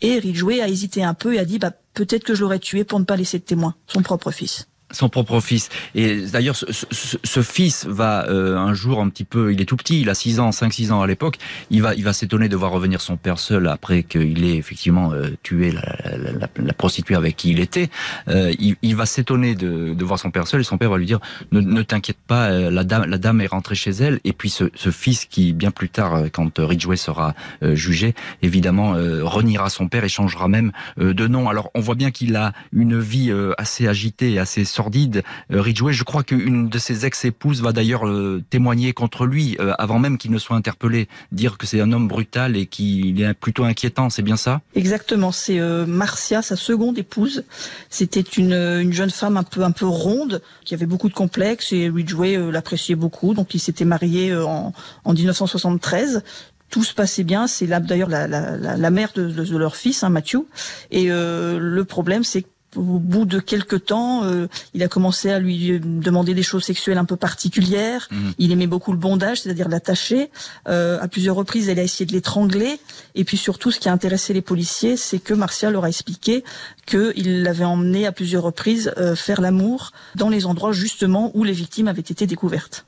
Et 0.00 0.18
Ridgway 0.18 0.60
a 0.60 0.68
hésité 0.68 1.02
un 1.02 1.14
peu 1.14 1.34
et 1.34 1.38
a 1.38 1.44
dit 1.44 1.58
bah, 1.58 1.72
peut-être 1.94 2.24
que 2.24 2.34
je 2.34 2.42
l'aurais 2.42 2.58
tué 2.58 2.84
pour 2.84 3.00
ne 3.00 3.04
pas 3.04 3.16
laisser 3.16 3.38
de 3.38 3.44
témoin, 3.44 3.74
son 3.86 4.02
propre 4.02 4.30
fils. 4.30 4.68
Son 4.90 5.10
propre 5.10 5.40
fils. 5.40 5.68
Et 5.94 6.22
d'ailleurs, 6.22 6.56
ce, 6.56 7.42
fils 7.42 7.84
va 7.86 8.26
euh, 8.28 8.56
un 8.56 8.72
jour 8.72 9.02
un 9.02 9.10
petit 9.10 9.24
peu, 9.24 9.52
il 9.52 9.60
est 9.60 9.66
tout 9.66 9.76
petit, 9.76 10.00
il 10.00 10.08
a 10.08 10.14
6 10.14 10.40
ans, 10.40 10.48
5-6 10.48 10.92
ans 10.92 11.02
à 11.02 11.06
l'époque, 11.06 11.36
il 11.70 11.82
va, 11.82 11.94
il 11.94 12.04
va 12.04 12.14
s'étonner 12.14 12.48
de 12.48 12.56
voir 12.56 12.70
revenir 12.70 13.02
son 13.02 13.18
père 13.18 13.38
seul 13.38 13.68
après 13.68 14.02
qu'il 14.02 14.46
ait 14.46 14.56
effectivement 14.56 15.12
euh, 15.12 15.28
tué 15.42 15.72
la, 15.72 16.72
prostituée 16.72 17.16
avec 17.16 17.36
qui 17.36 17.50
il 17.50 17.60
était. 17.60 17.90
Euh, 18.28 18.54
il, 18.58 18.96
va 18.96 19.04
s'étonner 19.04 19.54
de, 19.54 19.92
de, 19.92 20.04
voir 20.06 20.18
son 20.18 20.30
père 20.30 20.46
seul 20.46 20.62
et 20.62 20.64
son 20.64 20.78
père 20.78 20.88
va 20.88 20.96
lui 20.96 21.04
dire 21.04 21.20
ne, 21.52 21.60
ne 21.60 21.82
t'inquiète 21.82 22.18
pas, 22.26 22.50
la 22.50 22.82
dame, 22.82 23.04
la 23.04 23.18
dame 23.18 23.42
est 23.42 23.46
rentrée 23.46 23.74
chez 23.74 23.90
elle. 23.90 24.20
Et 24.24 24.32
puis 24.32 24.48
ce, 24.48 24.70
ce 24.74 24.90
fils 24.90 25.26
qui, 25.26 25.52
bien 25.52 25.70
plus 25.70 25.90
tard, 25.90 26.24
quand 26.32 26.58
Ridgway 26.58 26.96
sera 26.96 27.34
jugé, 27.60 28.14
évidemment 28.40 28.92
reniera 28.94 29.68
son 29.68 29.88
père 29.88 30.04
et 30.04 30.08
changera 30.08 30.48
même 30.48 30.72
de 30.96 31.26
nom. 31.26 31.50
Alors 31.50 31.70
on 31.74 31.80
voit 31.80 31.94
bien 31.94 32.10
qu'il 32.10 32.36
a 32.36 32.54
une 32.72 32.98
vie 32.98 33.32
assez 33.58 33.86
agitée 33.86 34.32
et 34.32 34.38
assez 34.38 34.64
sordide, 34.78 35.24
euh, 35.52 35.60
Ridgway. 35.60 35.92
Je 35.92 36.04
crois 36.04 36.22
qu'une 36.22 36.68
de 36.68 36.78
ses 36.78 37.04
ex-épouses 37.04 37.62
va 37.62 37.72
d'ailleurs 37.72 38.06
euh, 38.06 38.44
témoigner 38.48 38.92
contre 38.92 39.26
lui 39.26 39.56
euh, 39.58 39.72
avant 39.76 39.98
même 39.98 40.18
qu'il 40.18 40.30
ne 40.30 40.38
soit 40.38 40.54
interpellé, 40.54 41.08
dire 41.32 41.58
que 41.58 41.66
c'est 41.66 41.80
un 41.80 41.90
homme 41.90 42.06
brutal 42.06 42.56
et 42.56 42.66
qu'il 42.66 43.20
est 43.20 43.34
plutôt 43.34 43.64
inquiétant. 43.64 44.08
C'est 44.08 44.22
bien 44.22 44.36
ça? 44.36 44.60
Exactement. 44.76 45.32
C'est 45.32 45.58
Marcia, 45.86 46.42
sa 46.42 46.54
seconde 46.54 46.96
épouse. 46.96 47.44
C'était 47.90 48.20
une, 48.20 48.52
une 48.52 48.92
jeune 48.92 49.10
femme 49.10 49.36
un 49.36 49.42
peu 49.42 49.64
un 49.64 49.72
peu 49.72 49.86
ronde 49.86 50.42
qui 50.64 50.74
avait 50.74 50.86
beaucoup 50.86 51.08
de 51.08 51.14
complexes 51.14 51.72
et 51.72 51.88
Ridgway 51.88 52.36
l'appréciait 52.52 52.94
beaucoup. 52.94 53.34
Donc 53.34 53.54
ils 53.54 53.58
s'étaient 53.58 53.84
mariés 53.84 54.36
en, 54.36 54.72
en 55.04 55.12
1973 55.12 56.22
tout 56.70 56.84
se 56.84 56.92
passait 56.92 57.24
bien. 57.24 57.46
C'est 57.46 57.66
d'ailleurs 57.66 58.10
la, 58.10 58.90
mère 58.90 59.10
de, 59.14 59.56
leur 59.56 59.74
fils, 59.74 60.04
hein, 60.04 60.10
Matthew. 60.10 60.42
Et 60.90 61.06
le 61.08 61.82
problème, 61.82 62.24
c'est 62.24 62.44
au 62.76 62.98
bout 62.98 63.24
de 63.24 63.38
quelques 63.38 63.86
temps, 63.86 64.24
euh, 64.24 64.46
il 64.74 64.82
a 64.82 64.88
commencé 64.88 65.30
à 65.30 65.38
lui 65.38 65.80
demander 65.80 66.34
des 66.34 66.42
choses 66.42 66.64
sexuelles 66.64 66.98
un 66.98 67.04
peu 67.04 67.16
particulières. 67.16 68.08
Mhm. 68.10 68.34
Il 68.38 68.52
aimait 68.52 68.66
beaucoup 68.66 68.92
le 68.92 68.98
bondage, 68.98 69.42
c'est-à-dire 69.42 69.68
l'attacher. 69.68 70.30
Euh, 70.68 70.98
à 71.00 71.08
plusieurs 71.08 71.36
reprises, 71.36 71.68
elle 71.68 71.78
a 71.78 71.82
essayé 71.82 72.06
de 72.06 72.12
l'étrangler. 72.12 72.78
Et 73.14 73.24
puis 73.24 73.36
surtout, 73.36 73.70
ce 73.70 73.80
qui 73.80 73.88
a 73.88 73.92
intéressé 73.92 74.32
les 74.32 74.42
policiers, 74.42 74.96
c'est 74.96 75.18
que 75.18 75.34
Martial 75.34 75.72
leur 75.72 75.84
a 75.84 75.88
expliqué 75.88 76.44
qu'il 76.86 77.42
l'avait 77.42 77.64
emmené 77.64 78.06
à 78.06 78.12
plusieurs 78.12 78.42
reprises 78.42 78.92
euh, 78.98 79.14
faire 79.16 79.40
l'amour 79.40 79.92
dans 80.14 80.28
les 80.28 80.46
endroits 80.46 80.72
justement 80.72 81.30
où 81.34 81.44
les 81.44 81.52
victimes 81.52 81.88
avaient 81.88 82.00
été 82.00 82.26
découvertes. 82.26 82.86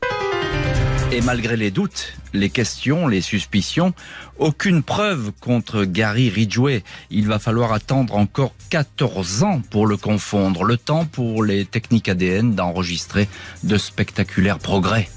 Et 1.13 1.23
malgré 1.23 1.57
les 1.57 1.73
doutes, 1.73 2.15
les 2.33 2.51
questions, 2.51 3.09
les 3.09 3.21
suspicions, 3.21 3.95
aucune 4.39 4.85
preuve 4.85 5.33
contre 5.41 5.85
Gary 5.85 6.31
Ridgway. 6.31 6.85
Il 7.11 7.27
va 7.27 7.41
falloir 7.41 7.73
attendre 7.73 8.15
encore 8.15 8.55
14 8.71 9.43
ans 9.43 9.61
pour 9.71 9.89
le 9.89 9.97
confondre, 9.97 10.63
le 10.63 10.77
temps 10.77 11.07
pour 11.07 11.43
les 11.43 11.65
techniques 11.65 12.09
ADN 12.09 12.55
d'enregistrer 12.55 13.29
de 13.65 13.77
spectaculaires 13.77 14.61
progrès. 14.61 15.09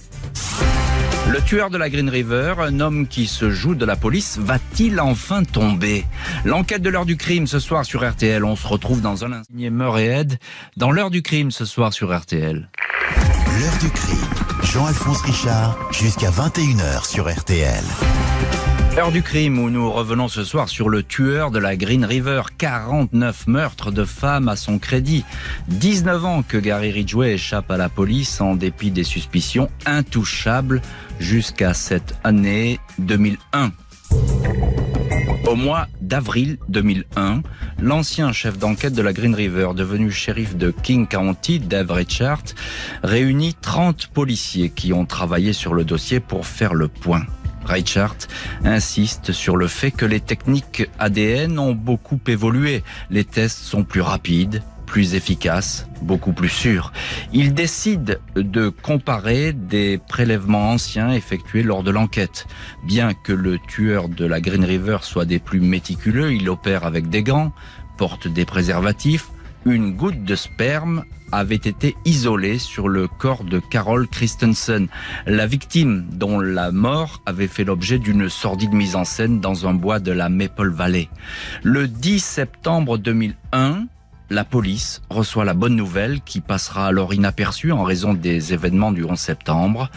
Le 1.31 1.39
tueur 1.41 1.69
de 1.69 1.77
la 1.77 1.91
Green 1.91 2.09
River, 2.09 2.55
un 2.57 2.79
homme 2.79 3.07
qui 3.07 3.27
se 3.27 3.51
joue 3.51 3.75
de 3.75 3.85
la 3.85 3.95
police, 3.95 4.39
va-t-il 4.39 4.99
enfin 4.99 5.43
tomber? 5.43 6.05
L'enquête 6.43 6.81
de 6.81 6.89
l'heure 6.89 7.05
du 7.05 7.17
crime 7.17 7.45
ce 7.45 7.59
soir 7.59 7.85
sur 7.85 8.07
RTL. 8.07 8.43
On 8.43 8.55
se 8.55 8.67
retrouve 8.67 9.01
dans 9.01 9.25
un 9.25 9.31
instant. 9.31 9.53
Meur 9.53 9.99
et 9.99 10.07
Ed 10.07 10.39
dans 10.75 10.89
l'heure 10.89 11.11
du 11.11 11.21
crime 11.21 11.51
ce 11.51 11.65
soir 11.65 11.93
sur 11.93 12.17
RTL. 12.17 12.67
L'heure 13.59 13.77
du 13.79 13.89
crime. 13.91 14.42
Jean-Alphonse 14.63 15.21
Richard, 15.21 15.77
jusqu'à 15.91 16.29
21h 16.29 17.07
sur 17.07 17.31
RTL. 17.31 17.83
L'heure 18.95 19.11
du 19.11 19.21
crime 19.21 19.59
où 19.59 19.69
nous 19.69 19.91
revenons 19.91 20.27
ce 20.27 20.43
soir 20.43 20.69
sur 20.69 20.89
le 20.89 21.03
tueur 21.03 21.51
de 21.51 21.59
la 21.59 21.75
Green 21.75 22.05
River. 22.05 22.43
49 22.57 23.47
meurtres 23.47 23.91
de 23.91 24.05
femmes 24.05 24.47
à 24.47 24.55
son 24.55 24.79
crédit. 24.79 25.25
19 25.67 26.25
ans 26.25 26.43
que 26.43 26.57
Gary 26.57 26.91
Ridgway 26.91 27.33
échappe 27.33 27.71
à 27.71 27.77
la 27.77 27.89
police 27.89 28.41
en 28.41 28.55
dépit 28.55 28.91
des 28.91 29.03
suspicions 29.03 29.69
intouchables 29.85 30.81
jusqu'à 31.19 31.73
cette 31.73 32.15
année 32.23 32.79
2001. 32.99 33.71
Au 35.53 35.55
mois 35.55 35.87
d'avril 36.01 36.57
2001, 36.69 37.43
l'ancien 37.79 38.31
chef 38.31 38.57
d'enquête 38.57 38.95
de 38.95 39.03
la 39.03 39.13
Green 39.13 39.35
River, 39.35 39.69
devenu 39.75 40.09
shérif 40.09 40.55
de 40.55 40.71
King 40.71 41.05
County, 41.05 41.59
Dave 41.59 41.91
Richard, 41.91 42.41
réunit 43.03 43.53
30 43.61 44.07
policiers 44.07 44.71
qui 44.71 44.93
ont 44.93 45.05
travaillé 45.05 45.53
sur 45.53 45.75
le 45.75 45.83
dossier 45.83 46.19
pour 46.19 46.47
faire 46.47 46.73
le 46.73 46.87
point. 46.87 47.21
Richard 47.65 48.15
insiste 48.63 49.31
sur 49.31 49.55
le 49.55 49.67
fait 49.67 49.91
que 49.91 50.07
les 50.07 50.21
techniques 50.21 50.89
ADN 50.97 51.59
ont 51.59 51.75
beaucoup 51.75 52.19
évolué. 52.25 52.83
Les 53.11 53.23
tests 53.23 53.59
sont 53.59 53.83
plus 53.83 54.01
rapides, 54.01 54.63
plus 54.93 55.15
efficace, 55.15 55.87
beaucoup 56.03 56.33
plus 56.33 56.49
sûr. 56.49 56.93
Il 57.33 57.55
décide 57.55 58.19
de 58.35 58.69
comparer 58.69 59.51
des 59.51 59.97
prélèvements 59.97 60.69
anciens 60.69 61.11
effectués 61.11 61.63
lors 61.63 61.81
de 61.81 61.89
l'enquête. 61.89 62.45
Bien 62.85 63.15
que 63.15 63.33
le 63.33 63.57
tueur 63.57 64.07
de 64.07 64.23
la 64.23 64.39
Green 64.39 64.63
River 64.63 64.99
soit 65.01 65.25
des 65.25 65.39
plus 65.39 65.61
méticuleux, 65.61 66.31
il 66.31 66.47
opère 66.47 66.85
avec 66.85 67.09
des 67.09 67.23
gants, 67.23 67.53
porte 67.97 68.27
des 68.27 68.45
préservatifs, 68.45 69.29
une 69.65 69.95
goutte 69.95 70.23
de 70.23 70.35
sperme 70.35 71.05
avait 71.31 71.55
été 71.55 71.95
isolée 72.05 72.59
sur 72.59 72.87
le 72.87 73.07
corps 73.07 73.45
de 73.45 73.57
Carol 73.57 74.07
Christensen, 74.07 74.89
la 75.25 75.47
victime 75.47 76.05
dont 76.11 76.39
la 76.39 76.71
mort 76.71 77.23
avait 77.25 77.47
fait 77.47 77.63
l'objet 77.63 77.97
d'une 77.97 78.29
sordide 78.29 78.73
mise 78.73 78.95
en 78.95 79.05
scène 79.05 79.39
dans 79.39 79.67
un 79.67 79.73
bois 79.73 79.99
de 79.99 80.11
la 80.11 80.29
Maple 80.29 80.69
Valley. 80.69 81.09
Le 81.63 81.87
10 81.87 82.23
septembre 82.23 82.99
2001, 82.99 83.87
la 84.29 84.43
police 84.43 85.01
reçoit 85.09 85.45
la 85.45 85.53
bonne 85.53 85.75
nouvelle 85.75 86.21
qui 86.21 86.41
passera 86.41 86.87
alors 86.87 87.13
inaperçue 87.13 87.71
en 87.71 87.83
raison 87.83 88.13
des 88.13 88.53
événements 88.53 88.91
du 88.91 89.03
11 89.03 89.17
septembre. 89.17 89.89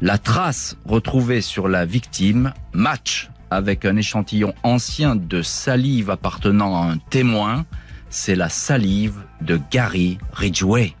La 0.00 0.18
trace 0.18 0.76
retrouvée 0.84 1.40
sur 1.40 1.68
la 1.68 1.84
victime 1.84 2.52
match 2.72 3.30
avec 3.50 3.84
un 3.84 3.96
échantillon 3.96 4.54
ancien 4.62 5.16
de 5.16 5.42
salive 5.42 6.10
appartenant 6.10 6.82
à 6.82 6.86
un 6.86 6.98
témoin. 6.98 7.66
C'est 8.10 8.34
la 8.34 8.48
salive 8.48 9.22
de 9.40 9.60
Gary 9.70 10.18
Ridgway. 10.32 10.94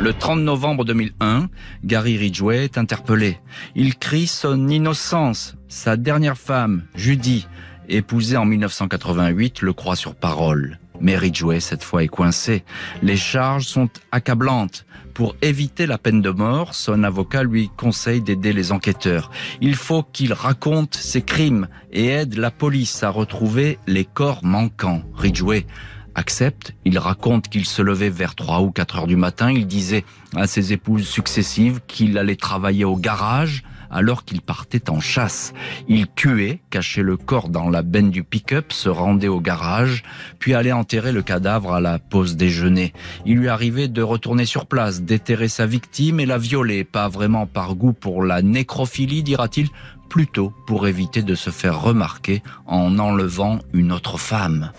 Le 0.00 0.12
30 0.12 0.40
novembre 0.40 0.84
2001, 0.84 1.48
Gary 1.82 2.18
Ridgway 2.18 2.64
est 2.64 2.78
interpellé. 2.78 3.38
Il 3.74 3.96
crie 3.96 4.26
son 4.26 4.68
innocence. 4.68 5.56
Sa 5.68 5.96
dernière 5.96 6.36
femme, 6.36 6.82
Judy, 6.94 7.46
épousée 7.88 8.36
en 8.36 8.44
1988, 8.44 9.62
le 9.62 9.72
croit 9.72 9.96
sur 9.96 10.14
parole. 10.14 10.78
Mais 11.00 11.16
Ridgway, 11.16 11.60
cette 11.60 11.82
fois, 11.82 12.02
est 12.02 12.08
coincé. 12.08 12.64
Les 13.02 13.16
charges 13.16 13.66
sont 13.66 13.88
accablantes. 14.12 14.86
Pour 15.12 15.36
éviter 15.42 15.86
la 15.86 15.98
peine 15.98 16.22
de 16.22 16.30
mort, 16.30 16.74
son 16.74 17.04
avocat 17.04 17.44
lui 17.44 17.70
conseille 17.76 18.20
d'aider 18.20 18.52
les 18.52 18.72
enquêteurs. 18.72 19.30
Il 19.60 19.76
faut 19.76 20.02
qu'il 20.02 20.32
raconte 20.32 20.94
ses 20.94 21.22
crimes 21.22 21.68
et 21.92 22.08
aide 22.08 22.36
la 22.36 22.50
police 22.50 23.02
à 23.02 23.10
retrouver 23.10 23.78
les 23.86 24.04
corps 24.04 24.44
manquants. 24.44 25.02
Ridgway 25.14 25.66
accepte. 26.14 26.74
Il 26.84 26.98
raconte 26.98 27.48
qu'il 27.48 27.64
se 27.64 27.82
levait 27.82 28.10
vers 28.10 28.34
3 28.34 28.60
ou 28.62 28.70
4 28.70 28.98
heures 28.98 29.06
du 29.06 29.16
matin. 29.16 29.50
Il 29.50 29.66
disait 29.66 30.04
à 30.34 30.46
ses 30.46 30.72
épouses 30.72 31.06
successives 31.06 31.80
qu'il 31.86 32.18
allait 32.18 32.36
travailler 32.36 32.84
au 32.84 32.96
garage 32.96 33.62
alors 33.94 34.24
qu'il 34.24 34.42
partait 34.42 34.90
en 34.90 35.00
chasse. 35.00 35.54
Il 35.88 36.06
tuait, 36.14 36.60
cachait 36.70 37.02
le 37.02 37.16
corps 37.16 37.48
dans 37.48 37.70
la 37.70 37.82
benne 37.82 38.10
du 38.10 38.24
pick-up, 38.24 38.72
se 38.72 38.88
rendait 38.88 39.28
au 39.28 39.40
garage, 39.40 40.02
puis 40.38 40.52
allait 40.52 40.72
enterrer 40.72 41.12
le 41.12 41.22
cadavre 41.22 41.72
à 41.72 41.80
la 41.80 41.98
pause 41.98 42.36
déjeuner. 42.36 42.92
Il 43.24 43.36
lui 43.36 43.48
arrivait 43.48 43.88
de 43.88 44.02
retourner 44.02 44.44
sur 44.44 44.66
place, 44.66 45.02
déterrer 45.02 45.48
sa 45.48 45.64
victime 45.64 46.20
et 46.20 46.26
la 46.26 46.38
violer, 46.38 46.84
pas 46.84 47.08
vraiment 47.08 47.46
par 47.46 47.74
goût 47.74 47.92
pour 47.92 48.24
la 48.24 48.42
nécrophilie, 48.42 49.22
dira-t-il, 49.22 49.68
plutôt 50.08 50.52
pour 50.66 50.86
éviter 50.86 51.22
de 51.22 51.34
se 51.34 51.50
faire 51.50 51.80
remarquer 51.80 52.42
en 52.66 52.98
enlevant 52.98 53.60
une 53.72 53.92
autre 53.92 54.18
femme. 54.18 54.72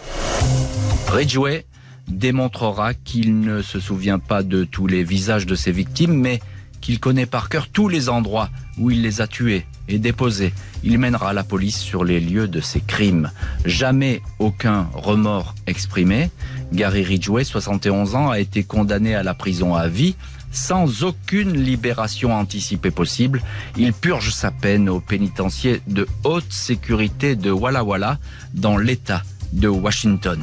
Ridgway 1.07 1.65
démontrera 2.07 2.93
qu'il 2.93 3.39
ne 3.39 3.61
se 3.61 3.79
souvient 3.79 4.19
pas 4.19 4.43
de 4.43 4.63
tous 4.63 4.87
les 4.87 5.03
visages 5.03 5.45
de 5.45 5.55
ses 5.55 5.71
victimes, 5.71 6.13
mais 6.13 6.39
qu'il 6.81 6.99
connaît 6.99 7.25
par 7.25 7.49
cœur 7.49 7.67
tous 7.69 7.87
les 7.87 8.09
endroits 8.09 8.49
où 8.77 8.91
il 8.91 9.01
les 9.01 9.21
a 9.21 9.27
tués 9.27 9.65
et 9.87 9.99
déposés. 9.99 10.53
Il 10.83 10.97
mènera 10.97 11.33
la 11.33 11.43
police 11.43 11.79
sur 11.79 12.03
les 12.03 12.19
lieux 12.19 12.47
de 12.47 12.61
ses 12.61 12.81
crimes. 12.81 13.31
Jamais 13.65 14.21
aucun 14.39 14.87
remords 14.93 15.55
exprimé. 15.67 16.29
Gary 16.73 17.03
Ridgway, 17.03 17.43
71 17.43 18.15
ans, 18.15 18.29
a 18.29 18.39
été 18.39 18.63
condamné 18.63 19.15
à 19.15 19.23
la 19.23 19.33
prison 19.33 19.75
à 19.75 19.87
vie 19.87 20.15
sans 20.51 21.03
aucune 21.03 21.53
libération 21.53 22.33
anticipée 22.33 22.91
possible. 22.91 23.41
Il 23.77 23.93
purge 23.93 24.31
sa 24.31 24.51
peine 24.51 24.89
au 24.89 24.99
pénitencier 24.99 25.81
de 25.87 26.07
haute 26.23 26.51
sécurité 26.51 27.35
de 27.35 27.51
Walla 27.51 27.83
Walla 27.83 28.19
dans 28.53 28.77
l'État 28.77 29.21
de 29.51 29.67
Washington. 29.67 30.41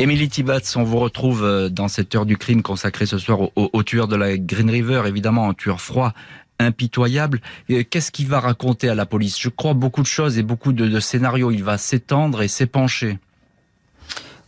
Émilie 0.00 0.28
Tibatz, 0.28 0.76
on 0.76 0.84
vous 0.84 1.00
retrouve 1.00 1.44
euh, 1.44 1.68
dans 1.68 1.88
cette 1.88 2.14
heure 2.14 2.24
du 2.24 2.36
crime 2.36 2.62
consacrée 2.62 3.04
ce 3.04 3.18
soir 3.18 3.50
au, 3.56 3.82
tueur 3.82 4.06
de 4.06 4.14
la 4.14 4.38
Green 4.38 4.70
River, 4.70 5.02
évidemment 5.06 5.48
un 5.48 5.54
tueur 5.54 5.80
froid, 5.80 6.12
impitoyable. 6.60 7.40
Qu'est-ce 7.68 8.12
qu'il 8.12 8.28
va 8.28 8.38
raconter 8.38 8.88
à 8.88 8.94
la 8.94 9.06
police? 9.06 9.40
Je 9.40 9.48
crois 9.48 9.74
beaucoup 9.74 10.02
de 10.02 10.06
choses 10.06 10.38
et 10.38 10.44
beaucoup 10.44 10.72
de, 10.72 11.00
scénarios. 11.00 11.50
Il 11.50 11.64
va 11.64 11.78
s'étendre 11.78 12.42
et 12.42 12.48
s'épancher. 12.48 13.18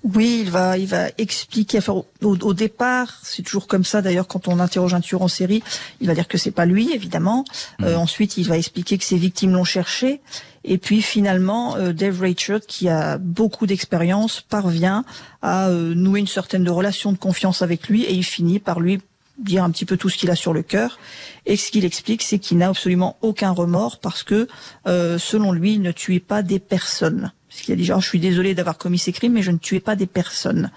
Oui, 0.03 0.41
il 0.45 0.51
va, 0.51 0.79
il 0.79 0.87
va 0.87 1.09
expliquer. 1.19 1.79
Enfin, 1.79 2.03
au, 2.23 2.55
départ, 2.55 3.19
c'est 3.23 3.43
toujours 3.43 3.67
comme 3.67 3.85
ça. 3.85 4.01
D'ailleurs, 4.01 4.27
quand 4.27 4.49
on 4.49 4.59
interroge 4.59 4.95
un 4.95 5.01
tueur 5.01 5.21
en 5.21 5.29
série, 5.29 5.63
il 6.01 6.07
va 6.07 6.15
dire 6.15 6.27
que 6.27 6.39
c'est 6.39 6.51
pas 6.51 6.65
lui, 6.65 6.93
évidemment. 6.95 7.45
Mmh. 7.79 7.85
Euh, 7.85 7.97
ensuite, 7.97 8.39
il 8.39 8.49
va 8.49 8.57
expliquer 8.57 8.97
que 8.97 9.05
ses 9.05 9.19
victimes 9.19 9.53
l'ont 9.53 9.65
cherché. 9.65 10.21
Et 10.65 10.79
puis 10.79 11.03
finalement, 11.03 11.77
euh, 11.77 11.93
Dave 11.93 12.21
Richard, 12.21 12.61
qui 12.61 12.89
a 12.89 13.19
beaucoup 13.19 13.67
d'expérience, 13.67 14.41
parvient 14.41 15.05
à 15.43 15.69
euh, 15.69 15.95
nouer 15.95 16.21
une 16.21 16.27
certaine 16.27 16.65
de 16.65 16.71
relation 16.71 17.13
de 17.13 17.19
confiance 17.19 17.61
avec 17.61 17.89
lui, 17.89 18.05
et 18.05 18.13
il 18.13 18.25
finit 18.25 18.59
par 18.59 18.81
lui 18.81 19.01
dire 19.39 19.65
un 19.65 19.71
petit 19.71 19.87
peu 19.87 19.97
tout 19.97 20.09
ce 20.09 20.17
qu'il 20.17 20.31
a 20.31 20.37
sur 20.37 20.55
le 20.55 20.63
cœur. 20.63 20.99
Et 21.45 21.57
ce 21.57 21.71
qu'il 21.71 21.85
explique, 21.85 22.23
c'est 22.23 22.39
qu'il 22.39 22.59
n'a 22.59 22.69
absolument 22.69 23.17
aucun 23.21 23.51
remords 23.51 23.99
parce 23.99 24.23
que, 24.23 24.49
selon 24.85 25.53
lui, 25.53 25.75
il 25.75 25.83
ne 25.83 25.93
tuait 25.93 26.21
pas 26.21 26.43
des 26.43 26.59
personnes. 26.59 27.33
Parce 27.51 27.63
qu'il 27.63 27.75
a 27.75 27.77
dit 27.77 27.85
genre, 27.85 28.01
je 28.01 28.09
suis 28.09 28.21
désolé 28.21 28.55
d'avoir 28.55 28.79
commis 28.79 28.99
ces 28.99 29.11
crimes, 29.11 29.33
mais 29.33 29.43
je 29.43 29.51
ne 29.51 29.59
tuais 29.59 29.81
pas 29.81 29.97
des 29.97 30.07
personnes. 30.07 30.71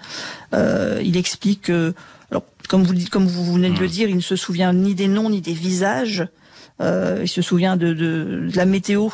Euh, 0.54 1.00
il 1.04 1.16
explique 1.16 1.62
que, 1.62 1.94
alors, 2.32 2.42
comme 2.68 2.82
vous, 2.82 2.94
comme 3.12 3.26
vous 3.26 3.54
venez 3.54 3.70
de 3.70 3.78
le 3.78 3.86
mmh. 3.86 3.90
dire, 3.90 4.08
il 4.08 4.16
ne 4.16 4.20
se 4.20 4.34
souvient 4.34 4.72
ni 4.72 4.96
des 4.96 5.06
noms 5.06 5.30
ni 5.30 5.40
des 5.40 5.52
visages. 5.52 6.26
Euh, 6.80 7.20
il 7.22 7.28
se 7.28 7.42
souvient 7.42 7.76
de, 7.76 7.92
de, 7.92 8.48
de 8.50 8.56
la 8.56 8.66
météo 8.66 9.08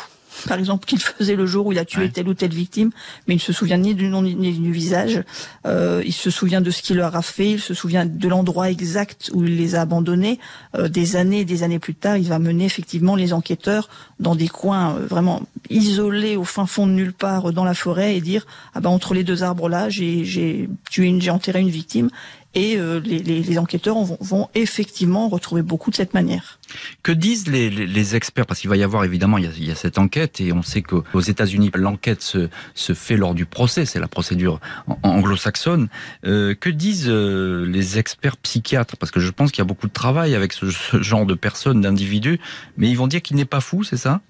par 0.48 0.58
exemple, 0.58 0.86
qu'il 0.86 1.00
faisait 1.00 1.36
le 1.36 1.46
jour 1.46 1.66
où 1.66 1.72
il 1.72 1.78
a 1.78 1.84
tué 1.84 2.10
telle 2.10 2.28
ou 2.28 2.34
telle 2.34 2.52
victime, 2.52 2.90
mais 3.26 3.34
il 3.34 3.38
ne 3.38 3.42
se 3.42 3.52
souvient 3.52 3.78
ni 3.78 3.94
du 3.94 4.08
nom 4.08 4.22
ni 4.22 4.52
du 4.52 4.72
visage. 4.72 5.22
Euh, 5.66 6.02
il 6.04 6.12
se 6.12 6.30
souvient 6.30 6.60
de 6.60 6.70
ce 6.70 6.82
qu'il 6.82 6.96
leur 6.96 7.16
a 7.16 7.22
fait, 7.22 7.52
il 7.52 7.60
se 7.60 7.74
souvient 7.74 8.06
de 8.06 8.28
l'endroit 8.28 8.70
exact 8.70 9.30
où 9.34 9.44
il 9.44 9.56
les 9.56 9.74
a 9.74 9.82
abandonnés. 9.82 10.38
Euh, 10.76 10.88
des 10.88 11.16
années 11.16 11.40
et 11.40 11.44
des 11.44 11.62
années 11.62 11.78
plus 11.78 11.94
tard, 11.94 12.16
il 12.16 12.28
va 12.28 12.38
mener 12.38 12.64
effectivement 12.64 13.16
les 13.16 13.32
enquêteurs 13.32 13.88
dans 14.18 14.34
des 14.34 14.48
coins 14.48 14.96
euh, 14.96 15.06
vraiment 15.06 15.42
isolés 15.68 16.36
au 16.36 16.44
fin 16.44 16.66
fond 16.66 16.86
de 16.86 16.92
nulle 16.92 17.12
part 17.12 17.52
dans 17.52 17.64
la 17.64 17.74
forêt 17.74 18.16
et 18.16 18.20
dire 18.20 18.46
ah 18.74 18.80
ben 18.80 18.90
entre 18.90 19.14
les 19.14 19.24
deux 19.24 19.42
arbres 19.42 19.68
là, 19.68 19.88
j'ai 19.88 20.68
tué 20.90 21.16
j'ai 21.20 21.30
enterré 21.30 21.60
une 21.60 21.70
victime 21.70 22.10
et 22.54 22.76
euh, 22.76 23.00
les, 23.04 23.18
les, 23.20 23.42
les, 23.42 23.58
enquêteurs 23.58 23.96
vont, 23.96 24.18
vont, 24.20 24.48
effectivement 24.54 25.28
retrouver 25.28 25.62
beaucoup 25.62 25.90
de 25.90 25.96
cette 25.96 26.14
manière. 26.14 26.58
Que 27.02 27.12
disent 27.12 27.46
les, 27.46 27.70
les 27.70 28.16
experts? 28.16 28.46
Parce 28.46 28.60
qu'il 28.60 28.70
va 28.70 28.76
y 28.76 28.82
avoir 28.82 29.04
évidemment, 29.04 29.38
il 29.38 29.44
y, 29.44 29.46
a, 29.46 29.50
il 29.56 29.68
y 29.68 29.70
a 29.70 29.76
cette 29.76 29.98
enquête 29.98 30.40
et 30.40 30.52
on 30.52 30.62
sait 30.62 30.82
qu'aux 30.82 31.20
États-Unis, 31.20 31.70
l'enquête 31.74 32.22
se, 32.22 32.48
se, 32.74 32.92
fait 32.92 33.16
lors 33.16 33.34
du 33.34 33.46
procès, 33.46 33.86
c'est 33.86 34.00
la 34.00 34.08
procédure 34.08 34.60
anglo-saxonne. 35.02 35.88
Euh, 36.24 36.54
que 36.54 36.70
disent 36.70 37.08
euh, 37.08 37.64
les 37.66 37.98
experts 37.98 38.36
psychiatres? 38.36 38.96
Parce 38.96 39.12
que 39.12 39.20
je 39.20 39.30
pense 39.30 39.52
qu'il 39.52 39.60
y 39.60 39.62
a 39.62 39.66
beaucoup 39.66 39.86
de 39.86 39.92
travail 39.92 40.34
avec 40.34 40.52
ce, 40.52 40.70
ce 40.70 41.02
genre 41.02 41.26
de 41.26 41.34
personnes, 41.34 41.80
d'individus, 41.80 42.40
mais 42.76 42.88
ils 42.88 42.96
vont 42.96 43.06
dire 43.06 43.22
qu'il 43.22 43.36
n'est 43.36 43.44
pas 43.44 43.60
fou, 43.60 43.84
c'est 43.84 43.96
ça? 43.96 44.20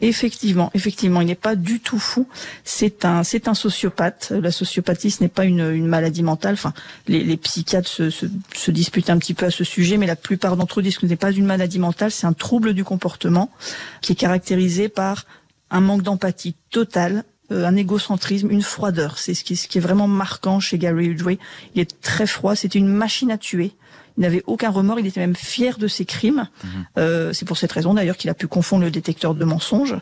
Effectivement, 0.00 0.70
effectivement, 0.74 1.20
il 1.20 1.26
n'est 1.26 1.34
pas 1.34 1.56
du 1.56 1.80
tout 1.80 1.98
fou. 1.98 2.28
C'est 2.64 3.04
un, 3.04 3.22
c'est 3.22 3.48
un 3.48 3.54
sociopathe. 3.54 4.32
La 4.40 4.50
sociopathie, 4.50 5.10
ce 5.10 5.22
n'est 5.22 5.28
pas 5.28 5.44
une, 5.44 5.70
une, 5.70 5.86
maladie 5.86 6.22
mentale. 6.22 6.54
Enfin, 6.54 6.72
les, 7.08 7.22
les 7.22 7.36
psychiatres 7.36 7.88
se, 7.88 8.10
se, 8.10 8.26
se, 8.54 8.70
disputent 8.70 9.10
un 9.10 9.18
petit 9.18 9.34
peu 9.34 9.46
à 9.46 9.50
ce 9.50 9.64
sujet, 9.64 9.96
mais 9.96 10.06
la 10.06 10.16
plupart 10.16 10.56
d'entre 10.56 10.80
eux 10.80 10.82
disent 10.82 10.96
que 10.96 11.02
ce 11.02 11.06
n'est 11.06 11.16
pas 11.16 11.32
une 11.32 11.46
maladie 11.46 11.78
mentale. 11.78 12.10
C'est 12.10 12.26
un 12.26 12.32
trouble 12.32 12.74
du 12.74 12.84
comportement 12.84 13.50
qui 14.02 14.12
est 14.12 14.16
caractérisé 14.16 14.88
par 14.88 15.24
un 15.70 15.80
manque 15.80 16.02
d'empathie 16.02 16.54
totale, 16.70 17.24
euh, 17.52 17.64
un 17.64 17.76
égocentrisme, 17.76 18.50
une 18.50 18.62
froideur. 18.62 19.18
C'est 19.18 19.34
ce 19.34 19.44
qui, 19.44 19.56
ce 19.56 19.68
qui 19.68 19.78
est 19.78 19.80
vraiment 19.80 20.08
marquant 20.08 20.60
chez 20.60 20.78
Gary 20.78 21.08
Ridgway. 21.08 21.38
Il 21.74 21.80
est 21.80 22.00
très 22.00 22.26
froid. 22.26 22.56
C'est 22.56 22.74
une 22.74 22.88
machine 22.88 23.30
à 23.30 23.38
tuer. 23.38 23.72
Il 24.16 24.22
n'avait 24.22 24.42
aucun 24.46 24.70
remords, 24.70 25.00
il 25.00 25.06
était 25.06 25.20
même 25.20 25.36
fier 25.36 25.78
de 25.78 25.88
ses 25.88 26.04
crimes. 26.04 26.48
Mhm. 26.64 26.86
Euh, 26.98 27.32
c'est 27.32 27.44
pour 27.44 27.58
cette 27.58 27.72
raison 27.72 27.94
d'ailleurs 27.94 28.16
qu'il 28.16 28.30
a 28.30 28.34
pu 28.34 28.46
confondre 28.46 28.84
le 28.84 28.90
détecteur 28.90 29.34
de 29.34 29.44
mensonges. 29.44 29.96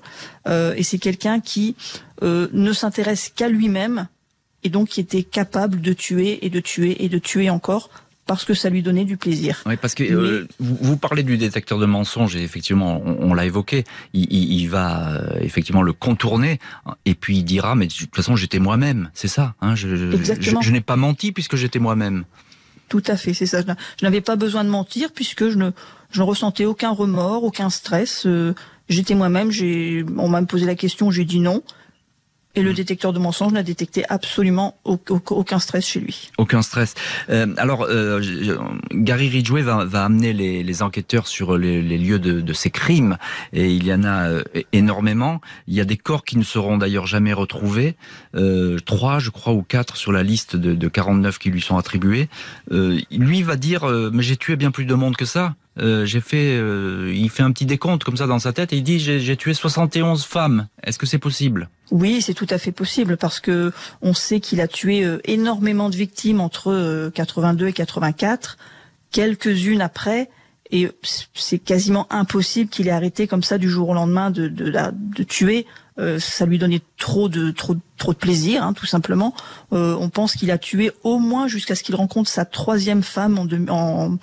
Euh, 0.46 0.74
et 0.76 0.82
c'est 0.82 0.98
quelqu'un 0.98 1.40
qui 1.40 1.76
euh, 2.22 2.48
ne 2.52 2.72
s'intéresse 2.72 3.32
qu'à 3.34 3.48
lui-même 3.48 4.08
et 4.62 4.70
donc 4.70 4.88
qui 4.88 5.00
était 5.00 5.22
capable 5.22 5.80
de 5.80 5.92
tuer 5.92 6.44
et 6.44 6.50
de 6.50 6.60
tuer 6.60 7.04
et 7.04 7.08
de 7.08 7.18
tuer 7.18 7.50
encore 7.50 7.90
parce 8.26 8.44
que 8.44 8.54
ça 8.54 8.70
lui 8.70 8.82
donnait 8.82 9.04
du 9.04 9.16
plaisir. 9.16 9.62
Oui, 9.66 9.76
parce 9.76 9.94
que 9.94 10.02
euh, 10.04 10.48
vous, 10.58 10.96
parlez 10.96 11.22
du 11.22 11.36
détecteur 11.36 11.78
de 11.78 11.86
mensonges 11.86 12.36
et 12.36 12.42
effectivement, 12.42 13.02
on, 13.04 13.34
l'a 13.34 13.44
évoqué. 13.44 13.84
Il, 14.12 14.32
il, 14.32 14.66
va 14.68 15.12
euh, 15.12 15.38
effectivement 15.40 15.82
le 15.82 15.92
contourner 15.92 16.58
et 17.04 17.14
puis 17.14 17.38
il 17.38 17.44
dira 17.44 17.74
mais 17.74 17.86
de 17.86 17.92
toute 17.92 18.14
façon 18.14 18.36
j'étais 18.36 18.58
moi-même, 18.58 19.10
c'est 19.14 19.28
ça. 19.28 19.54
Hein, 19.60 19.74
je, 19.74 19.88
je 19.88 20.70
n'ai 20.70 20.80
pas 20.80 20.96
menti 20.96 21.32
puisque 21.32 21.56
j'étais 21.56 21.78
moi-même. 21.78 22.24
Tout 22.94 23.02
à 23.08 23.16
fait, 23.16 23.34
c'est 23.34 23.46
ça. 23.46 23.60
Je 23.60 24.04
n'avais 24.04 24.20
pas 24.20 24.36
besoin 24.36 24.62
de 24.62 24.68
mentir 24.68 25.10
puisque 25.12 25.48
je 25.48 25.58
ne, 25.58 25.72
je 26.12 26.20
ne 26.20 26.24
ressentais 26.24 26.64
aucun 26.64 26.90
remords, 26.90 27.42
aucun 27.42 27.68
stress. 27.68 28.24
Euh, 28.24 28.54
j'étais 28.88 29.16
moi-même. 29.16 29.50
On 30.16 30.28
m'a 30.28 30.40
posé 30.44 30.64
la 30.64 30.76
question, 30.76 31.10
j'ai 31.10 31.24
dit 31.24 31.40
non. 31.40 31.64
Et 32.56 32.62
le 32.62 32.72
détecteur 32.72 33.12
de 33.12 33.18
mensonges 33.18 33.52
n'a 33.52 33.64
détecté 33.64 34.04
absolument 34.08 34.78
aucun 34.84 35.58
stress 35.58 35.86
chez 35.86 36.00
lui. 36.00 36.30
Aucun 36.38 36.62
stress. 36.62 36.94
Euh, 37.28 37.52
alors, 37.56 37.86
euh, 37.88 38.20
Gary 38.92 39.28
Ridgway 39.28 39.62
va, 39.62 39.84
va 39.84 40.04
amener 40.04 40.32
les, 40.32 40.62
les, 40.62 40.82
enquêteurs 40.82 41.26
sur 41.26 41.58
les, 41.58 41.82
les 41.82 41.98
lieux 41.98 42.20
de, 42.20 42.40
de, 42.40 42.52
ces 42.52 42.70
crimes, 42.70 43.16
et 43.52 43.72
il 43.72 43.84
y 43.84 43.92
en 43.92 44.04
a 44.04 44.28
euh, 44.28 44.42
énormément. 44.72 45.40
Il 45.66 45.74
y 45.74 45.80
a 45.80 45.84
des 45.84 45.96
corps 45.96 46.24
qui 46.24 46.38
ne 46.38 46.44
seront 46.44 46.78
d'ailleurs 46.78 47.06
jamais 47.06 47.32
retrouvés, 47.32 47.96
euh, 48.36 48.78
trois, 48.84 49.18
je 49.18 49.30
crois, 49.30 49.52
ou 49.52 49.62
quatre 49.62 49.96
sur 49.96 50.12
la 50.12 50.22
liste 50.22 50.54
de, 50.54 50.74
de 50.74 50.88
49 50.88 51.38
qui 51.38 51.50
lui 51.50 51.60
sont 51.60 51.76
attribués. 51.76 52.28
Euh, 52.70 53.00
lui 53.10 53.42
va 53.42 53.56
dire, 53.56 53.84
mais 54.12 54.22
j'ai 54.22 54.36
tué 54.36 54.56
bien 54.56 54.70
plus 54.70 54.84
de 54.84 54.94
monde 54.94 55.16
que 55.16 55.24
ça. 55.24 55.54
Euh, 55.78 56.04
j'ai 56.04 56.20
fait, 56.20 56.56
euh, 56.56 57.12
il 57.14 57.30
fait 57.30 57.42
un 57.42 57.50
petit 57.50 57.66
décompte 57.66 58.04
comme 58.04 58.16
ça 58.16 58.26
dans 58.26 58.38
sa 58.38 58.52
tête 58.52 58.72
et 58.72 58.76
il 58.76 58.82
dit 58.82 58.98
j'ai 58.98 59.36
tué 59.36 59.54
71 59.54 60.24
femmes. 60.24 60.68
Est-ce 60.84 60.98
que 60.98 61.06
c'est 61.06 61.18
possible? 61.18 61.68
Oui, 61.90 62.22
c'est 62.22 62.34
tout 62.34 62.46
à 62.50 62.58
fait 62.58 62.72
possible 62.72 63.16
parce 63.16 63.40
que 63.40 63.72
on 64.00 64.14
sait 64.14 64.40
qu'il 64.40 64.60
a 64.60 64.68
tué 64.68 65.04
euh, 65.04 65.18
énormément 65.24 65.90
de 65.90 65.96
victimes 65.96 66.40
entre 66.40 67.10
82 67.14 67.68
et 67.68 67.72
84, 67.72 68.56
quelques-unes 69.10 69.80
après. 69.80 70.30
Et 70.70 70.90
c'est 71.34 71.58
quasiment 71.58 72.06
impossible 72.10 72.70
qu'il 72.70 72.88
ait 72.88 72.92
arrêté 72.92 73.26
comme 73.26 73.42
ça 73.42 73.58
du 73.58 73.68
jour 73.68 73.90
au 73.90 73.94
lendemain 73.94 74.30
de, 74.30 74.48
de, 74.48 74.72
de 74.72 75.22
tuer. 75.22 75.66
ça 76.18 76.46
lui 76.46 76.58
donnait 76.58 76.80
trop 76.98 77.28
de 77.28 77.50
trop 77.50 77.76
trop 77.98 78.12
de 78.12 78.18
plaisir, 78.18 78.64
hein, 78.64 78.72
tout 78.72 78.86
simplement. 78.86 79.34
on 79.70 80.08
pense 80.08 80.34
qu'il 80.34 80.50
a 80.50 80.58
tué 80.58 80.90
au 81.04 81.18
moins 81.18 81.48
jusqu'à 81.48 81.74
ce 81.74 81.82
qu'il 81.84 81.94
rencontre 81.94 82.30
sa 82.30 82.46
troisième 82.46 83.02
femme 83.02 83.38
en, 83.38 83.46
en 83.68 84.18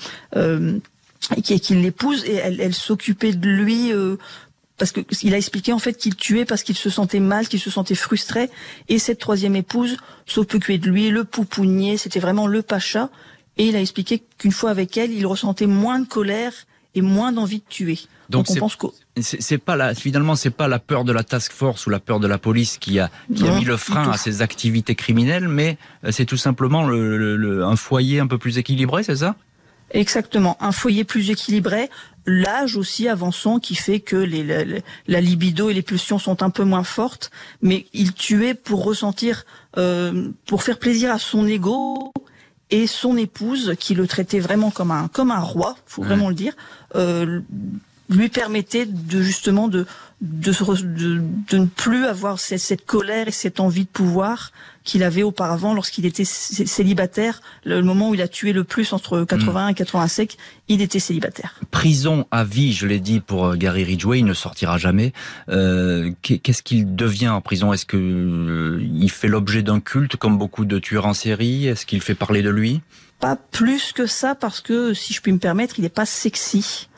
et 1.36 1.42
qu'il 1.42 1.82
l'épouse 1.82 2.24
et 2.26 2.36
elle, 2.36 2.60
elle 2.60 2.74
s'occupait 2.74 3.34
de 3.34 3.50
lui 3.50 3.94
euh, 3.94 4.18
parce 4.78 4.92
que 4.92 5.02
il 5.22 5.34
a 5.34 5.38
expliqué 5.38 5.74
en 5.74 5.80
fait 5.80 5.94
qu'il 5.94 6.16
tuait 6.16 6.46
parce 6.46 6.64
qu'il 6.64 6.76
se 6.76 6.90
sentait 6.90 7.20
mal, 7.20 7.48
qu'il 7.48 7.60
se 7.60 7.70
sentait 7.70 7.96
frustré. 7.96 8.50
Et 8.90 8.98
cette 8.98 9.20
troisième 9.20 9.56
épouse 9.56 9.98
s'occupait 10.26 10.80
de 10.80 10.90
lui, 10.90 11.10
le 11.10 11.24
poupounier, 11.24 11.98
c'était 11.98 12.20
vraiment 12.20 12.48
le 12.48 12.62
pacha. 12.64 13.10
Et 13.58 13.68
il 13.68 13.76
a 13.76 13.82
expliqué 13.82 14.24
qu'une 14.40 14.52
fois 14.52 14.72
avec 14.72 14.98
elle, 14.98 15.12
il 15.12 15.28
ressentait 15.28 15.68
moins 15.68 16.00
de 16.00 16.08
colère 16.08 16.54
et 16.96 17.02
moins 17.02 17.32
d'envie 17.32 17.60
de 17.60 17.70
tuer. 17.70 18.00
Donc, 18.30 18.50
on 18.50 18.56
pense 18.56 18.76
que 18.76 18.88
c'est 19.20 19.58
pas 19.58 19.76
la 19.76 19.94
finalement 19.94 20.36
c'est 20.36 20.50
pas 20.50 20.70
la 20.70 20.80
peur 20.80 21.04
de 21.04 21.12
la 21.12 21.24
task 21.24 21.52
force 21.52 21.86
ou 21.86 21.90
la 21.90 22.00
peur 22.00 22.20
de 22.22 22.28
la 22.28 22.38
police 22.38 22.78
qui 22.78 22.98
a 22.98 23.12
qui 23.36 23.46
a 23.46 23.52
mis 23.56 23.66
le 23.66 23.78
frein 23.78 24.10
à 24.10 24.18
ses 24.18 24.42
activités 24.42 24.96
criminelles, 24.96 25.50
mais 25.50 25.78
euh, 26.06 26.12
c'est 26.12 26.26
tout 26.26 26.38
simplement 26.38 26.86
le, 26.88 27.36
le, 27.36 27.66
un 27.66 27.76
foyer 27.76 28.20
un 28.20 28.28
peu 28.28 28.38
plus 28.38 28.58
équilibré, 28.58 29.04
c'est 29.04 29.18
ça? 29.18 29.36
Exactement, 29.94 30.58
un 30.62 30.72
foyer 30.72 31.04
plus 31.04 31.30
équilibré, 31.30 31.90
l'âge 32.26 32.78
aussi 32.78 33.08
avançant 33.10 33.60
qui 33.60 33.76
fait 33.76 34.00
que 34.00 34.16
les, 34.16 34.44
la, 35.08 35.22
libido 35.22 35.70
et 35.70 35.74
les 35.74 35.82
pulsions 35.82 36.20
sont 36.20 36.44
un 36.44 36.50
peu 36.50 36.64
moins 36.64 36.84
fortes, 36.84 37.32
mais 37.62 37.88
il 37.94 38.14
tuait 38.14 38.54
pour 38.54 38.84
ressentir, 38.84 39.46
euh, 39.78 40.30
pour 40.46 40.64
faire 40.64 40.80
plaisir 40.80 41.12
à 41.12 41.20
son 41.20 41.48
ego 41.48 42.14
et 42.70 42.88
son 42.88 43.18
épouse 43.18 43.76
qui 43.80 43.96
le 43.96 44.08
traitait 44.08 44.40
vraiment 44.40 44.72
comme 44.72 44.92
un 44.92 45.10
comme 45.10 45.32
un 45.32 45.40
roi, 45.40 45.76
faut 45.86 46.04
vraiment 46.04 46.30
le 46.30 46.36
dire, 46.36 46.54
euh, 46.96 47.42
lui 48.12 48.30
permettait 48.30 48.86
de 48.86 49.22
justement 49.22 49.68
de 49.68 49.86
de, 50.22 50.52
de, 50.52 51.24
de 51.50 51.58
ne 51.58 51.66
plus 51.66 52.06
avoir 52.06 52.40
cette, 52.40 52.60
cette, 52.60 52.86
colère 52.86 53.28
et 53.28 53.32
cette 53.32 53.60
envie 53.60 53.86
de 53.86 53.90
pouvoir 53.90 54.52
qu'il 54.84 55.04
avait 55.04 55.24
auparavant 55.24 55.74
lorsqu'il 55.74 56.06
était 56.06 56.26
célibataire. 56.26 57.42
Le 57.66 57.82
moment 57.82 58.10
où 58.10 58.14
il 58.14 58.22
a 58.22 58.28
tué 58.28 58.54
le 58.54 58.64
plus 58.64 58.94
entre 58.94 59.24
80 59.24 59.70
et 59.70 59.74
85, 59.74 60.36
il 60.68 60.82
était 60.82 61.00
célibataire. 61.00 61.60
Prison 61.72 62.28
à 62.30 62.44
vie, 62.44 62.72
je 62.74 62.86
l'ai 62.86 63.00
dit 63.00 63.20
pour 63.20 63.48
euh, 63.48 63.56
Gary 63.56 63.84
Ridgway, 63.84 64.20
il 64.20 64.26
ne 64.26 64.34
sortira 64.34 64.78
jamais. 64.78 65.12
Euh, 65.50 66.12
Qu'est-ce 66.22 66.62
qu'il 66.62 66.96
devient 66.96 67.30
en 67.30 67.42
prison? 67.42 67.74
Est-ce 67.74 67.86
que 67.86 67.98
euh, 67.98 68.80
il 68.94 69.10
fait 69.10 69.28
l'objet 69.28 69.64
d'un 69.64 69.80
culte 69.80 70.18
comme 70.18 70.38
beaucoup 70.38 70.66
de 70.66 70.78
tueurs 70.78 71.08
en 71.08 71.14
série? 71.14 71.66
Est-ce 71.66 71.86
qu'il 71.86 72.02
fait 72.02 72.16
parler 72.16 72.44
de 72.44 72.50
lui? 72.50 72.82
Pas 73.20 73.36
plus 73.36 73.92
que 73.92 74.06
ça 74.06 74.36
parce 74.36 74.62
que, 74.62 74.94
si 74.94 75.14
je 75.14 75.22
puis 75.22 75.32
me 75.32 75.38
permettre, 75.38 75.76
il 75.78 75.84
n'est 75.84 75.90
pas 75.90 76.08
sexy. 76.08 76.90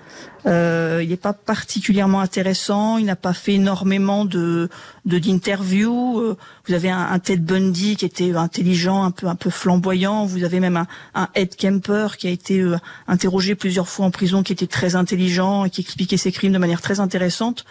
Euh, 0.46 1.00
il 1.02 1.10
n'est 1.10 1.18
pas 1.18 1.34
particulièrement 1.34 2.20
intéressant. 2.20 2.98
Il 2.98 3.06
n'a 3.06 3.16
pas 3.16 3.34
fait 3.34 3.54
énormément 3.54 4.26
de 4.26 4.70
d'interviews. 5.06 6.20
Euh, 6.20 6.38
vous 6.68 6.74
avez 6.74 6.90
un, 6.90 7.18
Ted 7.20 7.42
Bundy 7.42 7.96
qui 7.96 8.06
était 8.06 8.36
intelligent, 8.36 9.04
un 9.04 9.12
peu 9.12 9.28
un 9.28 9.36
peu 9.36 9.50
flamboyant. 9.50 10.26
Vous 10.26 10.44
avez 10.44 10.60
même 10.60 10.78
un, 10.78 10.88
un 11.16 11.30
Ed 11.36 11.56
Kemper 11.56 12.18
qui 12.18 12.28
a 12.28 12.32
été 12.32 12.60
euh, 12.60 12.78
interrogé 13.08 13.56
plusieurs 13.56 13.88
fois 13.88 14.06
en 14.06 14.12
prison, 14.12 14.44
qui 14.44 14.54
était 14.54 14.68
très 14.68 14.96
intelligent 14.96 15.66
et 15.66 15.70
qui 15.70 15.82
expliquait 15.82 16.18
ses 16.18 16.32
crimes 16.32 16.54
de 16.54 16.58
manière 16.58 16.82
très 16.82 17.00
intéressante. 17.00 17.66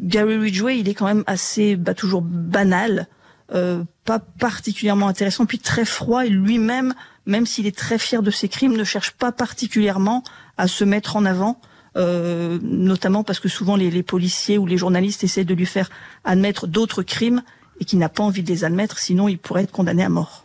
Gary 0.00 0.36
Ridgway, 0.36 0.80
il 0.80 0.88
est 0.88 0.94
quand 0.94 1.06
même 1.06 1.24
assez 1.26 1.76
bah, 1.76 1.94
toujours 1.94 2.22
banal. 2.22 3.06
euh, 3.52 3.84
pas 4.04 4.18
particulièrement 4.18 5.08
intéressant, 5.08 5.46
puis 5.46 5.58
très 5.58 5.84
froid 5.84 6.26
et 6.26 6.28
lui-même, 6.28 6.94
même 7.26 7.46
s'il 7.46 7.66
est 7.66 7.76
très 7.76 7.98
fier 7.98 8.22
de 8.22 8.30
ses 8.30 8.48
crimes, 8.48 8.76
ne 8.76 8.84
cherche 8.84 9.12
pas 9.12 9.32
particulièrement 9.32 10.22
à 10.56 10.68
se 10.68 10.84
mettre 10.84 11.16
en 11.16 11.24
avant. 11.24 11.60
Euh, 11.96 12.58
notamment 12.62 13.22
parce 13.22 13.38
que 13.38 13.48
souvent 13.48 13.76
les, 13.76 14.02
policiers 14.02 14.58
ou 14.58 14.66
les 14.66 14.76
journalistes 14.76 15.22
essaient 15.22 15.44
de 15.44 15.54
lui 15.54 15.66
faire 15.66 15.90
admettre 16.24 16.66
d'autres 16.66 17.04
crimes 17.04 17.42
et 17.78 17.84
qu'il 17.84 18.00
n'a 18.00 18.08
pas 18.08 18.24
envie 18.24 18.42
de 18.42 18.48
les 18.48 18.64
admettre, 18.64 18.98
sinon 18.98 19.28
il 19.28 19.38
pourrait 19.38 19.62
être 19.62 19.70
condamné 19.70 20.02
à 20.02 20.08
mort. 20.08 20.44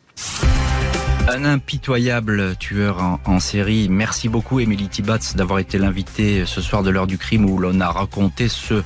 Un 1.28 1.46
impitoyable 1.46 2.56
tueur 2.58 3.20
en, 3.26 3.40
série. 3.40 3.88
Merci 3.90 4.30
beaucoup, 4.30 4.60
Émilie 4.60 4.90
Tibatz, 4.90 5.36
d'avoir 5.36 5.60
été 5.60 5.78
l'invité 5.78 6.44
ce 6.46 6.62
soir 6.62 6.84
de 6.84 6.90
l'heure 6.90 7.08
du 7.08 7.18
crime 7.18 7.50
où 7.50 7.58
l'on 7.58 7.80
a 7.82 7.90
raconté 7.92 8.48
ce 8.48 8.84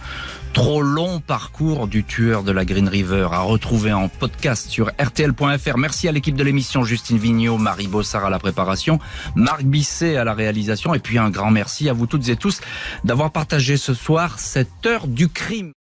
trop 0.53 0.83
long 0.83 1.19
parcours 1.19 1.87
du 1.87 2.03
tueur 2.03 2.43
de 2.43 2.51
la 2.51 2.63
Green 2.63 2.87
River 2.87 3.27
à 3.31 3.41
retrouver 3.41 3.91
en 3.91 4.07
podcast 4.07 4.69
sur 4.69 4.91
rtl.fr. 5.01 5.77
Merci 5.77 6.07
à 6.07 6.11
l'équipe 6.11 6.35
de 6.35 6.43
l'émission 6.43 6.83
Justine 6.83 7.17
Vignot, 7.17 7.57
Marie 7.57 7.87
Bossard 7.87 8.25
à 8.25 8.29
la 8.29 8.39
préparation, 8.39 8.99
Marc 9.35 9.63
Bisset 9.63 10.15
à 10.15 10.23
la 10.23 10.33
réalisation 10.33 10.93
et 10.93 10.99
puis 10.99 11.17
un 11.17 11.31
grand 11.31 11.51
merci 11.51 11.89
à 11.89 11.93
vous 11.93 12.05
toutes 12.05 12.29
et 12.29 12.35
tous 12.35 12.61
d'avoir 13.03 13.31
partagé 13.31 13.77
ce 13.77 13.93
soir 13.93 14.39
cette 14.39 14.85
heure 14.85 15.07
du 15.07 15.27
crime. 15.27 15.73